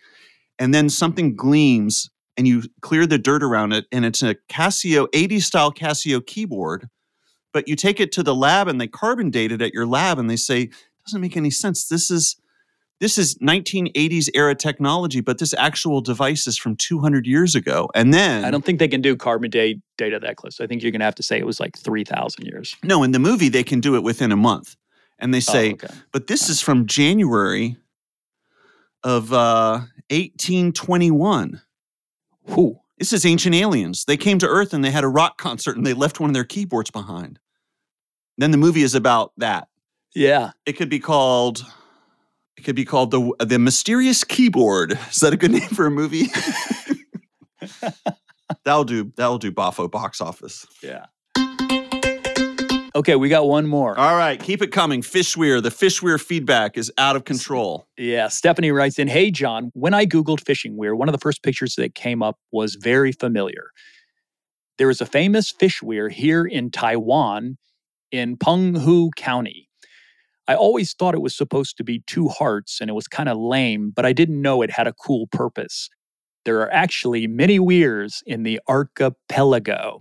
and 0.60 0.72
then 0.72 0.88
something 0.88 1.34
gleams 1.34 2.10
and 2.36 2.46
you 2.46 2.62
clear 2.80 3.06
the 3.06 3.18
dirt 3.18 3.42
around 3.42 3.72
it 3.72 3.86
and 3.92 4.04
it's 4.04 4.22
a 4.22 4.36
Casio 4.48 5.08
80 5.12 5.40
style 5.40 5.72
Casio 5.72 6.24
keyboard, 6.24 6.88
but 7.52 7.68
you 7.68 7.76
take 7.76 8.00
it 8.00 8.12
to 8.12 8.22
the 8.22 8.34
lab 8.34 8.68
and 8.68 8.80
they 8.80 8.86
carbon 8.88 9.30
date 9.30 9.52
it 9.52 9.60
at 9.62 9.74
your 9.74 9.86
lab 9.86 10.18
and 10.18 10.30
they 10.30 10.36
say 10.36 10.70
doesn't 11.06 11.20
make 11.20 11.36
any 11.36 11.50
sense. 11.50 11.88
This 11.88 12.10
is 12.10 12.36
this 13.00 13.16
is 13.16 13.38
1980s 13.38 14.28
era 14.34 14.54
technology, 14.54 15.22
but 15.22 15.38
this 15.38 15.54
actual 15.54 16.02
device 16.02 16.46
is 16.46 16.58
from 16.58 16.76
200 16.76 17.26
years 17.26 17.54
ago. 17.54 17.88
And 17.94 18.12
then 18.12 18.44
I 18.44 18.50
don't 18.50 18.62
think 18.64 18.78
they 18.78 18.88
can 18.88 19.00
do 19.00 19.16
carbon 19.16 19.48
date 19.50 19.80
data 19.96 20.18
that 20.20 20.36
close. 20.36 20.60
I 20.60 20.66
think 20.66 20.82
you're 20.82 20.92
going 20.92 21.00
to 21.00 21.06
have 21.06 21.14
to 21.14 21.22
say 21.22 21.38
it 21.38 21.46
was 21.46 21.58
like 21.60 21.78
3,000 21.78 22.44
years. 22.44 22.76
No, 22.82 23.02
in 23.02 23.12
the 23.12 23.18
movie 23.18 23.48
they 23.48 23.62
can 23.64 23.80
do 23.80 23.96
it 23.96 24.02
within 24.02 24.32
a 24.32 24.36
month. 24.36 24.76
And 25.18 25.32
they 25.32 25.38
Oh, 25.38 25.40
say, 25.40 25.72
okay. 25.72 25.88
but 26.12 26.26
this 26.26 26.48
is 26.50 26.60
from 26.60 26.86
January 26.86 27.76
of 29.02 29.32
uh, 29.32 29.80
1821. 30.10 31.60
Whew. 32.46 32.80
This 32.98 33.12
is 33.12 33.24
ancient 33.24 33.54
aliens. 33.54 34.04
They 34.04 34.16
came 34.16 34.38
to 34.38 34.46
Earth 34.46 34.74
and 34.74 34.84
they 34.84 34.90
had 34.90 35.04
a 35.04 35.08
rock 35.08 35.38
concert 35.38 35.76
and 35.76 35.86
they 35.86 35.94
left 35.94 36.20
one 36.20 36.28
of 36.28 36.34
their 36.34 36.44
keyboards 36.44 36.90
behind. 36.90 37.38
Then 38.36 38.50
the 38.50 38.58
movie 38.58 38.82
is 38.82 38.94
about 38.94 39.32
that. 39.38 39.68
Yeah. 40.14 40.52
It 40.66 40.74
could 40.74 40.90
be 40.90 40.98
called 40.98 41.64
it 42.56 42.62
could 42.62 42.76
be 42.76 42.84
called 42.84 43.10
the 43.10 43.32
the 43.44 43.58
mysterious 43.58 44.22
keyboard. 44.22 44.98
Is 45.10 45.20
that 45.20 45.32
a 45.32 45.36
good 45.36 45.50
name 45.52 45.62
for 45.62 45.86
a 45.86 45.90
movie? 45.90 46.26
that'll 48.64 48.84
do 48.84 49.12
that'll 49.16 49.38
do 49.38 49.50
Boffo 49.50 49.90
box 49.90 50.20
office. 50.20 50.66
Yeah. 50.82 51.06
Okay, 52.94 53.14
we 53.14 53.28
got 53.28 53.46
one 53.46 53.66
more. 53.66 53.96
All 53.98 54.16
right, 54.16 54.40
keep 54.40 54.62
it 54.62 54.72
coming. 54.72 55.00
Fishweir, 55.00 55.62
the 55.62 55.68
Fishweir 55.70 56.20
feedback 56.20 56.76
is 56.76 56.92
out 56.98 57.14
of 57.14 57.24
control. 57.24 57.86
Yeah, 57.96 58.28
Stephanie 58.28 58.72
writes 58.72 58.98
in 58.98 59.06
Hey, 59.06 59.30
John, 59.30 59.70
when 59.74 59.94
I 59.94 60.06
Googled 60.06 60.44
fishing 60.44 60.76
weir, 60.76 60.96
one 60.96 61.08
of 61.08 61.12
the 61.12 61.20
first 61.20 61.42
pictures 61.42 61.76
that 61.76 61.94
came 61.94 62.22
up 62.22 62.38
was 62.50 62.74
very 62.74 63.12
familiar. 63.12 63.70
There 64.78 64.90
is 64.90 65.00
a 65.00 65.06
famous 65.06 65.50
fish 65.50 65.82
weir 65.82 66.08
here 66.08 66.44
in 66.44 66.70
Taiwan. 66.70 67.58
in 68.10 68.36
Penghu 68.36 69.10
County. 69.16 69.68
I 70.48 70.56
always 70.56 70.94
thought 70.94 71.14
it 71.14 71.22
was 71.22 71.36
supposed 71.36 71.76
to 71.76 71.84
be 71.84 72.02
two 72.08 72.26
hearts 72.28 72.80
and 72.80 72.90
it 72.90 72.94
was 72.94 73.06
kind 73.06 73.28
of 73.28 73.38
lame, 73.38 73.92
but 73.94 74.04
I 74.04 74.12
didn't 74.12 74.42
know 74.42 74.62
it 74.62 74.70
had 74.72 74.88
a 74.88 74.92
cool 74.92 75.28
purpose. 75.28 75.88
There 76.44 76.60
are 76.60 76.72
actually 76.72 77.28
many 77.28 77.60
weirs 77.60 78.22
in 78.26 78.42
the 78.42 78.60
archipelago. 78.68 80.00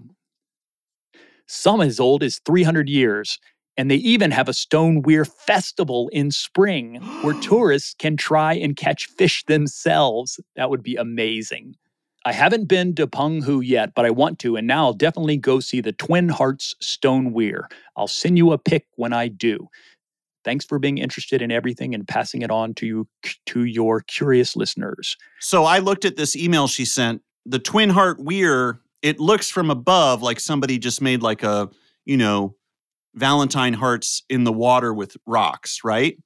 Some 1.51 1.81
as 1.81 1.99
old 1.99 2.21
as 2.21 2.39
300 2.45 2.87
years, 2.87 3.39
and 3.75 3.89
they 3.89 3.95
even 3.95 4.29
have 4.29 4.47
a 4.47 4.53
stone 4.53 5.01
weir 5.01 5.25
festival 5.25 6.07
in 6.13 6.29
spring 6.29 6.97
where 7.23 7.33
tourists 7.41 7.95
can 7.97 8.15
try 8.17 8.53
and 8.53 8.75
catch 8.75 9.07
fish 9.07 9.43
themselves. 9.45 10.39
That 10.55 10.69
would 10.69 10.83
be 10.83 10.95
amazing. 10.95 11.75
I 12.23 12.33
haven't 12.33 12.65
been 12.65 12.93
to 12.95 13.07
Penghu 13.07 13.65
yet, 13.65 13.95
but 13.95 14.05
I 14.05 14.11
want 14.11 14.37
to, 14.39 14.57
and 14.57 14.67
now 14.67 14.85
I'll 14.85 14.93
definitely 14.93 15.37
go 15.37 15.59
see 15.59 15.81
the 15.81 15.91
Twin 15.93 16.29
Hearts 16.29 16.75
Stone 16.81 17.33
Weir. 17.33 17.67
I'll 17.97 18.07
send 18.07 18.37
you 18.37 18.51
a 18.51 18.59
pic 18.59 18.85
when 18.97 19.11
I 19.11 19.27
do. 19.27 19.69
Thanks 20.43 20.65
for 20.65 20.77
being 20.77 20.99
interested 20.99 21.41
in 21.41 21.51
everything 21.51 21.95
and 21.95 22.07
passing 22.07 22.43
it 22.43 22.51
on 22.51 22.75
to 22.75 22.85
you 22.85 23.07
to 23.47 23.63
your 23.63 24.01
curious 24.01 24.55
listeners. 24.55 25.17
So 25.39 25.63
I 25.63 25.79
looked 25.79 26.05
at 26.05 26.15
this 26.15 26.35
email 26.35 26.67
she 26.67 26.85
sent. 26.85 27.23
The 27.45 27.59
Twin 27.59 27.89
Heart 27.89 28.19
Weir, 28.19 28.79
it 29.01 29.19
looks 29.19 29.49
from 29.49 29.69
above 29.69 30.21
like 30.21 30.39
somebody 30.39 30.77
just 30.77 31.01
made 31.01 31.21
like 31.21 31.43
a, 31.43 31.69
you 32.05 32.17
know, 32.17 32.55
Valentine 33.15 33.73
hearts 33.73 34.23
in 34.29 34.43
the 34.43 34.53
water 34.53 34.93
with 34.93 35.17
rocks, 35.25 35.79
right? 35.83 36.17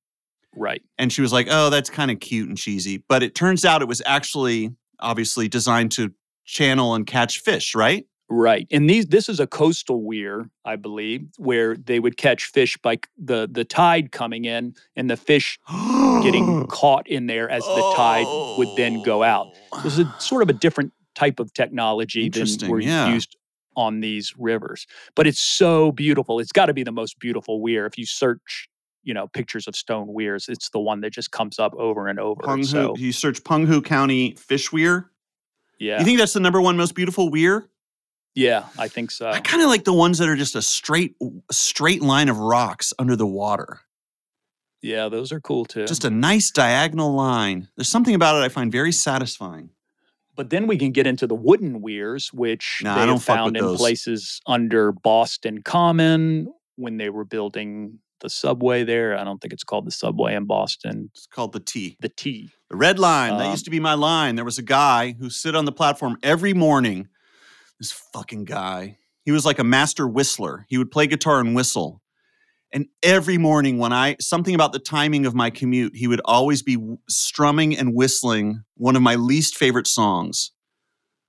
Right. 0.55 0.83
And 0.97 1.11
she 1.11 1.21
was 1.21 1.33
like, 1.33 1.47
"Oh, 1.49 1.69
that's 1.69 1.89
kind 1.89 2.11
of 2.11 2.19
cute 2.19 2.47
and 2.47 2.57
cheesy." 2.57 3.03
But 3.07 3.23
it 3.23 3.35
turns 3.35 3.65
out 3.65 3.81
it 3.81 3.87
was 3.87 4.01
actually 4.05 4.75
obviously 4.99 5.47
designed 5.47 5.91
to 5.93 6.13
channel 6.45 6.93
and 6.93 7.07
catch 7.07 7.39
fish, 7.39 7.73
right? 7.73 8.05
Right. 8.29 8.67
And 8.71 8.89
these 8.89 9.07
this 9.07 9.29
is 9.29 9.39
a 9.39 9.47
coastal 9.47 10.03
weir, 10.03 10.49
I 10.65 10.75
believe, 10.75 11.27
where 11.37 11.75
they 11.75 11.99
would 11.99 12.17
catch 12.17 12.45
fish 12.45 12.77
by 12.77 12.99
the 13.17 13.47
the 13.51 13.63
tide 13.63 14.11
coming 14.11 14.45
in 14.45 14.75
and 14.95 15.09
the 15.09 15.17
fish 15.17 15.59
getting 16.23 16.65
caught 16.69 17.07
in 17.07 17.27
there 17.27 17.49
as 17.49 17.63
the 17.63 17.93
tide 17.95 18.25
would 18.57 18.75
then 18.77 19.03
go 19.03 19.23
out. 19.23 19.47
This 19.83 19.99
is 19.99 20.07
a, 20.07 20.15
sort 20.19 20.41
of 20.41 20.49
a 20.49 20.53
different 20.53 20.93
type 21.15 21.39
of 21.39 21.53
technology 21.53 22.29
than 22.29 22.47
we're 22.69 22.81
yeah. 22.81 23.07
used 23.13 23.35
on 23.75 23.99
these 24.01 24.33
rivers. 24.37 24.85
But 25.15 25.27
it's 25.27 25.39
so 25.39 25.91
beautiful. 25.91 26.39
It's 26.39 26.51
got 26.51 26.67
to 26.67 26.73
be 26.73 26.83
the 26.83 26.91
most 26.91 27.19
beautiful 27.19 27.61
weir. 27.61 27.85
If 27.85 27.97
you 27.97 28.05
search, 28.05 28.69
you 29.03 29.13
know, 29.13 29.27
pictures 29.27 29.67
of 29.67 29.75
stone 29.75 30.13
weirs, 30.13 30.47
it's 30.47 30.69
the 30.69 30.79
one 30.79 31.01
that 31.01 31.11
just 31.11 31.31
comes 31.31 31.59
up 31.59 31.73
over 31.75 32.07
and 32.07 32.19
over. 32.19 32.41
Penghu, 32.43 32.65
So 32.65 32.95
you 32.97 33.11
search 33.11 33.43
Penghu 33.43 33.83
County 33.83 34.35
fish 34.35 34.71
weir. 34.71 35.09
yeah. 35.79 35.99
You 35.99 36.05
think 36.05 36.19
that's 36.19 36.33
the 36.33 36.39
number 36.39 36.61
one 36.61 36.77
most 36.77 36.95
beautiful 36.95 37.29
weir? 37.29 37.67
yeah, 38.35 38.65
I 38.79 38.87
think 38.87 39.11
so. 39.11 39.29
I 39.29 39.39
kind 39.39 39.61
of 39.61 39.69
like 39.69 39.83
the 39.83 39.93
ones 39.93 40.17
that 40.17 40.27
are 40.27 40.35
just 40.35 40.55
a 40.55 40.61
straight 40.61 41.15
straight 41.51 42.01
line 42.01 42.29
of 42.29 42.39
rocks 42.39 42.93
under 42.97 43.15
the 43.15 43.27
water. 43.27 43.81
Yeah, 44.81 45.07
those 45.07 45.31
are 45.31 45.39
cool 45.39 45.65
too. 45.65 45.85
Just 45.85 46.03
a 46.03 46.09
nice 46.09 46.51
diagonal 46.51 47.13
line. 47.13 47.69
There's 47.77 47.89
something 47.89 48.15
about 48.15 48.35
it 48.35 48.45
I 48.45 48.49
find 48.49 48.71
very 48.71 48.91
satisfying. 48.91 49.69
But 50.35 50.49
then 50.49 50.65
we 50.67 50.77
can 50.77 50.91
get 50.91 51.05
into 51.05 51.27
the 51.27 51.35
wooden 51.35 51.81
weirs, 51.81 52.33
which 52.33 52.81
I 52.85 53.05
they 53.05 53.11
have 53.11 53.23
found 53.23 53.55
in 53.57 53.63
those. 53.63 53.77
places 53.77 54.41
under 54.47 54.91
Boston 54.91 55.61
Common 55.61 56.51
when 56.75 56.97
they 56.97 57.09
were 57.09 57.25
building 57.25 57.99
the 58.21 58.29
subway 58.29 58.83
there. 58.83 59.17
I 59.17 59.23
don't 59.23 59.39
think 59.41 59.53
it's 59.53 59.63
called 59.63 59.85
the 59.85 59.91
subway 59.91 60.33
in 60.33 60.45
Boston. 60.45 61.11
It's 61.13 61.27
called 61.27 61.53
the 61.53 61.59
T. 61.59 61.97
The 61.99 62.09
T. 62.09 62.49
The 62.69 62.77
red 62.77 62.97
line. 62.97 63.37
that 63.37 63.45
Um, 63.45 63.51
used 63.51 63.65
to 63.65 63.71
be 63.71 63.79
my 63.79 63.93
line. 63.93 64.35
There 64.35 64.45
was 64.45 64.57
a 64.57 64.63
guy 64.63 65.11
who 65.19 65.29
sit 65.29 65.55
on 65.55 65.65
the 65.65 65.71
platform 65.71 66.17
every 66.23 66.53
morning. 66.53 67.09
This 67.79 67.91
fucking 67.91 68.45
guy. 68.45 68.97
He 69.25 69.31
was 69.31 69.45
like 69.45 69.59
a 69.59 69.63
master 69.63 70.07
whistler. 70.07 70.65
He 70.69 70.77
would 70.77 70.91
play 70.91 71.07
guitar 71.07 71.39
and 71.39 71.55
whistle. 71.55 72.01
And 72.73 72.87
every 73.03 73.37
morning 73.37 73.77
when 73.77 73.93
I 73.93 74.15
something 74.19 74.55
about 74.55 74.73
the 74.73 74.79
timing 74.79 75.27
of 75.27 75.35
my 75.35 75.51
commute, 75.51 75.95
he 75.95 76.07
would 76.07 76.21
always 76.25 76.63
be 76.63 76.77
strumming 77.07 77.77
and 77.77 77.93
whistling 77.93 78.63
one 78.75 78.95
of 78.95 79.03
my 79.03 79.13
least 79.13 79.55
favorite 79.55 79.85
songs, 79.85 80.51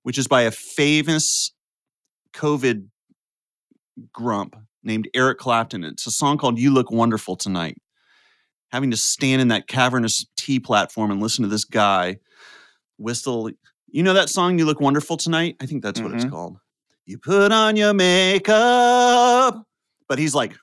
which 0.04 0.16
is 0.16 0.26
by 0.26 0.42
a 0.42 0.50
famous 0.50 1.52
COVID 2.32 2.86
grump 4.10 4.56
named 4.82 5.08
Eric 5.14 5.38
Clapton. 5.38 5.84
It's 5.84 6.06
a 6.06 6.10
song 6.10 6.38
called 6.38 6.58
You 6.58 6.72
Look 6.72 6.90
Wonderful 6.90 7.36
Tonight. 7.36 7.76
Having 8.72 8.90
to 8.92 8.96
stand 8.96 9.42
in 9.42 9.48
that 9.48 9.68
cavernous 9.68 10.26
T 10.36 10.58
platform 10.58 11.10
and 11.10 11.20
listen 11.22 11.42
to 11.42 11.48
this 11.48 11.64
guy 11.66 12.16
whistle. 12.98 13.50
You 13.88 14.02
know 14.02 14.14
that 14.14 14.30
song, 14.30 14.58
You 14.58 14.64
Look 14.64 14.80
Wonderful 14.80 15.18
Tonight? 15.18 15.56
I 15.60 15.66
think 15.66 15.82
that's 15.82 16.00
what 16.00 16.12
it's 16.12 16.24
Mhm. 16.24 16.30
called. 16.30 16.56
You 17.06 17.18
put 17.18 17.52
on 17.52 17.76
your 17.76 17.92
makeup. 17.92 19.66
But 20.08 20.18
he's 20.18 20.34
like, 20.34 20.54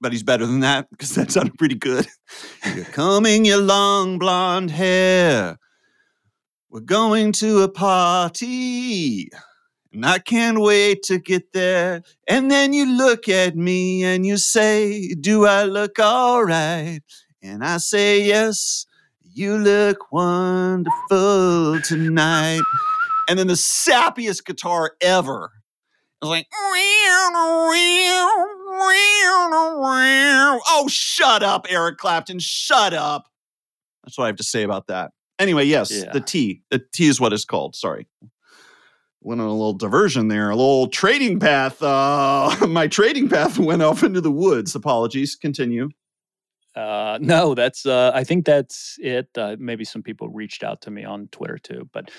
but 0.00 0.12
he's 0.12 0.22
better 0.22 0.46
than 0.46 0.60
that 0.60 0.88
because 0.90 1.14
that 1.14 1.30
sounded 1.30 1.58
pretty 1.58 1.74
good. 1.74 2.06
You're 2.74 2.84
combing 2.86 3.44
your 3.44 3.60
long 3.60 4.18
blonde 4.18 4.70
hair. 4.70 5.58
We're 6.70 6.80
going 6.80 7.32
to 7.32 7.62
a 7.62 7.68
party. 7.68 9.28
And 9.92 10.06
I 10.06 10.20
can't 10.20 10.60
wait 10.60 11.02
to 11.04 11.18
get 11.18 11.52
there. 11.52 12.02
And 12.28 12.50
then 12.50 12.72
you 12.72 12.86
look 12.86 13.28
at 13.28 13.56
me 13.56 14.04
and 14.04 14.24
you 14.24 14.36
say, 14.36 15.14
Do 15.14 15.46
I 15.46 15.64
look 15.64 15.98
all 15.98 16.44
right? 16.44 17.00
And 17.42 17.64
I 17.64 17.78
say, 17.78 18.22
Yes, 18.22 18.86
you 19.20 19.58
look 19.58 20.12
wonderful 20.12 21.80
tonight. 21.80 22.62
And 23.28 23.38
then 23.38 23.48
the 23.48 23.54
sappiest 23.54 24.44
guitar 24.44 24.92
ever. 25.00 25.50
I 26.22 26.26
was 26.26 26.30
like, 26.30 26.46
oh, 30.68 30.86
shut 30.88 31.42
up, 31.42 31.66
Eric 31.68 31.98
Clapton. 31.98 32.38
Shut 32.38 32.94
up. 32.94 33.26
That's 34.04 34.16
what 34.16 34.24
I 34.24 34.28
have 34.28 34.36
to 34.36 34.42
say 34.44 34.62
about 34.62 34.86
that. 34.88 35.10
Anyway, 35.38 35.64
yes, 35.64 35.90
Yeah. 35.90 36.12
the 36.12 36.20
T. 36.20 36.62
The 36.70 36.78
T 36.92 37.06
is 37.06 37.20
what 37.20 37.32
it's 37.32 37.44
called. 37.44 37.74
Sorry. 37.74 38.06
Went 39.22 39.40
on 39.40 39.46
a 39.46 39.52
little 39.52 39.74
diversion 39.74 40.28
there, 40.28 40.50
a 40.50 40.56
little 40.56 40.88
trading 40.88 41.38
path. 41.40 41.82
Uh, 41.82 42.54
my 42.68 42.86
trading 42.86 43.28
path 43.28 43.58
went 43.58 43.82
off 43.82 44.02
into 44.02 44.20
the 44.20 44.30
woods. 44.30 44.74
Apologies. 44.74 45.36
Continue. 45.36 45.90
Uh, 46.74 47.18
no, 47.20 47.54
that's. 47.54 47.84
Uh, 47.84 48.12
I 48.14 48.24
think 48.24 48.46
that's 48.46 48.96
it. 49.00 49.28
Uh, 49.36 49.56
maybe 49.58 49.84
some 49.84 50.02
people 50.02 50.28
reached 50.28 50.62
out 50.62 50.80
to 50.82 50.90
me 50.90 51.04
on 51.04 51.28
Twitter 51.32 51.58
too, 51.58 51.88
but 51.92 52.10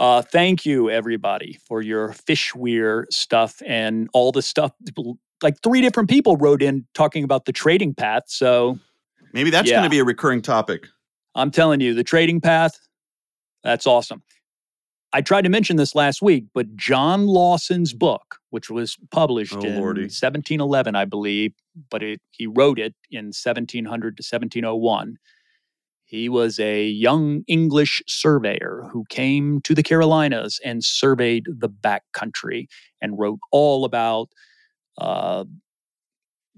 uh, 0.00 0.22
thank 0.22 0.64
you 0.64 0.88
everybody 0.90 1.58
for 1.68 1.82
your 1.82 2.12
fish 2.14 2.54
weir 2.54 3.06
stuff 3.10 3.60
and 3.66 4.08
all 4.12 4.32
the 4.32 4.42
stuff. 4.42 4.72
Like 5.42 5.56
three 5.62 5.80
different 5.80 6.10
people 6.10 6.36
wrote 6.36 6.62
in 6.62 6.86
talking 6.94 7.24
about 7.24 7.44
the 7.46 7.52
trading 7.52 7.94
path. 7.94 8.24
So 8.26 8.78
Maybe 9.32 9.50
that's 9.50 9.68
Yeah. 9.68 9.76
going 9.76 9.84
to 9.84 9.90
be 9.90 10.00
a 10.00 10.04
recurring 10.04 10.42
topic. 10.42 10.88
I'm 11.36 11.50
telling 11.52 11.80
you, 11.80 11.94
the 11.94 12.02
trading 12.02 12.40
path, 12.40 12.78
that's 13.62 13.86
awesome. 13.86 14.22
I 15.12 15.20
tried 15.22 15.42
to 15.42 15.48
mention 15.48 15.76
this 15.76 15.94
last 15.94 16.20
week, 16.22 16.44
but 16.54 16.76
John 16.76 17.26
Lawson's 17.26 17.92
book, 17.92 18.36
which 18.50 18.70
was 18.70 18.96
published 19.10 19.54
Oh, 19.56 19.60
in 19.60 19.76
Lordy. 19.76 20.02
1711, 20.02 20.94
I 20.96 21.04
believe, 21.04 21.52
but 21.90 22.02
it, 22.02 22.20
he 22.30 22.46
wrote 22.46 22.78
it 22.78 22.94
in 23.10 23.26
1700 23.26 24.16
to 24.16 24.20
1701. 24.22 25.16
He 26.04 26.28
was 26.28 26.58
a 26.58 26.84
young 26.86 27.42
English 27.46 28.02
surveyor 28.08 28.88
who 28.92 29.04
came 29.10 29.60
to 29.62 29.74
the 29.74 29.82
Carolinas 29.84 30.58
and 30.64 30.82
surveyed 30.84 31.44
the 31.46 31.68
backcountry 31.68 32.66
and 33.00 33.18
wrote 33.18 33.38
all 33.52 33.84
about 33.84 34.28
uh, 35.00 35.44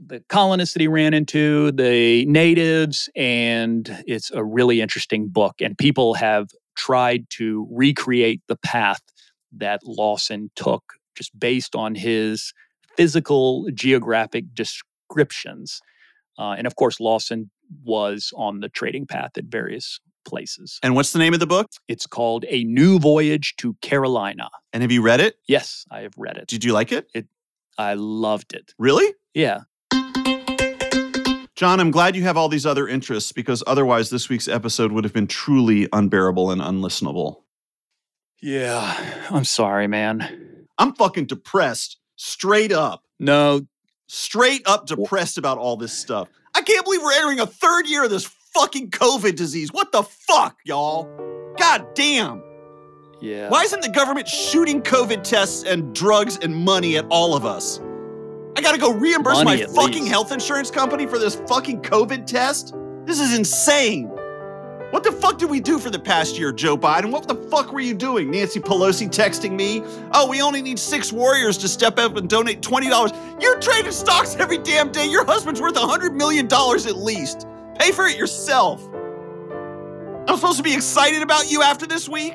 the 0.05 0.21
colonists 0.29 0.75
that 0.75 0.81
he 0.81 0.89
ran 0.89 1.15
into, 1.15 1.71
the 1.73 2.27
natives, 2.27 3.09
and 3.15 4.03
it's 4.07 4.31
a 4.31 4.43
really 4.43 4.81
interesting 4.81 5.29
book. 5.29 5.61
And 5.61 5.79
people 5.79 6.15
have 6.15 6.49
tried 6.77 7.29
to 7.31 7.67
recreate 7.71 8.41
the 8.49 8.57
path 8.57 9.01
that 9.53 9.81
Lawson 9.85 10.51
took 10.57 10.83
just 11.15 11.39
based 11.39 11.77
on 11.77 11.95
his 11.95 12.53
physical 12.97 13.69
geographic 13.75 14.47
descriptions. 14.55 15.81
Uh, 16.39 16.55
and 16.57 16.67
of 16.67 16.77
course, 16.77 16.99
Lawson 16.99 17.51
was 17.85 18.33
on 18.37 18.61
the 18.61 18.69
trading 18.69 19.07
path 19.07 19.33
at 19.37 19.45
various 19.45 20.01
places. 20.25 20.79
And 20.83 20.95
what's 20.95 21.13
the 21.13 21.19
name 21.19 21.35
of 21.35 21.41
the 21.41 21.47
book? 21.47 21.71
It's 21.89 22.07
called 22.07 22.45
A 22.49 22.65
New 22.65 22.99
Voyage 22.99 23.55
to 23.59 23.75
Carolina. 23.83 24.49
And 24.73 24.83
have 24.83 24.93
you 24.93 25.03
read 25.03 25.21
it? 25.21 25.37
Yes, 25.49 25.85
I 25.91 26.01
have 26.01 26.15
read 26.17 26.37
it. 26.37 26.47
Did 26.47 26.65
you 26.65 26.73
like 26.73 26.93
it? 26.93 27.09
I 27.79 27.95
loved 27.95 28.55
it. 28.55 28.75
Really? 28.79 29.15
Yeah. 29.35 29.61
John, 31.55 31.79
I'm 31.81 31.91
glad 31.91 32.17
you 32.17 32.23
have 32.23 32.37
all 32.37 32.49
these 32.49 32.67
other 32.67 32.89
interests 32.89 33.33
because 33.33 33.63
otherwise 33.67 34.11
this 34.11 34.29
week's 34.29 34.49
episode 34.49 34.91
would 34.93 35.05
have 35.05 35.13
been 35.13 35.27
truly 35.27 35.89
unbearable 35.93 36.51
and 36.51 36.61
unlistenable. 36.61 37.43
Yeah. 38.41 39.25
I'm 39.31 39.45
sorry, 39.45 39.87
man. 39.87 40.67
I'm 40.79 40.95
fucking 40.95 41.27
depressed, 41.27 41.99
straight 42.17 42.73
up. 42.73 43.05
No, 43.21 43.61
Straight 44.15 44.61
up 44.67 44.85
depressed 44.85 45.39
about 45.39 45.57
all 45.57 45.75
this 45.75 45.95
stuff. 45.95 46.29
I 46.55 46.61
can't 46.61 46.85
believe 46.85 47.01
we're 47.03 47.15
entering 47.15 47.41
a 47.41 47.47
third 47.47 47.87
year 47.87 48.05
of 48.05 48.11
this 48.11 48.27
fucking 48.53 48.91
COVID 48.91 49.37
disease. 49.37 49.73
What 49.73 49.91
the 49.91 50.03
fuck, 50.03 50.59
y'all? 50.67 51.05
God 51.57 51.95
damn. 51.95 52.43
Yeah. 53.23 53.49
Why 53.49 53.63
isn't 53.63 53.81
the 53.83 53.89
government 53.89 54.29
shooting 54.29 54.83
COVID 54.83 55.23
tests 55.23 55.63
and 55.65 55.95
drugs 55.95 56.39
and 56.43 56.55
money 56.55 56.97
at 56.99 57.07
all 57.09 57.35
of 57.35 57.47
us? 57.47 57.81
I 58.57 58.61
got 58.61 58.73
to 58.73 58.79
go 58.79 58.93
reimburse 58.93 59.43
Money 59.45 59.63
my 59.63 59.73
fucking 59.73 60.03
least. 60.03 60.09
health 60.09 60.33
insurance 60.33 60.71
company 60.71 61.07
for 61.07 61.19
this 61.19 61.37
fucking 61.49 61.83
COVID 61.83 62.27
test? 62.27 62.75
This 63.07 63.19
is 63.19 63.37
insane. 63.37 64.09
What 64.91 65.05
the 65.05 65.13
fuck 65.13 65.39
did 65.39 65.49
we 65.49 65.59
do 65.59 65.79
for 65.79 65.89
the 65.89 65.99
past 65.99 66.39
year, 66.39 66.53
Joe 66.53 66.77
Biden? 66.77 67.11
What 67.11 67.27
the 67.27 67.35
fuck 67.35 67.73
were 67.73 67.81
you 67.81 67.95
doing? 67.95 68.31
Nancy 68.31 68.61
Pelosi 68.61 69.09
texting 69.09 69.53
me, 69.53 69.81
oh, 70.13 70.29
we 70.29 70.43
only 70.43 70.61
need 70.61 70.79
six 70.79 71.11
warriors 71.11 71.57
to 71.59 71.69
step 71.69 71.99
up 71.99 72.17
and 72.17 72.29
donate 72.29 72.61
$20. 72.61 73.41
You're 73.41 73.59
trading 73.59 73.93
stocks 73.93 74.37
every 74.37 74.59
damn 74.59 74.93
day. 74.93 75.09
Your 75.09 75.25
husband's 75.25 75.63
worth 75.63 75.77
$100 75.77 76.15
million 76.15 76.47
at 76.47 76.97
least. 76.99 77.47
Pay 77.79 77.93
for 77.93 78.05
it 78.05 78.19
yourself. 78.19 78.87
I'm 80.29 80.37
supposed 80.37 80.59
to 80.59 80.63
be 80.63 80.75
excited 80.75 81.23
about 81.23 81.51
you 81.51 81.63
after 81.63 81.87
this 81.87 82.07
week? 82.07 82.35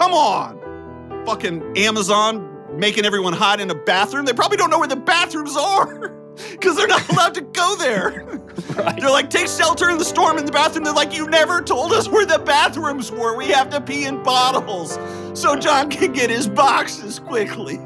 Come 0.00 0.14
on. 0.14 1.24
Fucking 1.26 1.76
Amazon 1.76 2.48
making 2.72 3.04
everyone 3.04 3.34
hide 3.34 3.60
in 3.60 3.70
a 3.70 3.74
bathroom. 3.74 4.24
They 4.24 4.32
probably 4.32 4.56
don't 4.56 4.70
know 4.70 4.78
where 4.78 4.88
the 4.88 4.96
bathrooms 4.96 5.54
are 5.58 6.08
because 6.52 6.74
they're 6.74 6.88
not 6.88 7.06
allowed 7.10 7.34
to 7.34 7.42
go 7.42 7.76
there. 7.76 8.24
Right. 8.76 8.98
They're 8.98 9.10
like, 9.10 9.28
take 9.28 9.46
shelter 9.46 9.90
in 9.90 9.98
the 9.98 10.04
storm 10.06 10.38
in 10.38 10.46
the 10.46 10.52
bathroom. 10.52 10.84
They're 10.84 10.94
like, 10.94 11.14
you 11.14 11.28
never 11.28 11.60
told 11.60 11.92
us 11.92 12.08
where 12.08 12.24
the 12.24 12.38
bathrooms 12.38 13.12
were. 13.12 13.36
We 13.36 13.48
have 13.48 13.68
to 13.70 13.80
pee 13.82 14.06
in 14.06 14.22
bottles 14.22 14.98
so 15.38 15.54
John 15.54 15.90
can 15.90 16.14
get 16.14 16.30
his 16.30 16.48
boxes 16.48 17.18
quickly. 17.18 17.78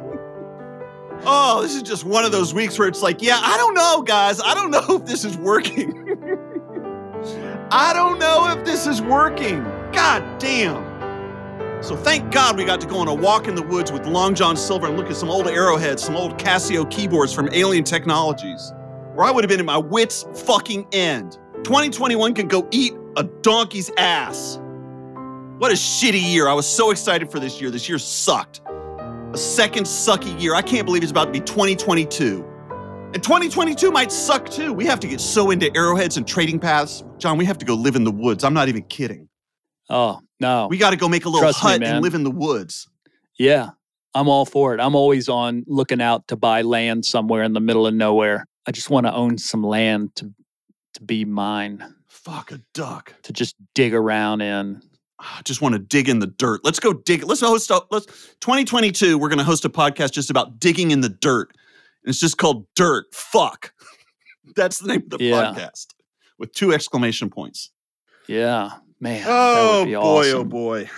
Oh, 1.27 1.63
this 1.63 1.75
is 1.75 1.83
just 1.83 2.05
one 2.05 2.25
of 2.25 2.31
those 2.31 2.55
weeks 2.55 2.79
where 2.79 2.87
it's 2.87 3.03
like, 3.03 3.23
yeah, 3.23 3.41
I 3.43 3.57
don't 3.57 3.75
know, 3.75 4.03
guys. 4.03 4.41
I 4.41 4.55
don't 4.55 4.71
know 4.71 4.85
if 5.01 5.05
this 5.05 5.25
is 5.25 5.37
working. 5.37 6.01
I 7.73 7.93
don't 7.93 8.21
know 8.21 8.53
if 8.57 8.65
this 8.65 8.87
is 8.87 9.03
working. 9.03 9.65
God 9.93 10.39
damn. 10.39 10.84
So 11.85 11.99
thank 11.99 12.33
God 12.33 12.57
we 12.57 12.65
got 12.65 12.81
to 12.81 12.87
go 12.87 12.97
on 12.97 13.09
a 13.09 13.15
walk 13.15 13.47
in 13.47 13.55
the 13.55 13.63
woods 13.63 13.93
with 13.93 14.07
Long 14.07 14.35
John 14.35 14.57
Silver 14.57 14.87
and 14.87 14.97
look 14.97 15.11
at 15.11 15.17
some 15.17 15.29
old 15.29 15.47
arrowheads, 15.47 16.03
some 16.03 16.17
old 16.17 16.39
Casio 16.39 16.91
keyboards 16.91 17.35
from 17.35 17.51
Alien 17.53 17.85
Technologies, 17.85 18.73
where 19.13 19.27
I 19.27 19.31
would 19.31 19.45
have 19.45 19.51
been 19.51 19.61
at 19.61 19.67
my 19.67 19.77
wits 19.77 20.25
fucking 20.47 20.87
end. 20.93 21.33
2021 21.63 22.33
can 22.33 22.49
go 22.49 22.67
eat 22.71 22.95
a 23.19 23.25
donkey's 23.25 23.91
ass. 23.99 24.59
What 25.59 25.73
a 25.73 25.75
shitty 25.75 26.23
year. 26.23 26.49
I 26.49 26.55
was 26.55 26.67
so 26.67 26.91
excited 26.91 27.31
for 27.31 27.39
this 27.39 27.61
year. 27.61 27.71
This 27.71 27.87
year 27.87 27.99
sucked. 27.99 28.63
A 29.35 29.37
second 29.37 29.85
sucky 29.85 30.41
year. 30.41 30.55
I 30.55 30.63
can't 30.63 30.87
believe 30.87 31.03
it's 31.03 31.13
about 31.13 31.27
to 31.27 31.33
be 31.33 31.41
2022. 31.41 32.43
And 33.13 33.23
2022 33.23 33.91
might 33.91 34.11
suck 34.11 34.49
too. 34.49 34.73
We 34.73 34.87
have 34.87 35.01
to 35.01 35.07
get 35.07 35.21
so 35.21 35.51
into 35.51 35.71
arrowheads 35.77 36.17
and 36.17 36.27
trading 36.27 36.61
paths. 36.61 37.05
John, 37.19 37.37
we 37.37 37.45
have 37.45 37.59
to 37.59 37.67
go 37.67 37.75
live 37.75 37.95
in 37.95 38.05
the 38.05 38.11
woods. 38.11 38.43
I'm 38.43 38.55
not 38.55 38.71
even 38.71 38.85
kidding. 38.85 39.29
Oh 39.91 40.21
no. 40.45 40.67
We 40.69 40.79
got 40.79 40.91
to 40.91 40.97
go 40.97 41.09
make 41.09 41.25
a 41.25 41.29
little 41.29 41.41
Trust 41.43 41.65
me, 41.65 41.71
hut 41.71 41.81
man. 41.81 41.95
and 41.97 42.03
live 42.05 42.15
in 42.15 42.25
the 42.25 42.31
woods. 42.31 42.89
Yeah, 43.39 43.71
I'm 44.15 44.29
all 44.29 44.45
for 44.47 44.75
it. 44.75 44.81
I'm 44.81 44.95
always 44.95 45.29
on 45.29 45.65
looking 45.67 46.01
out 46.01 46.29
to 46.29 46.37
buy 46.37 46.63
land 46.63 47.05
somewhere 47.05 47.43
in 47.43 47.53
the 47.53 47.61
middle 47.61 47.87
of 47.87 47.95
nowhere. 47.95 48.47
I 48.67 48.71
just 48.71 48.91
want 48.91 49.07
to 49.07 49.13
own 49.15 49.39
some 49.39 49.63
land 49.63 50.15
to 50.17 50.33
to 50.95 51.03
be 51.03 51.25
mine, 51.25 51.83
Fuck 52.07 52.53
a 52.53 52.61
duck. 52.73 53.15
to 53.25 53.33
just 53.33 53.57
dig 53.75 53.93
around 53.95 54.41
in. 54.43 54.81
I 55.19 55.41
just 55.45 55.61
want 55.63 55.73
to 55.75 55.79
dig 55.81 56.09
in 56.09 56.21
the 56.21 56.27
dirt. 56.29 56.61
Let's 56.65 56.79
go 56.79 56.93
dig. 56.93 57.25
Let's 57.25 57.41
host 57.41 57.71
a 57.71 57.83
let's 57.91 58.07
2022. 58.41 59.19
We're 59.19 59.29
going 59.29 59.39
to 59.39 59.45
host 59.45 59.65
a 59.65 59.69
podcast 59.71 60.13
just 60.13 60.31
about 60.31 60.61
digging 60.61 60.91
in 60.93 61.01
the 61.01 61.09
dirt. 61.09 61.51
And 62.05 62.11
it's 62.11 62.21
just 62.21 62.37
called 62.39 62.67
Dirt 62.77 63.07
Fuck. 63.13 63.73
That's 64.57 64.79
the 64.79 64.89
name 64.89 65.03
of 65.11 65.19
the 65.19 65.25
Yeah. 65.25 65.53
podcast 65.53 65.87
with 66.39 66.53
two 66.53 66.73
exclamation 66.73 67.31
points. 67.31 67.71
Yeah, 68.29 68.71
man. 69.05 69.25
Oh 69.29 69.85
boy, 69.85 69.95
awesome. 69.95 70.39
oh 70.39 70.45
boy. 70.45 70.91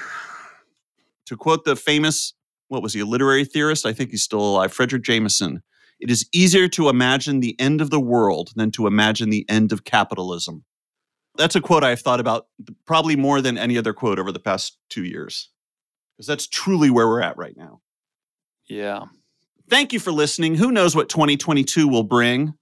To 1.27 1.37
quote 1.37 1.65
the 1.65 1.77
famous, 1.77 2.33
what 2.69 2.83
was 2.83 2.95
he, 2.95 3.01
a 3.01 3.05
literary 3.05 3.45
theorist? 3.45 3.85
I 3.85 3.93
think 3.93 4.11
he's 4.11 4.23
still 4.23 4.41
alive, 4.41 4.75
Fredric 4.75 5.03
Jameson. 5.03 5.63
It 5.99 6.11
is 6.11 6.27
easier 6.33 6.69
to 6.69 6.89
imagine 6.89 7.41
the 7.41 7.59
end 7.59 7.81
of 7.81 7.91
the 7.91 8.01
world 8.01 8.51
than 8.55 8.71
to 8.73 8.87
imagine 8.87 9.29
the 9.31 9.45
end 9.49 9.73
of 9.73 9.85
capitalism. 9.85 10.65
That's 11.37 11.57
a 11.57 11.61
quote 11.61 11.85
I've 11.85 12.01
thought 12.01 12.21
about 12.21 12.47
probably 12.87 13.17
more 13.17 13.41
than 13.41 13.59
any 13.59 13.77
other 13.77 13.93
quote 13.93 14.19
over 14.19 14.31
the 14.31 14.39
past 14.39 14.79
two 14.89 15.05
years. 15.05 15.51
Because 16.17 16.29
that's 16.29 16.47
truly 16.47 16.89
where 16.91 17.09
we're 17.09 17.21
at 17.21 17.37
right 17.37 17.57
now. 17.57 17.81
Yeah. 18.69 19.07
Thank 19.69 19.93
you 19.93 19.99
for 19.99 20.13
listening. 20.13 20.55
Who 20.55 20.71
knows 20.71 20.95
what 20.95 21.09
2022 21.09 21.89
will 21.89 22.05
bring? 22.05 22.55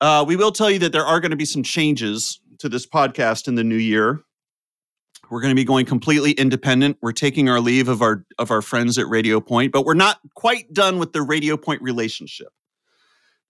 Uh, 0.00 0.24
we 0.26 0.36
will 0.36 0.52
tell 0.52 0.70
you 0.70 0.80
that 0.80 0.92
there 0.92 1.06
are 1.06 1.20
going 1.20 1.30
to 1.30 1.36
be 1.36 1.44
some 1.44 1.62
changes 1.62 2.40
to 2.58 2.68
this 2.68 2.86
podcast 2.86 3.48
in 3.48 3.54
the 3.54 3.64
new 3.64 3.76
year. 3.76 4.20
We're 5.30 5.40
going 5.40 5.50
to 5.50 5.60
be 5.60 5.64
going 5.64 5.86
completely 5.86 6.32
independent. 6.32 6.98
We're 7.02 7.12
taking 7.12 7.48
our 7.48 7.60
leave 7.60 7.88
of 7.88 8.02
our 8.02 8.24
of 8.38 8.50
our 8.50 8.62
friends 8.62 8.98
at 8.98 9.08
Radio 9.08 9.40
Point, 9.40 9.72
but 9.72 9.84
we're 9.84 9.94
not 9.94 10.18
quite 10.34 10.72
done 10.72 10.98
with 10.98 11.12
the 11.12 11.22
Radio 11.22 11.56
Point 11.56 11.82
relationship. 11.82 12.48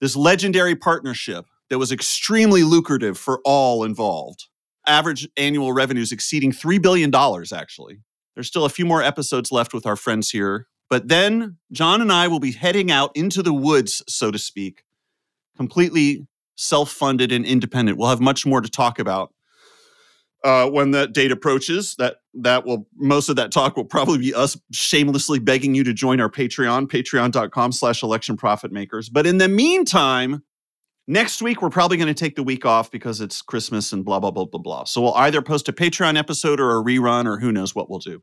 This 0.00 0.16
legendary 0.16 0.74
partnership 0.74 1.46
that 1.70 1.78
was 1.78 1.92
extremely 1.92 2.62
lucrative 2.62 3.18
for 3.18 3.40
all 3.44 3.84
involved. 3.84 4.46
Average 4.86 5.28
annual 5.36 5.72
revenues 5.72 6.12
exceeding 6.12 6.50
$3 6.50 6.80
billion, 6.80 7.14
actually. 7.54 7.98
There's 8.34 8.46
still 8.46 8.64
a 8.64 8.70
few 8.70 8.86
more 8.86 9.02
episodes 9.02 9.52
left 9.52 9.74
with 9.74 9.84
our 9.84 9.96
friends 9.96 10.30
here 10.30 10.66
but 10.88 11.08
then 11.08 11.58
John 11.72 12.00
and 12.00 12.12
I 12.12 12.28
will 12.28 12.40
be 12.40 12.52
heading 12.52 12.90
out 12.90 13.10
into 13.14 13.42
the 13.42 13.52
woods, 13.52 14.02
so 14.08 14.30
to 14.30 14.38
speak, 14.38 14.84
completely 15.56 16.26
self 16.58 16.90
funded 16.90 17.32
and 17.32 17.46
independent. 17.46 17.96
We'll 17.96 18.08
have 18.08 18.20
much 18.20 18.44
more 18.44 18.60
to 18.60 18.68
talk 18.68 18.98
about 18.98 19.32
uh, 20.44 20.68
when 20.68 20.90
that 20.90 21.12
date 21.12 21.32
approaches. 21.32 21.94
That 21.96 22.16
that 22.34 22.66
will 22.66 22.86
most 22.96 23.28
of 23.28 23.36
that 23.36 23.52
talk 23.52 23.76
will 23.76 23.84
probably 23.84 24.18
be 24.18 24.34
us 24.34 24.58
shamelessly 24.72 25.38
begging 25.38 25.74
you 25.74 25.84
to 25.84 25.94
join 25.94 26.20
our 26.20 26.28
Patreon, 26.28 26.88
patreon.com 26.88 27.72
slash 27.72 28.02
election 28.02 28.36
profit 28.36 28.72
makers. 28.72 29.08
But 29.08 29.26
in 29.26 29.38
the 29.38 29.48
meantime, 29.48 30.42
next 31.06 31.40
week 31.40 31.62
we're 31.62 31.70
probably 31.70 31.96
going 31.96 32.12
to 32.12 32.14
take 32.14 32.34
the 32.34 32.42
week 32.42 32.66
off 32.66 32.90
because 32.90 33.20
it's 33.20 33.40
Christmas 33.40 33.92
and 33.92 34.04
blah 34.04 34.18
blah 34.18 34.32
blah 34.32 34.44
blah 34.44 34.60
blah. 34.60 34.84
So 34.84 35.00
we'll 35.00 35.14
either 35.14 35.40
post 35.40 35.68
a 35.68 35.72
Patreon 35.72 36.18
episode 36.18 36.60
or 36.60 36.76
a 36.76 36.82
rerun 36.82 37.26
or 37.26 37.38
who 37.38 37.52
knows 37.52 37.74
what 37.74 37.88
we'll 37.88 38.00
do. 38.00 38.22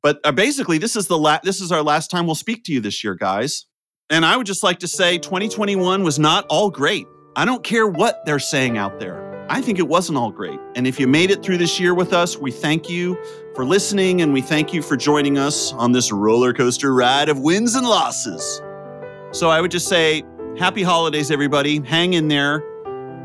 But 0.00 0.20
uh, 0.24 0.32
basically, 0.32 0.78
this 0.78 0.94
is 0.94 1.08
the 1.08 1.18
la- 1.18 1.40
this 1.42 1.60
is 1.60 1.72
our 1.72 1.82
last 1.82 2.08
time 2.10 2.26
we'll 2.26 2.36
speak 2.36 2.64
to 2.64 2.72
you 2.72 2.80
this 2.80 3.02
year, 3.02 3.16
guys. 3.16 3.66
And 4.10 4.24
I 4.24 4.36
would 4.36 4.46
just 4.46 4.62
like 4.62 4.80
to 4.80 4.88
say 4.88 5.16
2021 5.16 6.04
was 6.04 6.18
not 6.18 6.44
all 6.50 6.70
great. 6.70 7.06
I 7.36 7.44
don't 7.44 7.64
care 7.64 7.88
what 7.88 8.24
they're 8.24 8.38
saying 8.38 8.78
out 8.78 9.00
there. 9.00 9.24
I 9.50 9.60
think 9.60 9.80
it 9.80 9.88
wasn't 9.88 10.18
all 10.18 10.30
great. 10.30 10.60
And 10.76 10.86
if 10.86 11.00
you 11.00 11.08
made 11.08 11.32
it 11.32 11.42
through 11.42 11.58
this 11.58 11.80
year 11.80 11.92
with 11.92 12.12
us, 12.12 12.38
we 12.38 12.52
thank 12.52 12.88
you 12.88 13.18
for 13.56 13.64
listening 13.64 14.22
and 14.22 14.32
we 14.32 14.40
thank 14.40 14.72
you 14.72 14.80
for 14.80 14.96
joining 14.96 15.36
us 15.36 15.72
on 15.72 15.90
this 15.90 16.12
roller 16.12 16.52
coaster 16.52 16.94
ride 16.94 17.28
of 17.28 17.40
wins 17.40 17.74
and 17.74 17.86
losses. 17.88 18.62
So 19.32 19.50
I 19.50 19.60
would 19.60 19.72
just 19.72 19.88
say 19.88 20.22
happy 20.56 20.84
holidays, 20.84 21.32
everybody. 21.32 21.80
Hang 21.84 22.12
in 22.12 22.28
there. 22.28 22.62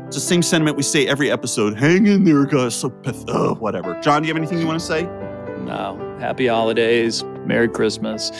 It's 0.06 0.16
the 0.16 0.20
same 0.20 0.42
sentiment 0.42 0.76
we 0.76 0.82
say 0.82 1.06
every 1.06 1.30
episode. 1.30 1.78
Hang 1.78 2.08
in 2.08 2.24
there, 2.24 2.44
guys. 2.46 2.74
So 2.74 2.92
oh, 3.28 3.54
whatever. 3.54 3.98
John, 4.00 4.22
do 4.22 4.28
you 4.28 4.34
have 4.34 4.42
anything 4.42 4.58
you 4.58 4.66
want 4.66 4.80
to 4.80 4.84
say? 4.84 5.04
No. 5.04 6.16
Happy 6.18 6.48
holidays. 6.48 7.22
Merry 7.46 7.68
Christmas. 7.68 8.32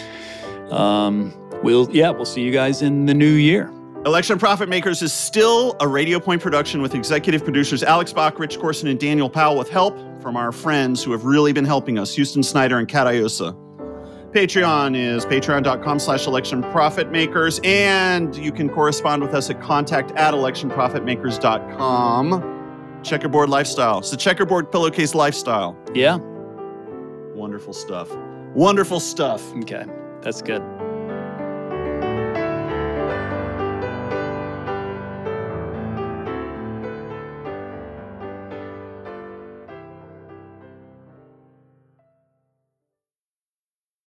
Um, 0.72 1.32
we'll 1.62 1.88
yeah, 1.92 2.10
we'll 2.10 2.24
see 2.24 2.42
you 2.42 2.50
guys 2.50 2.82
in 2.82 3.06
the 3.06 3.14
new 3.14 3.34
year. 3.34 3.72
Election 4.06 4.38
Profit 4.38 4.70
Makers 4.70 5.02
is 5.02 5.12
still 5.12 5.76
a 5.80 5.86
Radio 5.86 6.18
Point 6.18 6.40
production 6.40 6.80
with 6.80 6.94
executive 6.94 7.44
producers 7.44 7.82
Alex 7.82 8.14
Bach, 8.14 8.38
Rich 8.38 8.58
Corson, 8.58 8.88
and 8.88 8.98
Daniel 8.98 9.28
Powell 9.28 9.58
with 9.58 9.68
help 9.68 9.94
from 10.22 10.38
our 10.38 10.52
friends 10.52 11.04
who 11.04 11.12
have 11.12 11.26
really 11.26 11.52
been 11.52 11.66
helping 11.66 11.98
us, 11.98 12.14
Houston 12.14 12.42
Snyder 12.42 12.78
and 12.78 12.88
Kat 12.88 13.06
Iosa. 13.06 13.54
Patreon 14.32 14.96
is 14.96 15.26
patreon.com 15.26 15.98
slash 15.98 16.26
election 16.26 16.62
profit 16.72 17.10
makers, 17.10 17.60
and 17.62 18.34
you 18.36 18.52
can 18.52 18.70
correspond 18.70 19.20
with 19.20 19.34
us 19.34 19.50
at 19.50 19.60
contact 19.60 20.12
at 20.12 20.32
electionprofitmakers.com. 20.32 23.02
Checkerboard 23.02 23.50
lifestyle. 23.50 23.98
It's 23.98 24.10
the 24.10 24.16
checkerboard 24.16 24.72
pillowcase 24.72 25.14
lifestyle. 25.14 25.76
Yeah. 25.92 26.16
Wonderful 27.34 27.74
stuff. 27.74 28.10
Wonderful 28.54 29.00
stuff. 29.00 29.54
Okay. 29.56 29.84
That's 30.22 30.40
good. 30.40 30.62